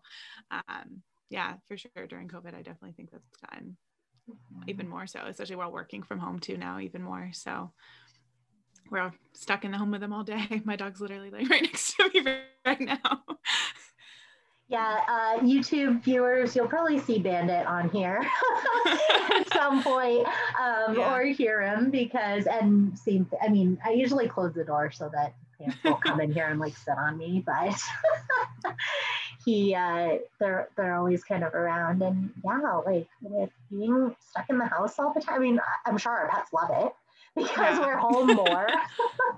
um, 0.49 1.01
yeah, 1.29 1.55
for 1.67 1.75
sure. 1.75 2.07
During 2.07 2.29
COVID, 2.29 2.55
I 2.55 2.61
definitely 2.61 2.93
think 2.93 3.11
that's 3.11 3.37
gotten 3.49 3.75
mm-hmm. 4.29 4.69
even 4.69 4.87
more 4.87 5.07
so, 5.07 5.19
especially 5.25 5.57
while 5.57 5.73
working 5.73 6.03
from 6.03 6.19
home 6.19 6.39
too 6.39 6.55
now, 6.55 6.79
even 6.79 7.03
more. 7.03 7.31
So 7.33 7.73
we're 8.89 9.11
stuck 9.33 9.65
in 9.65 9.71
the 9.71 9.77
home 9.77 9.91
with 9.91 10.01
them 10.01 10.13
all 10.13 10.23
day. 10.23 10.61
My 10.65 10.75
dog's 10.75 11.01
literally 11.01 11.29
like 11.29 11.49
right 11.49 11.61
next 11.61 11.95
to 11.95 12.09
me 12.13 12.21
right 12.65 12.81
now. 12.81 13.23
Yeah, 14.69 15.01
uh, 15.07 15.39
YouTube 15.41 16.03
viewers, 16.03 16.55
you'll 16.55 16.67
probably 16.67 16.99
see 16.99 17.19
Bandit 17.19 17.67
on 17.67 17.89
here 17.89 18.25
at 18.87 19.53
some 19.53 19.83
point, 19.83 20.25
um, 20.59 20.97
yeah. 20.97 21.13
or 21.13 21.25
hear 21.25 21.61
him 21.61 21.91
because, 21.91 22.47
and 22.47 22.97
see, 22.97 23.23
I 23.41 23.49
mean, 23.49 23.77
I 23.85 23.91
usually 23.91 24.27
close 24.27 24.53
the 24.53 24.63
door 24.63 24.89
so 24.89 25.11
that 25.13 25.35
pants 25.59 25.77
won't 25.83 26.01
come 26.03 26.21
in 26.21 26.33
here 26.33 26.47
and 26.47 26.59
like 26.59 26.75
sit 26.75 26.97
on 26.97 27.17
me, 27.17 27.43
but 27.45 27.79
he, 29.45 29.75
uh, 29.75 30.17
they're 30.39 30.69
they're 30.75 30.95
always 30.95 31.23
kind 31.23 31.43
of 31.43 31.53
around, 31.53 32.01
and 32.01 32.31
yeah, 32.43 32.81
like 32.85 33.07
with 33.21 33.51
being 33.69 34.15
stuck 34.27 34.49
in 34.49 34.57
the 34.57 34.65
house 34.65 34.97
all 34.97 35.13
the 35.13 35.21
time. 35.21 35.35
I 35.35 35.39
mean, 35.39 35.59
I'm 35.85 35.97
sure 35.97 36.13
our 36.13 36.29
pets 36.29 36.51
love 36.51 36.71
it 36.73 36.93
because 37.35 37.79
we're 37.79 37.97
home 37.97 38.27
more. 38.27 38.67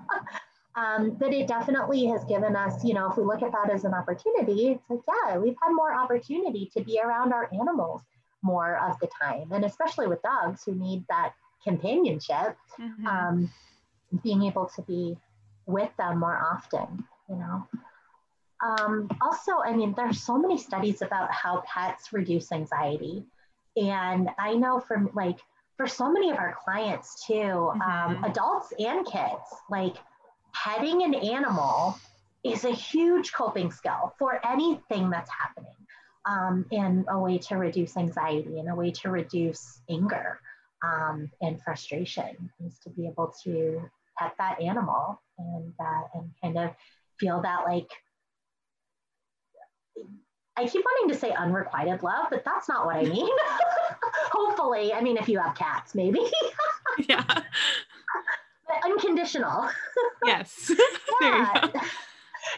um, 0.75 1.11
but 1.19 1.33
it 1.33 1.47
definitely 1.47 2.05
has 2.05 2.23
given 2.25 2.55
us, 2.55 2.83
you 2.83 2.93
know, 2.93 3.09
if 3.09 3.17
we 3.17 3.23
look 3.23 3.41
at 3.41 3.51
that 3.51 3.71
as 3.71 3.85
an 3.85 3.93
opportunity, 3.93 4.71
it's 4.71 4.89
like, 4.89 4.99
yeah, 5.07 5.37
we've 5.37 5.55
had 5.61 5.71
more 5.71 5.93
opportunity 5.93 6.69
to 6.75 6.83
be 6.83 6.99
around 7.03 7.33
our 7.33 7.49
animals 7.53 8.01
more 8.41 8.77
of 8.77 8.99
the 8.99 9.09
time. 9.21 9.51
And 9.51 9.65
especially 9.65 10.07
with 10.07 10.21
dogs 10.21 10.63
who 10.65 10.75
need 10.75 11.05
that 11.09 11.33
companionship, 11.63 12.57
mm-hmm. 12.79 13.07
um, 13.07 13.51
being 14.23 14.43
able 14.43 14.69
to 14.75 14.81
be 14.83 15.17
with 15.65 15.89
them 15.97 16.19
more 16.19 16.37
often, 16.37 17.03
you 17.29 17.35
know. 17.35 17.67
Um, 18.63 19.09
also, 19.21 19.59
I 19.63 19.75
mean, 19.75 19.93
there's 19.97 20.21
so 20.21 20.37
many 20.37 20.57
studies 20.57 21.01
about 21.01 21.31
how 21.31 21.63
pets 21.65 22.13
reduce 22.13 22.51
anxiety. 22.51 23.25
And 23.75 24.29
I 24.39 24.53
know 24.53 24.79
from 24.79 25.09
like 25.13 25.39
for 25.77 25.87
so 25.87 26.11
many 26.11 26.31
of 26.31 26.37
our 26.37 26.55
clients 26.63 27.25
too, 27.25 27.71
um, 27.73 27.79
mm-hmm. 27.79 28.15
um, 28.15 28.23
adults 28.23 28.73
and 28.79 29.05
kids, 29.05 29.43
like 29.69 29.95
petting 30.53 31.03
an 31.03 31.13
animal 31.13 31.97
is 32.43 32.63
a 32.63 32.71
huge 32.71 33.33
coping 33.33 33.71
skill 33.71 34.13
for 34.17 34.39
anything 34.47 35.09
that's 35.09 35.29
happening. 35.31 35.71
Um, 36.27 36.65
and 36.71 37.05
a 37.07 37.19
way 37.19 37.37
to 37.37 37.55
reduce 37.55 37.95
anxiety 37.97 38.57
and 38.57 38.67
a 38.67 38.73
way 38.73 38.89
to 38.89 39.11
reduce 39.11 39.79
anger 39.91 40.39
um, 40.83 41.29
and 41.41 41.61
frustration 41.61 42.49
is 42.65 42.79
to 42.79 42.89
be 42.89 43.07
able 43.07 43.33
to 43.43 43.81
pet 44.17 44.33
that 44.37 44.61
animal 44.61 45.21
and 45.37 45.73
uh, 45.79 46.01
and 46.13 46.31
kind 46.41 46.57
of 46.57 46.71
feel 47.19 47.41
that 47.41 47.65
like 47.65 47.89
I 50.57 50.67
keep 50.67 50.85
wanting 50.85 51.13
to 51.13 51.19
say 51.19 51.31
unrequited 51.31 52.01
love, 52.01 52.27
but 52.29 52.43
that's 52.45 52.69
not 52.69 52.85
what 52.85 52.95
I 52.95 53.03
mean. 53.03 53.29
Hopefully, 54.31 54.93
I 54.93 55.01
mean, 55.01 55.17
if 55.17 55.27
you 55.27 55.39
have 55.39 55.55
cats, 55.55 55.93
maybe. 55.95 56.19
yeah. 57.09 57.23
But 57.25 58.77
unconditional. 58.83 59.69
Yes. 60.25 60.71
yeah. 61.21 61.67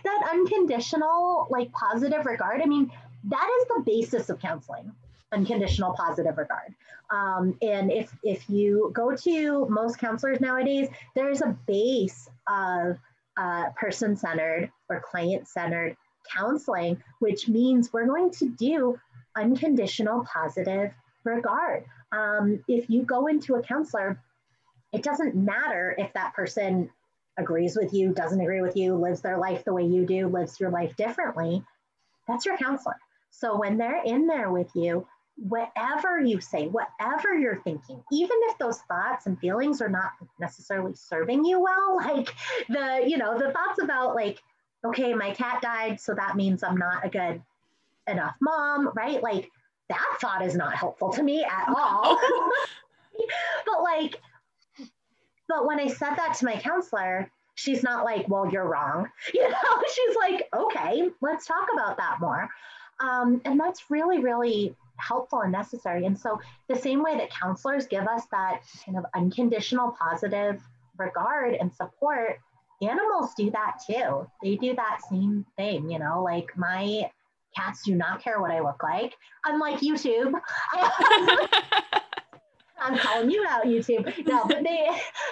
That 0.04 0.30
unconditional, 0.32 1.48
like 1.50 1.70
positive 1.74 2.26
regard. 2.26 2.62
I 2.62 2.66
mean, 2.66 2.90
that 3.26 3.50
is 3.60 3.68
the 3.68 3.84
basis 3.86 4.30
of 4.30 4.40
counseling 4.40 4.94
unconditional 5.32 5.94
positive 5.94 6.38
regard. 6.38 6.74
Um, 7.10 7.58
and 7.62 7.92
if, 7.92 8.16
if 8.24 8.50
you 8.50 8.92
go 8.94 9.16
to 9.16 9.68
most 9.70 9.98
counselors 9.98 10.40
nowadays, 10.40 10.88
there's 11.16 11.42
a 11.42 11.58
base 11.68 12.30
of 12.48 12.98
uh, 13.38 13.70
person 13.76 14.16
centered 14.16 14.72
or 14.90 15.02
client 15.02 15.48
centered 15.48 15.96
counseling, 16.34 17.02
which 17.20 17.48
means 17.48 17.92
we're 17.92 18.06
going 18.06 18.32
to 18.32 18.50
do 18.50 19.00
unconditional 19.36 20.26
positive 20.32 20.92
regard. 21.24 21.86
Um, 22.12 22.64
if 22.68 22.90
you 22.90 23.04
go 23.04 23.28
into 23.28 23.56
a 23.56 23.62
counselor, 23.62 24.22
it 24.94 25.04
doesn't 25.04 25.36
matter 25.36 25.94
if 25.98 26.14
that 26.14 26.34
person 26.34 26.90
agrees 27.38 27.78
with 27.78 27.94
you, 27.94 28.14
doesn't 28.14 28.42
agree 28.42 28.62
with 28.62 28.76
you, 28.76 28.96
lives 28.96 29.22
their 29.22 29.38
life 29.38 29.64
the 29.64 29.74
way 29.74 29.86
you 29.86 30.06
do, 30.06 30.28
lives 30.28 30.60
your 30.60 30.72
life 30.72 30.96
differently. 30.96 31.64
That's 32.28 32.46
your 32.46 32.58
counselor. 32.58 32.96
So 33.30 33.60
when 33.60 33.78
they're 33.78 34.04
in 34.04 34.26
there 34.26 34.52
with 34.52 34.70
you, 34.76 35.06
whatever 35.36 36.20
you 36.20 36.42
say, 36.42 36.68
whatever 36.68 37.38
you're 37.38 37.62
thinking, 37.62 38.04
even 38.12 38.36
if 38.44 38.58
those 38.58 38.80
thoughts 38.82 39.28
and 39.28 39.40
feelings 39.40 39.82
are 39.82 39.90
not 39.90 40.12
necessarily 40.40 40.96
serving 40.96 41.46
you 41.46 41.60
well, 41.60 41.98
like 42.04 42.34
the, 42.70 43.04
you 43.06 43.18
know, 43.18 43.38
the 43.38 43.52
thoughts 43.52 43.82
about 43.82 44.16
like, 44.16 44.42
okay, 44.86 45.14
my 45.14 45.32
cat 45.32 45.62
died, 45.62 46.00
so 46.00 46.14
that 46.14 46.36
means 46.36 46.64
I'm 46.64 46.78
not 46.78 47.06
a 47.06 47.10
good 47.10 47.42
enough 48.08 48.36
mom, 48.42 48.92
right? 48.96 49.22
Like 49.22 49.50
that 49.90 50.18
thought 50.20 50.46
is 50.46 50.56
not 50.56 50.76
helpful 50.76 51.12
to 51.14 51.24
me 51.24 51.44
at 51.44 51.74
all. 51.76 52.20
but 53.66 53.84
like, 53.84 54.20
but 55.48 55.66
when 55.66 55.80
I 55.80 55.88
said 55.88 56.16
that 56.16 56.36
to 56.36 56.46
my 56.46 56.58
counselor, 56.58 57.32
she's 57.56 57.84
not 57.84 58.06
like, 58.06 58.28
well, 58.30 58.50
you're 58.50 58.68
wrong. 58.68 59.10
You 59.34 59.50
know, 59.50 59.84
she's 59.94 60.16
like, 60.16 60.48
okay, 60.56 61.10
let's 61.22 61.46
talk 61.46 61.68
about 61.74 61.98
that 61.98 62.18
more. 62.20 62.50
Um, 63.00 63.42
and 63.46 63.60
that's 63.60 63.90
really, 63.90 64.20
really 64.20 64.76
helpful 64.98 65.42
and 65.42 65.52
necessary. 65.52 66.06
And 66.06 66.18
so, 66.18 66.40
the 66.68 66.76
same 66.76 67.04
way 67.04 67.18
that 67.18 67.30
counselors 67.30 67.86
give 67.86 68.08
us 68.08 68.24
that 68.32 68.62
kind 68.86 68.98
of 68.98 69.06
unconditional 69.16 69.96
positive 70.00 70.62
regard 70.98 71.54
and 71.54 71.72
support, 71.74 72.40
animals 72.82 73.34
do 73.36 73.52
that 73.52 73.78
too. 73.86 74.30
They 74.44 74.56
do 74.56 74.76
that 74.76 75.00
same 75.10 75.46
thing, 75.56 75.90
you 75.90 76.00
know, 76.00 76.22
like 76.24 76.56
my 76.56 77.10
cats 77.56 77.84
do 77.86 77.96
not 77.96 78.22
care 78.22 78.40
what 78.40 78.52
I 78.52 78.60
look 78.62 78.84
like, 78.84 79.14
unlike 79.46 79.80
YouTube. 79.80 80.34
I'm 82.80 82.98
calling 82.98 83.32
you 83.32 83.44
out, 83.48 83.66
YouTube. 83.66 84.06
No, 84.28 84.46
but 84.46 84.64
they 84.64 84.88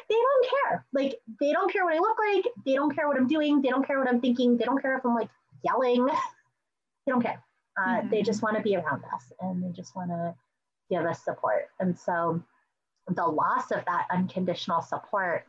they 0.09 0.15
don't 0.15 0.47
care. 0.49 0.85
Like 0.93 1.19
they 1.39 1.51
don't 1.51 1.71
care 1.71 1.85
what 1.85 1.93
I 1.95 1.99
look 1.99 2.17
like. 2.33 2.45
They 2.65 2.73
don't 2.73 2.93
care 2.95 3.07
what 3.07 3.17
I'm 3.17 3.27
doing. 3.27 3.61
They 3.61 3.69
don't 3.69 3.85
care 3.85 3.99
what 3.99 4.09
I'm 4.09 4.19
thinking. 4.19 4.57
They 4.57 4.65
don't 4.65 4.81
care 4.81 4.97
if 4.97 5.05
I'm 5.05 5.13
like 5.13 5.29
yelling. 5.63 6.05
They 6.05 7.11
don't 7.11 7.21
care. 7.21 7.43
Uh, 7.77 7.97
mm-hmm. 7.97 8.09
They 8.09 8.23
just 8.23 8.41
want 8.41 8.57
to 8.57 8.63
be 8.63 8.75
around 8.75 9.03
us 9.13 9.31
and 9.41 9.63
they 9.63 9.69
just 9.69 9.95
want 9.95 10.09
to 10.09 10.33
give 10.89 11.05
us 11.05 11.23
support. 11.23 11.67
And 11.79 11.97
so 11.97 12.41
the 13.09 13.25
loss 13.25 13.71
of 13.71 13.85
that 13.85 14.07
unconditional 14.11 14.81
support 14.81 15.45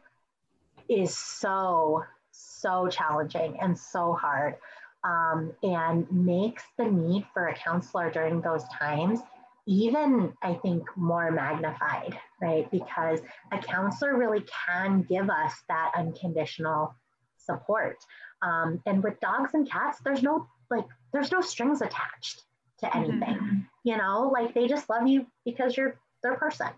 is 0.89 1.17
so 1.17 2.03
so 2.31 2.89
challenging 2.89 3.59
and 3.61 3.79
so 3.79 4.13
hard 4.13 4.57
um, 5.05 5.53
and 5.63 6.11
makes 6.11 6.65
the 6.79 6.85
need 6.85 7.25
for 7.33 7.49
a 7.49 7.55
counselor 7.55 8.11
during 8.11 8.41
those 8.41 8.65
times 8.69 9.21
even 9.67 10.33
I 10.43 10.55
think 10.55 10.85
more 10.97 11.31
magnified, 11.31 12.17
right? 12.41 12.71
Because 12.71 13.21
a 13.53 13.59
counselor 13.59 14.17
really 14.17 14.45
can 14.67 15.03
give 15.03 15.29
us 15.29 15.53
that 15.69 15.93
unconditional 15.97 16.95
support. 17.37 17.99
Um, 18.43 18.81
and 18.87 19.03
with 19.03 19.19
dogs 19.21 19.55
and 19.55 19.69
cats, 19.69 19.99
there's 20.05 20.23
no 20.23 20.47
like 20.71 20.85
there's 21.13 21.33
no 21.33 21.41
strings 21.41 21.83
attached 21.83 22.43
to 22.81 22.87
mm-hmm. 22.87 22.99
anything. 22.99 23.35
Mm-hmm. 23.35 23.59
You 23.85 23.97
know, 23.97 24.31
like 24.33 24.55
they 24.55 24.69
just 24.69 24.89
love 24.89 25.07
you 25.07 25.27
because 25.45 25.77
you're 25.77 25.99
their 26.23 26.37
person. 26.37 26.69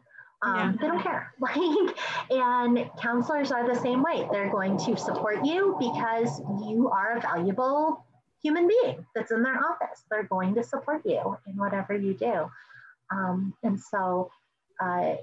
Um, 0.42 0.54
yeah. 0.56 0.72
They 0.80 0.86
don't 0.86 1.02
care. 1.02 1.34
Like, 1.40 1.96
and 2.30 2.90
counselors 3.00 3.50
are 3.50 3.66
the 3.66 3.80
same 3.80 4.02
way. 4.02 4.28
They're 4.30 4.50
going 4.50 4.76
to 4.78 4.96
support 4.96 5.44
you 5.44 5.76
because 5.78 6.40
you 6.66 6.90
are 6.92 7.16
a 7.16 7.20
valuable 7.20 8.04
human 8.42 8.68
being 8.68 9.04
that's 9.14 9.32
in 9.32 9.42
their 9.42 9.58
office. 9.58 10.04
They're 10.10 10.24
going 10.24 10.54
to 10.54 10.62
support 10.62 11.02
you 11.04 11.36
in 11.46 11.56
whatever 11.56 11.96
you 11.96 12.14
do. 12.14 12.50
Um, 13.10 13.54
and 13.62 13.80
so, 13.80 14.30
uh, 14.80 15.14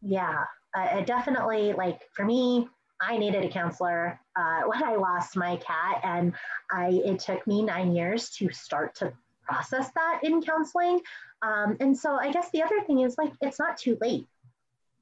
yeah, 0.00 0.44
uh, 0.74 1.00
definitely 1.02 1.72
like 1.72 2.00
for 2.14 2.24
me, 2.24 2.68
I 3.00 3.18
needed 3.18 3.44
a 3.44 3.48
counselor 3.48 4.18
uh, 4.36 4.62
when 4.66 4.82
I 4.82 4.96
lost 4.96 5.36
my 5.36 5.56
cat, 5.56 6.00
and 6.02 6.34
I 6.70 7.02
it 7.04 7.20
took 7.20 7.46
me 7.46 7.62
nine 7.62 7.94
years 7.94 8.30
to 8.36 8.50
start 8.52 8.94
to 8.96 9.12
process 9.42 9.90
that 9.94 10.20
in 10.22 10.42
counseling. 10.42 11.00
Um, 11.42 11.76
and 11.80 11.96
so 11.96 12.14
I 12.14 12.30
guess 12.30 12.50
the 12.50 12.62
other 12.62 12.80
thing 12.86 13.00
is 13.00 13.16
like 13.18 13.32
it's 13.40 13.58
not 13.58 13.76
too 13.76 13.98
late. 14.00 14.26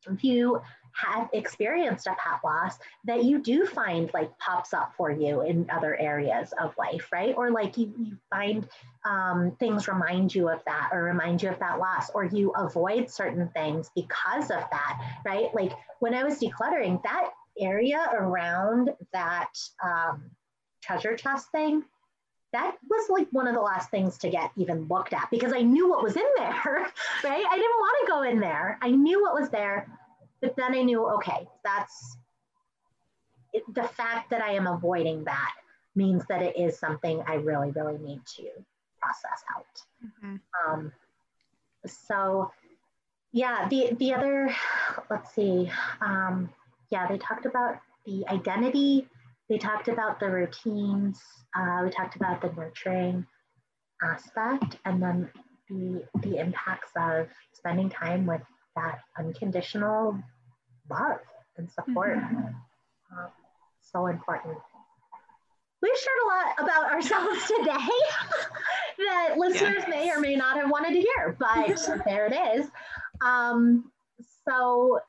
If 0.07 0.25
you 0.25 0.61
have 0.93 1.29
experienced 1.33 2.07
a 2.07 2.11
pet 2.11 2.41
loss 2.45 2.79
that 3.05 3.25
you 3.25 3.41
do 3.41 3.67
find 3.67 4.11
like 4.13 4.37
pops 4.39 4.75
up 4.75 4.93
for 4.97 5.11
you 5.11 5.43
in 5.43 5.69
other 5.71 5.97
areas 5.97 6.53
of 6.61 6.75
life, 6.77 7.09
right? 7.13 7.35
Or 7.37 7.51
like 7.51 7.77
you, 7.79 7.93
you 7.99 8.17
find 8.31 8.69
um, 9.05 9.57
things 9.59 9.89
remind 9.89 10.35
you 10.35 10.49
of 10.49 10.63
that 10.67 10.91
or 10.93 11.05
remind 11.05 11.43
you 11.43 11.49
of 11.49 11.59
that 11.61 11.79
loss, 11.79 12.11
or 12.11 12.25
you 12.25 12.51
avoid 12.51 13.11
certain 13.11 13.49
things 13.51 13.91
because 13.95 14.51
of 14.51 14.65
that, 14.71 15.21
right? 15.25 15.55
Like 15.55 15.73
when 16.01 16.15
I 16.15 16.25
was 16.25 16.39
decluttering, 16.39 17.03
that 17.03 17.31
area 17.59 18.07
around 18.13 18.91
that 19.13 19.53
um, 19.85 20.31
treasure 20.83 21.17
chest 21.17 21.51
thing, 21.53 21.85
that 22.53 22.77
was 22.89 23.09
like 23.09 23.29
one 23.31 23.47
of 23.47 23.55
the 23.55 23.61
last 23.61 23.91
things 23.91 24.19
to 24.19 24.31
get 24.31 24.51
even 24.57 24.89
looked 24.89 25.13
at 25.13 25.29
because 25.31 25.53
I 25.53 25.63
knew 25.63 25.89
what 25.89 26.03
was 26.03 26.17
in 26.17 26.27
there, 26.37 26.53
right? 27.25 27.45
I 27.49 27.57
didn't 27.57 27.79
want 27.79 28.07
to 28.07 28.13
go 28.13 28.23
in 28.23 28.41
there. 28.41 28.79
I 28.83 28.91
knew 28.91 29.23
what 29.23 29.41
was 29.41 29.51
there. 29.51 29.87
But 30.41 30.57
then 30.57 30.75
I 30.75 30.83
knew, 30.83 31.07
okay, 31.07 31.47
that's 31.65 32.17
it, 33.53 33.63
the 33.75 33.85
fact 33.85 34.31
that 34.31 34.43
I 34.43 34.53
am 34.53 34.67
avoiding 34.67 35.25
that 35.25 35.53
means 35.95 36.25
that 36.29 36.43
it 36.43 36.59
is 36.59 36.79
something 36.79 37.23
I 37.27 37.35
really, 37.35 37.71
really 37.73 37.99
need 37.99 38.21
to 38.37 38.49
process 39.01 39.45
out. 39.57 39.83
Mm-hmm. 40.05 40.37
Um, 40.67 40.93
so, 41.87 42.51
yeah, 43.33 43.69
the 43.69 43.95
the 43.99 44.15
other, 44.15 44.55
let's 45.11 45.35
see, 45.35 45.71
um, 46.01 46.51
yeah, 46.91 47.07
they 47.07 47.19
talked 47.19 47.47
about 47.47 47.81
the 48.07 48.27
identity. 48.29 49.09
They 49.51 49.59
talked 49.59 49.89
about 49.89 50.21
the 50.21 50.31
routines. 50.31 51.21
Uh, 51.57 51.81
we 51.83 51.91
talked 51.91 52.15
about 52.15 52.41
the 52.41 52.53
nurturing 52.57 53.27
aspect, 54.01 54.79
and 54.85 55.03
then 55.03 55.29
the 55.69 56.05
the 56.23 56.39
impacts 56.39 56.93
of 56.97 57.27
spending 57.53 57.91
time 57.91 58.27
with 58.27 58.43
that 58.77 59.01
unconditional 59.19 60.17
love 60.89 61.19
and 61.57 61.69
support. 61.69 62.19
Mm-hmm. 62.19 62.37
Um, 63.13 63.29
so 63.81 64.07
important. 64.07 64.57
We've 65.83 65.97
shared 65.97 66.17
a 66.23 66.29
lot 66.29 66.69
about 66.69 66.93
ourselves 66.93 67.45
today 67.59 67.89
that 68.99 69.35
listeners 69.37 69.79
yes. 69.79 69.89
may 69.89 70.11
or 70.13 70.21
may 70.21 70.37
not 70.37 70.59
have 70.59 70.71
wanted 70.71 70.95
to 70.95 71.01
hear, 71.01 71.37
but 71.41 72.05
there 72.05 72.27
it 72.27 72.57
is. 72.57 72.71
Um, 73.21 73.91
so 74.49 75.01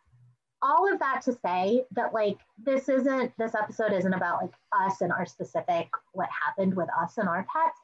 all 0.63 0.91
of 0.91 0.99
that 0.99 1.21
to 1.23 1.33
say 1.43 1.83
that 1.91 2.13
like 2.13 2.37
this 2.63 2.87
isn't 2.87 3.31
this 3.37 3.55
episode 3.55 3.93
isn't 3.93 4.13
about 4.13 4.41
like 4.41 4.53
us 4.71 5.01
and 5.01 5.11
our 5.11 5.25
specific 5.25 5.87
what 6.13 6.29
happened 6.29 6.75
with 6.75 6.87
us 7.01 7.17
and 7.17 7.27
our 7.27 7.45
pets 7.51 7.79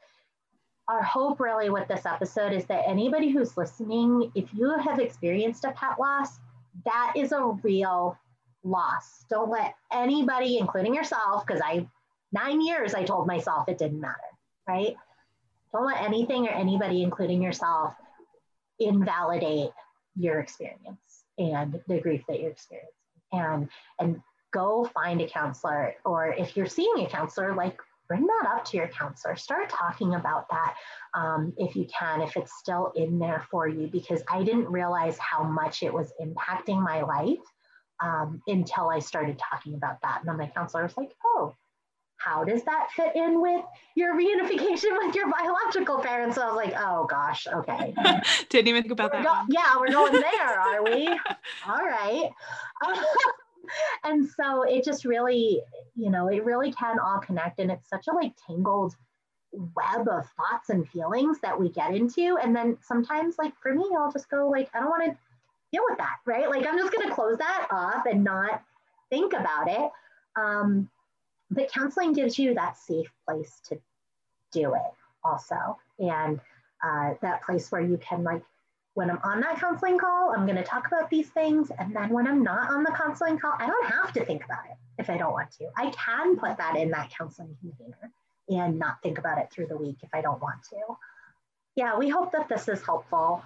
our 0.88 1.04
hope 1.04 1.40
really 1.40 1.70
with 1.70 1.88
this 1.88 2.06
episode 2.06 2.54
is 2.54 2.66
that 2.66 2.88
anybody 2.88 3.30
who's 3.30 3.58
listening, 3.58 4.32
if 4.36 4.46
you 4.54 4.78
have 4.78 5.00
experienced 5.00 5.66
a 5.66 5.72
pet 5.72 6.00
loss, 6.00 6.40
that 6.86 7.14
is 7.16 7.34
a 7.34 7.44
real 7.62 8.18
loss. 8.64 9.26
Don't 9.30 9.50
let 9.50 9.76
anybody, 9.92 10.58
including 10.58 10.96
yourself, 10.96 11.46
because 11.46 11.62
I, 11.64 11.86
nine 12.32 12.62
years, 12.62 12.94
I 12.94 13.04
told 13.04 13.28
myself 13.28 13.68
it 13.68 13.78
didn't 13.78 14.00
matter, 14.00 14.16
right? 14.68 14.96
Don't 15.74 15.86
let 15.86 16.02
anything 16.02 16.48
or 16.48 16.52
anybody, 16.52 17.04
including 17.04 17.42
yourself, 17.42 17.94
invalidate 18.80 19.72
your 20.16 20.40
experience 20.40 21.07
and 21.38 21.80
the 21.88 22.00
grief 22.00 22.24
that 22.28 22.40
you're 22.40 22.52
experiencing. 22.52 22.94
And, 23.32 23.70
and 24.00 24.22
go 24.54 24.90
find 24.94 25.22
a 25.22 25.28
counselor, 25.28 25.96
or 26.06 26.34
if 26.34 26.56
you're 26.56 26.66
seeing 26.66 27.06
a 27.06 27.10
counselor, 27.10 27.56
like 27.56 27.78
bring 28.08 28.26
that 28.26 28.50
up 28.50 28.64
to 28.66 28.78
your 28.78 28.88
counselor. 28.88 29.36
Start 29.36 29.70
talking 29.70 30.16
about 30.16 30.48
that 30.50 30.76
um, 31.14 31.54
if 31.58 31.76
you 31.76 31.86
can, 31.88 32.22
if 32.22 32.38
it's 32.38 32.58
still 32.58 32.94
in 32.96 33.20
there 33.20 33.46
for 33.52 33.68
you, 33.68 33.88
because 33.88 34.24
I 34.32 34.44
didn't 34.44 34.68
realize 34.70 35.18
how 35.18 35.44
much 35.44 35.84
it 35.84 35.94
was 35.94 36.14
impacting 36.22 36.82
my 36.82 37.02
life 37.02 37.44
um, 38.02 38.42
until 38.48 38.90
I 38.90 39.00
started 39.00 39.38
talking 39.38 39.74
about 39.74 40.02
that. 40.04 40.20
And 40.20 40.30
then 40.30 40.38
my 40.38 40.48
counselor 40.48 40.84
was 40.84 40.96
like, 40.96 41.12
oh, 41.26 41.54
how 42.18 42.44
does 42.44 42.64
that 42.64 42.88
fit 42.96 43.16
in 43.16 43.42
with 43.42 43.64
your 43.96 44.16
reunification 44.16 44.98
with 44.98 45.16
your 45.16 45.32
biological 45.32 46.00
parents? 46.00 46.36
So 46.36 46.42
I 46.42 46.48
was 46.48 46.56
like, 46.56 46.74
oh 46.78 47.06
gosh, 47.06 47.48
okay. 47.48 47.94
Didn't 48.50 48.68
even 48.68 48.84
think 48.84 48.92
about 48.92 49.14
we're 49.14 49.24
that. 49.24 49.48
Go- 49.48 49.54
yeah, 49.54 49.78
we're 49.78 49.92
going 49.92 50.14
there, 50.14 50.60
are 50.60 50.84
we? 50.84 51.08
All 51.68 51.86
right. 51.86 52.30
and 54.04 54.28
so 54.30 54.64
it 54.64 54.84
just 54.84 55.06
really, 55.06 55.62
you 55.96 56.10
know, 56.10 56.28
it 56.28 56.44
really 56.44 56.72
can 56.72 57.00
all 57.00 57.20
connect. 57.20 57.60
And 57.60 57.72
it's 57.72 57.90
such 57.90 58.08
a 58.08 58.14
like 58.14 58.34
tangled 58.48 58.96
web 59.52 60.08
of 60.08 60.26
thoughts 60.38 60.70
and 60.70 60.88
feelings 60.90 61.40
that 61.42 61.60
we 61.60 61.70
get 61.70 61.94
into. 61.94 62.38
And 62.42 62.56
then 62.56 62.78
sometimes, 62.82 63.36
like 63.38 63.54
for 63.62 63.74
me, 63.74 63.86
I'll 63.98 64.12
just 64.12 64.30
go, 64.30 64.50
like, 64.50 64.70
I 64.74 64.80
don't 64.80 64.90
want 64.90 65.06
to 65.06 65.18
deal 65.72 65.84
with 65.90 65.98
that, 65.98 66.18
right? 66.26 66.50
Like 66.50 66.66
I'm 66.66 66.78
just 66.78 66.94
going 66.94 67.08
to 67.08 67.14
close 67.14 67.38
that 67.38 67.68
off 67.72 68.06
and 68.06 68.24
not 68.24 68.64
think 69.10 69.34
about 69.34 69.70
it. 69.70 69.92
Um, 70.40 70.90
but 71.50 71.72
counseling 71.72 72.14
gives 72.14 72.38
you 72.38 72.54
that 72.54 72.78
safe 72.78 73.12
place 73.26 73.62
to 73.70 73.80
do 74.52 74.74
it 74.74 74.92
also. 75.24 75.78
And 76.00 76.40
uh, 76.84 77.14
that 77.22 77.44
place 77.44 77.72
where 77.72 77.82
you 77.82 77.98
can 77.98 78.24
like, 78.24 78.44
when 78.94 79.10
I'm 79.12 79.20
on 79.24 79.42
that 79.42 79.60
counseling 79.60 79.98
call, 79.98 80.34
I'm 80.36 80.46
going 80.46 80.58
to 80.58 80.64
talk 80.64 80.88
about 80.88 81.10
these 81.10 81.30
things. 81.30 81.72
And 81.78 81.96
then 81.96 82.10
when 82.10 82.28
I'm 82.28 82.44
not 82.44 82.70
on 82.72 82.84
the 82.84 82.92
counseling 82.92 83.38
call, 83.38 83.54
I 83.60 83.68
don't 83.68 83.86
have 83.86 84.12
to 84.14 84.26
think 84.26 84.44
about 84.44 84.66
it 84.70 84.78
if 84.98 85.10
I 85.10 85.18
don't 85.18 85.34
want 85.34 85.52
to. 85.60 85.68
I 85.78 85.92
can 85.92 86.36
put 86.38 86.58
that 86.58 86.76
in 86.76 86.90
that 86.92 87.12
counseling 87.16 87.56
container 87.62 88.12
and 88.50 88.80
not 88.80 89.02
think 89.04 89.20
about 89.20 89.38
it 89.38 89.52
through 89.52 89.68
the 89.68 89.78
week 89.78 89.98
if 90.02 90.10
I 90.14 90.22
don't 90.22 90.42
want 90.42 90.64
to. 90.72 90.78
Yeah, 91.76 91.98
we 91.98 92.10
hope 92.10 92.32
that 92.32 92.50
this 92.50 92.68
is 92.68 92.82
helpful 92.84 93.44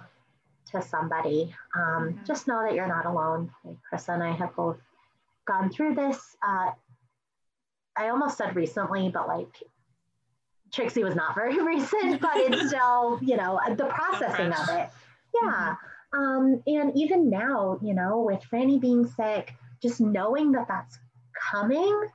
to 0.70 0.80
somebody. 0.80 1.54
Um, 1.76 1.82
mm-hmm. 1.82 2.24
Just 2.24 2.48
know 2.48 2.62
that 2.62 2.74
you're 2.74 2.88
not 2.88 3.04
alone. 3.04 3.50
Like 3.64 3.76
Chris 3.88 4.08
and 4.08 4.22
I 4.22 4.32
have 4.32 4.56
both 4.56 4.78
gone 5.46 5.70
through 5.70 5.94
this. 5.94 6.36
Uh, 6.46 6.70
I 7.96 8.08
almost 8.08 8.38
said 8.38 8.56
recently, 8.56 9.10
but 9.10 9.28
like 9.28 9.62
Trixie 10.72 11.04
was 11.04 11.14
not 11.14 11.34
very 11.34 11.62
recent, 11.62 12.20
but 12.20 12.36
it's 12.36 12.68
still, 12.68 13.18
you 13.22 13.36
know, 13.36 13.60
the 13.76 13.84
processing 13.84 14.52
of 14.52 14.68
it. 14.70 14.90
Yeah. 15.42 15.74
Mm-hmm. 15.74 15.74
Um, 16.14 16.62
and 16.66 16.92
even 16.94 17.30
now, 17.30 17.78
you 17.82 17.94
know, 17.94 18.20
with 18.20 18.42
Franny 18.50 18.80
being 18.80 19.06
sick, 19.06 19.54
just 19.82 20.00
knowing 20.00 20.52
that 20.52 20.68
that's 20.68 20.98
coming, 21.50 22.08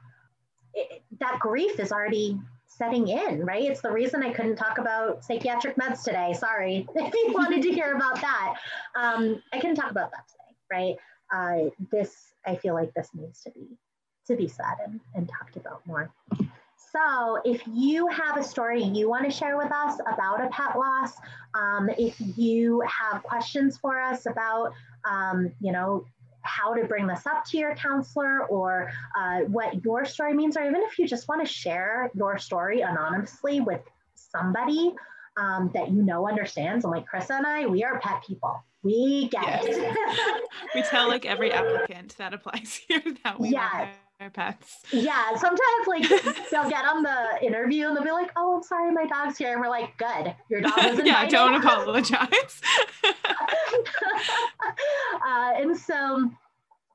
it, 0.76 1.02
that 1.20 1.40
grief 1.40 1.80
is 1.80 1.92
already 1.92 2.40
setting 2.68 3.08
in, 3.08 3.44
right? 3.44 3.64
It's 3.64 3.82
the 3.82 3.92
reason 3.92 4.22
I 4.22 4.32
couldn't 4.32 4.56
talk 4.56 4.78
about 4.78 5.24
psychiatric 5.24 5.78
meds 5.78 6.04
today. 6.04 6.34
Sorry 6.34 6.88
if 6.96 7.14
you 7.14 7.34
wanted 7.34 7.64
to 7.64 7.72
hear 7.72 7.96
about 7.96 8.22
that. 8.22 8.56
Um, 8.96 9.42
I 9.52 9.60
couldn't 9.60 9.78
talk 9.78 9.90
about 9.90 10.12
that 10.12 10.26
today, 10.28 10.56
right? 10.72 10.96
Uh, 11.34 11.70
this, 11.92 12.34
I 12.46 12.56
feel 12.56 12.76
like 12.76 12.94
this 12.94 13.10
needs 13.16 13.42
to 13.42 13.52
be 13.52 13.68
to 14.28 14.36
be 14.36 14.48
said 14.48 14.76
and, 14.84 15.00
and 15.16 15.30
talked 15.30 15.58
about 15.58 15.86
more. 15.86 16.12
So 16.92 17.40
if 17.44 17.62
you 17.68 18.08
have 18.08 18.38
a 18.38 18.44
story 18.44 18.84
you 18.84 19.10
want 19.10 19.26
to 19.26 19.32
share 19.32 19.58
with 19.58 19.72
us 19.72 20.00
about 20.12 20.44
a 20.44 20.50
pet 20.50 20.78
loss, 20.78 21.14
um, 21.54 21.90
if 21.98 22.16
you 22.38 22.82
have 22.88 23.24
questions 23.24 23.78
for 23.78 24.00
us 24.00 24.26
about, 24.26 24.72
um, 25.10 25.52
you 25.60 25.72
know, 25.72 26.06
how 26.42 26.74
to 26.74 26.86
bring 26.86 27.08
this 27.08 27.26
up 27.28 27.44
to 27.46 27.58
your 27.58 27.76
counselor 27.76 28.46
or 28.46 28.92
uh, 29.18 29.40
what 29.42 29.84
your 29.84 30.06
story 30.06 30.34
means, 30.34 30.56
or 30.56 30.64
even 30.64 30.82
if 30.82 30.98
you 30.98 31.08
just 31.08 31.28
want 31.28 31.46
to 31.46 31.52
share 31.52 32.10
your 32.16 32.38
story 32.38 32.82
anonymously 32.82 33.60
with 33.60 33.82
somebody 34.16 34.94
um, 35.38 35.70
that 35.74 35.90
you 35.90 36.02
know 36.02 36.28
understands. 36.28 36.86
And 36.86 36.92
like 36.92 37.06
Chris 37.06 37.30
and 37.30 37.46
I, 37.46 37.66
we 37.66 37.84
are 37.84 38.00
pet 38.00 38.24
people. 38.26 38.64
We 38.82 39.28
get 39.30 39.44
yes. 39.44 39.66
it. 39.68 40.50
we 40.76 40.84
tell 40.84 41.10
like 41.10 41.26
every 41.26 41.52
applicant 41.54 42.16
that 42.18 42.34
applies 42.34 42.80
here 42.88 43.04
that 43.24 43.40
we 43.40 43.50
yeah 43.50 43.90
our 44.20 44.30
pets. 44.30 44.80
Yeah, 44.92 45.36
sometimes 45.36 45.88
like 45.88 46.10
they'll 46.52 46.70
get 46.70 46.86
on 46.86 47.04
the 47.04 47.46
interview 47.46 47.88
and 47.88 47.96
they'll 47.96 48.04
be 48.04 48.12
like, 48.12 48.32
"Oh, 48.36 48.58
I'm 48.58 48.64
sorry, 48.64 48.92
my 48.92 49.06
dog's 49.06 49.38
here," 49.38 49.54
and 49.54 49.62
we're 49.62 49.70
like, 49.70 49.96
"Good, 49.98 50.36
your 50.50 50.62
dog 50.62 50.74
was 50.78 51.06
yeah, 51.06 51.28
don't 51.28 51.56
apologize." 51.56 52.62
uh, 53.04 53.14
and 55.56 55.78
so, 55.78 56.32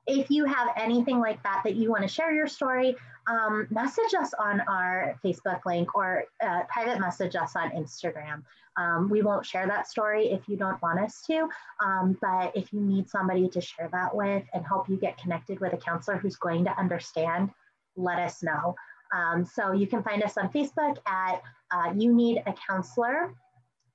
if 0.07 0.29
you 0.29 0.45
have 0.45 0.69
anything 0.75 1.19
like 1.19 1.41
that 1.43 1.61
that 1.63 1.75
you 1.75 1.89
want 1.89 2.03
to 2.03 2.09
share 2.09 2.33
your 2.33 2.47
story, 2.47 2.95
um, 3.27 3.67
message 3.69 4.13
us 4.19 4.33
on 4.37 4.59
our 4.61 5.17
Facebook 5.23 5.61
link 5.65 5.95
or 5.95 6.25
uh, 6.43 6.63
private 6.63 6.99
message 6.99 7.35
us 7.35 7.55
on 7.55 7.71
Instagram. 7.71 8.43
Um, 8.77 9.09
we 9.09 9.21
won't 9.21 9.45
share 9.45 9.67
that 9.67 9.87
story 9.87 10.31
if 10.31 10.47
you 10.47 10.57
don't 10.57 10.81
want 10.81 10.99
us 10.99 11.21
to, 11.27 11.47
um, 11.83 12.17
but 12.21 12.55
if 12.55 12.73
you 12.73 12.81
need 12.81 13.09
somebody 13.09 13.47
to 13.49 13.61
share 13.61 13.89
that 13.91 14.15
with 14.15 14.43
and 14.53 14.65
help 14.65 14.89
you 14.89 14.97
get 14.97 15.17
connected 15.17 15.59
with 15.59 15.73
a 15.73 15.77
counselor 15.77 16.17
who's 16.17 16.35
going 16.35 16.65
to 16.65 16.79
understand, 16.79 17.51
let 17.95 18.19
us 18.19 18.41
know. 18.41 18.75
Um, 19.13 19.45
so 19.45 19.73
you 19.73 19.85
can 19.85 20.01
find 20.01 20.23
us 20.23 20.37
on 20.37 20.49
Facebook 20.49 20.97
at 21.07 21.41
uh, 21.71 21.93
You 21.95 22.13
Need 22.13 22.41
a 22.47 22.53
Counselor 22.67 23.35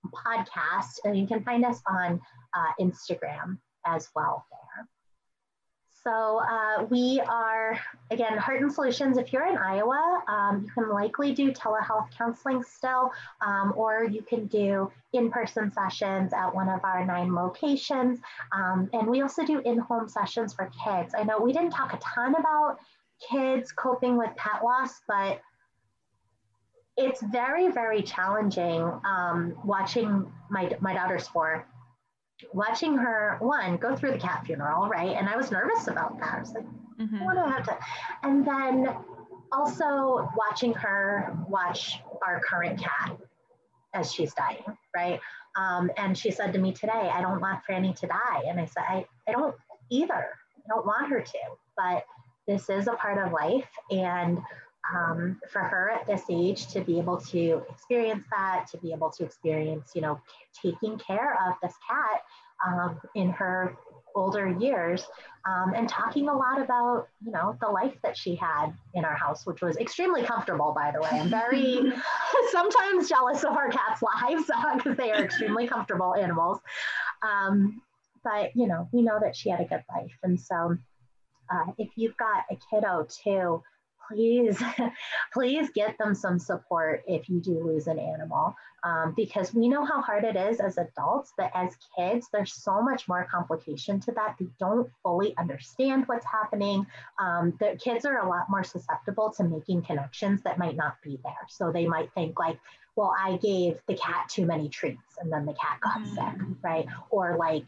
podcast, 0.06 1.00
and 1.04 1.18
you 1.18 1.26
can 1.26 1.42
find 1.42 1.64
us 1.64 1.80
on 1.88 2.20
uh, 2.54 2.72
Instagram 2.80 3.58
as 3.84 4.08
well 4.14 4.46
there. 4.50 4.86
So 6.04 6.40
uh, 6.40 6.84
we 6.84 7.20
are, 7.28 7.78
again, 8.10 8.38
Heart 8.38 8.62
and 8.62 8.72
Solutions. 8.72 9.18
If 9.18 9.32
you're 9.32 9.46
in 9.46 9.58
Iowa, 9.58 10.22
um, 10.28 10.64
you 10.64 10.70
can 10.70 10.90
likely 10.90 11.32
do 11.32 11.50
telehealth 11.50 12.10
counseling 12.16 12.62
still, 12.62 13.10
um, 13.40 13.72
or 13.76 14.04
you 14.04 14.22
can 14.22 14.46
do 14.46 14.90
in-person 15.12 15.72
sessions 15.72 16.32
at 16.32 16.54
one 16.54 16.68
of 16.68 16.84
our 16.84 17.04
nine 17.04 17.34
locations. 17.34 18.20
Um, 18.52 18.88
and 18.92 19.08
we 19.08 19.22
also 19.22 19.44
do 19.44 19.60
in-home 19.60 20.08
sessions 20.08 20.54
for 20.54 20.70
kids. 20.84 21.14
I 21.18 21.24
know 21.24 21.38
we 21.40 21.52
didn't 21.52 21.72
talk 21.72 21.92
a 21.92 21.98
ton 21.98 22.34
about 22.36 22.78
kids 23.28 23.72
coping 23.72 24.16
with 24.16 24.30
pet 24.36 24.62
loss, 24.62 25.00
but 25.08 25.40
it's 26.96 27.22
very, 27.22 27.70
very 27.70 28.02
challenging 28.02 28.82
um, 29.04 29.54
watching 29.64 30.30
my, 30.50 30.76
my 30.80 30.94
daughter's 30.94 31.26
four 31.28 31.66
watching 32.52 32.96
her 32.96 33.36
one 33.40 33.76
go 33.76 33.96
through 33.96 34.12
the 34.12 34.18
cat 34.18 34.44
funeral, 34.46 34.88
right? 34.88 35.16
And 35.16 35.28
I 35.28 35.36
was 35.36 35.50
nervous 35.50 35.88
about 35.88 36.18
that. 36.20 36.34
I 36.34 36.40
was 36.40 36.52
like, 36.52 36.64
mm-hmm. 37.00 37.24
what 37.24 37.34
do 37.34 37.40
I 37.40 37.50
have 37.50 37.64
to? 37.64 37.78
And 38.22 38.46
then 38.46 38.94
also 39.52 40.28
watching 40.36 40.74
her 40.74 41.36
watch 41.48 42.00
our 42.26 42.40
current 42.40 42.80
cat 42.80 43.16
as 43.94 44.12
she's 44.12 44.34
dying, 44.34 44.64
right? 44.94 45.20
Um, 45.56 45.90
and 45.96 46.16
she 46.16 46.30
said 46.30 46.52
to 46.52 46.58
me 46.58 46.72
today, 46.72 47.10
I 47.12 47.20
don't 47.20 47.40
want 47.40 47.60
Franny 47.68 47.94
to 48.00 48.06
die. 48.06 48.42
And 48.46 48.60
I 48.60 48.66
said, 48.66 48.84
I, 48.88 49.06
I 49.26 49.32
don't 49.32 49.54
either. 49.90 50.28
I 50.58 50.68
don't 50.68 50.86
want 50.86 51.08
her 51.10 51.20
to, 51.20 51.38
but 51.76 52.04
this 52.46 52.68
is 52.68 52.86
a 52.86 52.92
part 52.92 53.18
of 53.24 53.32
life. 53.32 53.68
And 53.90 54.38
um, 54.94 55.40
for 55.50 55.60
her 55.60 55.90
at 55.90 56.06
this 56.06 56.22
age 56.30 56.68
to 56.68 56.80
be 56.80 56.98
able 56.98 57.18
to 57.18 57.62
experience 57.70 58.24
that, 58.30 58.66
to 58.70 58.78
be 58.78 58.92
able 58.92 59.10
to 59.10 59.24
experience, 59.24 59.92
you 59.94 60.00
know, 60.00 60.20
taking 60.60 60.98
care 60.98 61.36
of 61.46 61.54
this 61.62 61.74
cat 61.88 62.22
um, 62.66 63.00
in 63.14 63.30
her 63.30 63.76
older 64.14 64.48
years 64.58 65.06
um, 65.46 65.72
and 65.74 65.88
talking 65.88 66.28
a 66.28 66.34
lot 66.34 66.60
about, 66.60 67.08
you 67.24 67.30
know, 67.30 67.56
the 67.60 67.68
life 67.68 67.94
that 68.02 68.16
she 68.16 68.34
had 68.34 68.72
in 68.94 69.04
our 69.04 69.14
house, 69.14 69.46
which 69.46 69.60
was 69.60 69.76
extremely 69.76 70.22
comfortable, 70.22 70.72
by 70.74 70.90
the 70.90 71.00
way. 71.00 71.08
I'm 71.12 71.28
very 71.28 71.92
sometimes 72.50 73.08
jealous 73.08 73.44
of 73.44 73.56
our 73.56 73.68
cats' 73.68 74.02
lives 74.02 74.50
because 74.76 74.96
they 74.96 75.12
are 75.12 75.22
extremely 75.22 75.66
comfortable 75.66 76.14
animals. 76.14 76.58
Um, 77.22 77.80
but, 78.24 78.50
you 78.54 78.66
know, 78.66 78.88
we 78.92 79.02
know 79.02 79.18
that 79.20 79.36
she 79.36 79.50
had 79.50 79.60
a 79.60 79.64
good 79.64 79.84
life. 79.94 80.12
And 80.22 80.40
so 80.40 80.76
uh, 81.50 81.72
if 81.78 81.88
you've 81.96 82.16
got 82.16 82.44
a 82.50 82.58
kiddo 82.70 83.06
too, 83.24 83.62
please, 84.08 84.62
please 85.32 85.70
get 85.74 85.96
them 85.98 86.14
some 86.14 86.38
support 86.38 87.02
if 87.06 87.28
you 87.28 87.40
do 87.40 87.62
lose 87.62 87.86
an 87.86 87.98
animal, 87.98 88.54
um, 88.84 89.14
because 89.16 89.54
we 89.54 89.68
know 89.68 89.84
how 89.84 90.00
hard 90.00 90.24
it 90.24 90.36
is 90.36 90.60
as 90.60 90.78
adults, 90.78 91.32
but 91.36 91.50
as 91.54 91.76
kids, 91.96 92.28
there's 92.32 92.52
so 92.52 92.82
much 92.82 93.08
more 93.08 93.26
complication 93.30 94.00
to 94.00 94.12
that. 94.12 94.36
They 94.38 94.46
don't 94.58 94.90
fully 95.02 95.36
understand 95.36 96.06
what's 96.06 96.26
happening. 96.26 96.86
Um, 97.20 97.54
the 97.60 97.78
kids 97.82 98.04
are 98.04 98.18
a 98.18 98.28
lot 98.28 98.48
more 98.48 98.64
susceptible 98.64 99.32
to 99.36 99.44
making 99.44 99.82
connections 99.82 100.42
that 100.42 100.58
might 100.58 100.76
not 100.76 100.96
be 101.02 101.18
there. 101.22 101.46
So 101.48 101.72
they 101.72 101.86
might 101.86 102.12
think 102.14 102.38
like, 102.38 102.58
well, 102.96 103.14
I 103.16 103.36
gave 103.36 103.78
the 103.86 103.94
cat 103.94 104.28
too 104.28 104.44
many 104.44 104.68
treats 104.68 105.18
and 105.20 105.32
then 105.32 105.46
the 105.46 105.54
cat 105.54 105.78
got 105.80 106.00
mm-hmm. 106.00 106.14
sick, 106.14 106.56
right? 106.62 106.86
Or 107.10 107.36
like, 107.38 107.66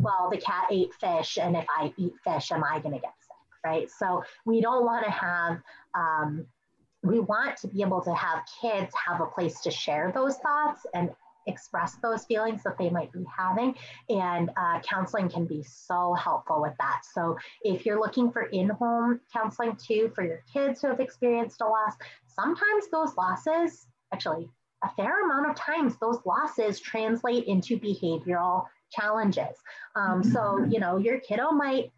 well, 0.00 0.28
the 0.30 0.38
cat 0.38 0.66
ate 0.70 0.92
fish, 0.94 1.38
and 1.40 1.56
if 1.56 1.66
I 1.68 1.92
eat 1.96 2.14
fish, 2.24 2.50
am 2.50 2.64
I 2.64 2.78
going 2.80 2.94
to 2.94 3.00
get 3.00 3.12
right? 3.66 3.88
So 3.90 4.22
we 4.44 4.60
don't 4.60 4.84
want 4.84 5.04
to 5.04 5.10
have, 5.10 5.58
um, 5.94 6.46
we 7.02 7.18
want 7.20 7.56
to 7.58 7.68
be 7.68 7.82
able 7.82 8.02
to 8.02 8.14
have 8.14 8.38
kids 8.60 8.92
have 9.06 9.20
a 9.20 9.26
place 9.26 9.60
to 9.62 9.70
share 9.70 10.12
those 10.14 10.36
thoughts 10.38 10.86
and 10.94 11.10
express 11.46 11.94
those 12.02 12.24
feelings 12.24 12.62
that 12.64 12.76
they 12.78 12.90
might 12.90 13.12
be 13.12 13.24
having. 13.42 13.74
And 14.08 14.50
uh, 14.56 14.80
counseling 14.80 15.28
can 15.28 15.44
be 15.46 15.62
so 15.62 16.14
helpful 16.14 16.60
with 16.60 16.74
that. 16.80 17.02
So 17.14 17.36
if 17.62 17.86
you're 17.86 18.00
looking 18.00 18.32
for 18.32 18.42
in 18.42 18.68
home 18.68 19.20
counseling 19.32 19.76
too 19.76 20.10
for 20.14 20.24
your 20.24 20.42
kids 20.52 20.80
who 20.80 20.88
have 20.88 21.00
experienced 21.00 21.60
a 21.60 21.66
loss, 21.66 21.94
sometimes 22.26 22.84
those 22.90 23.16
losses, 23.16 23.86
actually, 24.12 24.48
a 24.84 24.90
fair 24.94 25.24
amount 25.24 25.48
of 25.50 25.56
times, 25.56 25.96
those 26.00 26.18
losses 26.26 26.80
translate 26.80 27.44
into 27.44 27.78
behavioral 27.78 28.64
challenges. 28.90 29.56
Um, 29.94 30.22
so, 30.22 30.40
mm-hmm. 30.40 30.70
you 30.72 30.80
know, 30.80 30.96
your 30.98 31.18
kiddo 31.20 31.50
might 31.50 31.92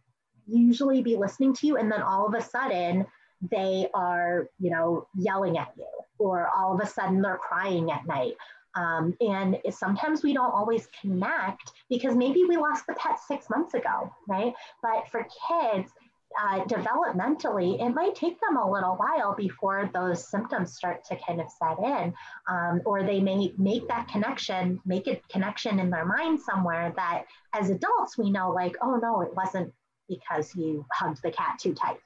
usually 0.48 1.02
be 1.02 1.16
listening 1.16 1.54
to 1.54 1.66
you 1.66 1.76
and 1.76 1.90
then 1.90 2.02
all 2.02 2.26
of 2.26 2.34
a 2.34 2.42
sudden 2.42 3.06
they 3.50 3.88
are 3.94 4.48
you 4.58 4.70
know 4.70 5.06
yelling 5.16 5.58
at 5.58 5.68
you 5.76 5.86
or 6.18 6.48
all 6.56 6.74
of 6.74 6.80
a 6.80 6.86
sudden 6.86 7.22
they're 7.22 7.38
crying 7.38 7.90
at 7.90 8.06
night 8.06 8.34
um, 8.74 9.16
and 9.20 9.58
sometimes 9.70 10.22
we 10.22 10.32
don't 10.32 10.52
always 10.52 10.88
connect 11.00 11.72
because 11.88 12.14
maybe 12.14 12.44
we 12.44 12.56
lost 12.56 12.86
the 12.86 12.94
pet 12.94 13.18
six 13.26 13.48
months 13.50 13.74
ago 13.74 14.12
right 14.28 14.52
but 14.82 15.08
for 15.10 15.26
kids 15.48 15.92
uh, 16.40 16.64
developmentally, 16.64 17.80
it 17.80 17.90
might 17.90 18.14
take 18.14 18.38
them 18.40 18.56
a 18.56 18.70
little 18.70 18.96
while 18.96 19.34
before 19.34 19.90
those 19.92 20.28
symptoms 20.30 20.74
start 20.74 21.04
to 21.04 21.16
kind 21.26 21.40
of 21.40 21.48
set 21.50 21.78
in. 21.78 22.14
Um, 22.48 22.80
or 22.84 23.02
they 23.02 23.20
may 23.20 23.52
make 23.58 23.88
that 23.88 24.08
connection, 24.08 24.80
make 24.84 25.06
a 25.06 25.20
connection 25.30 25.80
in 25.80 25.90
their 25.90 26.04
mind 26.04 26.40
somewhere 26.40 26.92
that 26.96 27.24
as 27.54 27.70
adults, 27.70 28.18
we 28.18 28.30
know, 28.30 28.50
like, 28.50 28.76
oh 28.82 28.96
no, 28.96 29.22
it 29.22 29.34
wasn't 29.34 29.72
because 30.08 30.54
you 30.54 30.84
hugged 30.92 31.22
the 31.22 31.30
cat 31.30 31.58
too 31.60 31.74
tight. 31.74 31.98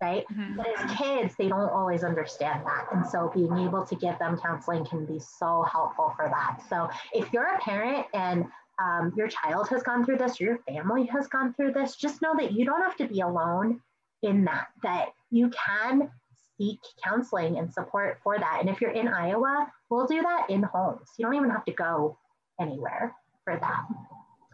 Right. 0.00 0.24
Mm-hmm. 0.32 0.56
But 0.56 0.66
as 0.80 0.98
kids, 0.98 1.34
they 1.38 1.46
don't 1.46 1.70
always 1.70 2.02
understand 2.02 2.66
that. 2.66 2.88
And 2.92 3.06
so 3.06 3.30
being 3.32 3.56
able 3.58 3.84
to 3.86 3.94
give 3.94 4.18
them 4.18 4.36
counseling 4.36 4.84
can 4.84 5.06
be 5.06 5.20
so 5.20 5.62
helpful 5.70 6.12
for 6.16 6.28
that. 6.28 6.60
So 6.68 6.88
if 7.12 7.32
you're 7.32 7.54
a 7.54 7.60
parent 7.60 8.06
and 8.12 8.46
um, 8.82 9.12
your 9.16 9.28
child 9.28 9.68
has 9.68 9.84
gone 9.84 10.04
through 10.04 10.18
this, 10.18 10.40
your 10.40 10.58
family 10.66 11.06
has 11.06 11.28
gone 11.28 11.54
through 11.54 11.72
this, 11.72 11.94
just 11.94 12.20
know 12.20 12.34
that 12.36 12.50
you 12.50 12.64
don't 12.64 12.82
have 12.82 12.96
to 12.96 13.06
be 13.06 13.20
alone 13.20 13.80
in 14.22 14.44
that, 14.46 14.68
that 14.82 15.10
you 15.30 15.50
can 15.50 16.10
seek 16.58 16.80
counseling 17.04 17.58
and 17.58 17.72
support 17.72 18.18
for 18.22 18.38
that. 18.38 18.58
And 18.60 18.68
if 18.68 18.80
you're 18.80 18.90
in 18.90 19.08
Iowa, 19.08 19.70
we'll 19.90 20.06
do 20.06 20.20
that 20.22 20.50
in 20.50 20.62
homes. 20.62 21.08
You 21.16 21.26
don't 21.26 21.34
even 21.34 21.50
have 21.50 21.64
to 21.66 21.72
go 21.72 22.18
anywhere 22.60 23.14
for 23.44 23.56
that. 23.56 23.84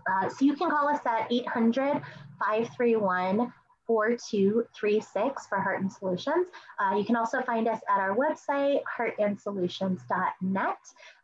Uh, 0.09 0.28
so 0.28 0.44
you 0.44 0.54
can 0.54 0.70
call 0.70 0.88
us 0.88 1.00
at 1.06 1.30
800 1.30 2.02
531 2.38 3.52
4236 3.88 5.46
for 5.46 5.59
Heart 5.61 5.80
and 5.80 5.90
Solutions. 5.90 6.46
Uh, 6.78 6.94
you 6.96 7.04
can 7.04 7.16
also 7.16 7.40
find 7.40 7.66
us 7.66 7.80
at 7.88 7.98
our 7.98 8.14
website, 8.14 8.80
heartandsolutions.net. 8.98 10.76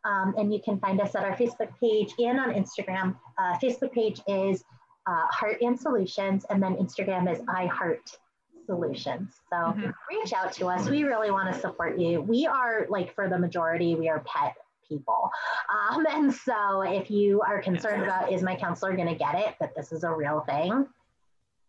Um, 0.03 0.33
and 0.37 0.51
you 0.51 0.59
can 0.65 0.79
find 0.79 0.99
us 0.99 1.13
at 1.13 1.23
our 1.23 1.37
Facebook 1.37 1.69
page 1.79 2.13
and 2.17 2.39
on 2.39 2.51
Instagram. 2.53 3.15
Uh, 3.37 3.57
Facebook 3.59 3.91
page 3.91 4.19
is 4.27 4.63
uh, 5.05 5.27
Heart 5.29 5.61
and 5.61 5.79
Solutions, 5.79 6.45
and 6.49 6.61
then 6.61 6.75
Instagram 6.77 7.31
is 7.31 7.39
iHeart 7.41 8.17
Solutions. 8.65 9.35
So 9.51 9.57
mm-hmm. 9.57 9.91
reach 10.09 10.33
out 10.33 10.51
to 10.53 10.65
us. 10.65 10.89
We 10.89 11.03
really 11.03 11.29
want 11.29 11.53
to 11.53 11.59
support 11.59 11.99
you. 11.99 12.21
We 12.21 12.47
are, 12.47 12.87
like, 12.89 13.13
for 13.13 13.29
the 13.29 13.37
majority, 13.37 13.93
we 13.93 14.09
are 14.09 14.21
pet 14.25 14.55
people. 14.87 15.29
Um, 15.69 16.05
and 16.11 16.33
so 16.33 16.81
if 16.81 17.09
you 17.11 17.41
are 17.41 17.61
concerned 17.61 18.03
about, 18.03 18.31
is 18.31 18.41
my 18.41 18.55
counselor 18.55 18.95
going 18.95 19.09
to 19.09 19.15
get 19.15 19.35
it, 19.35 19.55
that 19.59 19.75
this 19.75 19.91
is 19.91 20.03
a 20.03 20.11
real 20.11 20.41
thing? 20.47 20.87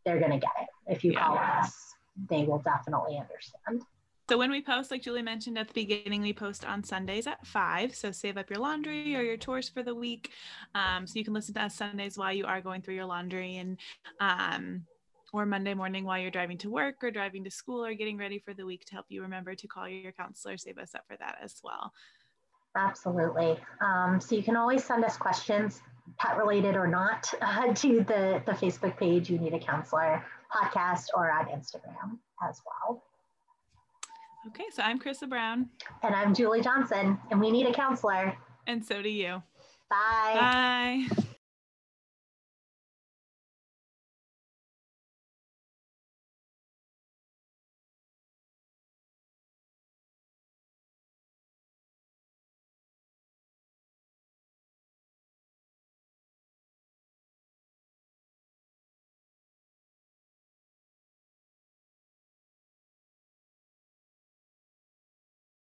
they're 0.06 0.20
going 0.20 0.30
to 0.30 0.38
get 0.38 0.52
it. 0.62 0.68
If 0.86 1.04
you 1.04 1.12
yeah. 1.12 1.26
call 1.26 1.38
us, 1.38 1.94
they 2.30 2.44
will 2.44 2.60
definitely 2.60 3.18
understand. 3.18 3.82
So 4.30 4.38
when 4.38 4.50
we 4.50 4.62
post, 4.62 4.90
like 4.90 5.02
Julie 5.02 5.22
mentioned 5.22 5.58
at 5.58 5.68
the 5.68 5.74
beginning, 5.74 6.22
we 6.22 6.32
post 6.32 6.64
on 6.64 6.82
Sundays 6.82 7.26
at 7.26 7.46
five. 7.46 7.94
So 7.94 8.10
save 8.10 8.36
up 8.36 8.48
your 8.48 8.58
laundry 8.58 9.14
or 9.14 9.22
your 9.22 9.36
chores 9.36 9.68
for 9.68 9.82
the 9.82 9.94
week. 9.94 10.30
Um, 10.74 11.06
so 11.06 11.18
you 11.18 11.24
can 11.24 11.34
listen 11.34 11.54
to 11.54 11.62
us 11.62 11.76
Sundays 11.76 12.16
while 12.16 12.32
you 12.32 12.46
are 12.46 12.60
going 12.60 12.82
through 12.82 12.94
your 12.94 13.04
laundry 13.04 13.56
and 13.56 13.78
um, 14.20 14.82
or 15.32 15.44
Monday 15.46 15.74
morning 15.74 16.04
while 16.04 16.18
you're 16.18 16.30
driving 16.30 16.58
to 16.58 16.70
work 16.70 16.96
or 17.02 17.10
driving 17.10 17.44
to 17.44 17.50
school 17.50 17.84
or 17.84 17.94
getting 17.94 18.16
ready 18.16 18.38
for 18.38 18.54
the 18.54 18.64
week 18.64 18.84
to 18.86 18.94
help 18.94 19.06
you 19.10 19.22
remember 19.22 19.54
to 19.54 19.68
call 19.68 19.88
your 19.88 20.12
counselor. 20.12 20.56
Save 20.56 20.78
us 20.78 20.94
up 20.94 21.04
for 21.06 21.16
that 21.18 21.36
as 21.42 21.60
well. 21.62 21.92
Absolutely. 22.76 23.56
Um, 23.80 24.20
so 24.20 24.36
you 24.36 24.42
can 24.42 24.56
always 24.56 24.84
send 24.84 25.04
us 25.04 25.16
questions 25.16 25.80
pet 26.18 26.36
related 26.36 26.76
or 26.76 26.86
not 26.86 27.32
uh, 27.40 27.72
to 27.74 28.04
the, 28.04 28.42
the 28.46 28.52
Facebook 28.52 28.96
page, 28.96 29.30
You 29.30 29.38
Need 29.38 29.54
a 29.54 29.58
Counselor 29.58 30.24
podcast 30.54 31.06
or 31.14 31.30
on 31.30 31.46
Instagram 31.46 32.18
as 32.48 32.60
well. 32.64 33.02
Okay, 34.48 34.66
so 34.70 34.82
I'm 34.82 35.00
Krista 35.00 35.28
Brown. 35.28 35.68
And 36.04 36.14
I'm 36.14 36.32
Julie 36.32 36.60
Johnson, 36.60 37.18
and 37.32 37.40
we 37.40 37.50
need 37.50 37.66
a 37.66 37.72
counselor. 37.72 38.36
And 38.68 38.84
so 38.84 39.02
do 39.02 39.08
you. 39.08 39.42
Bye. 39.90 41.06
Bye. 41.10 41.22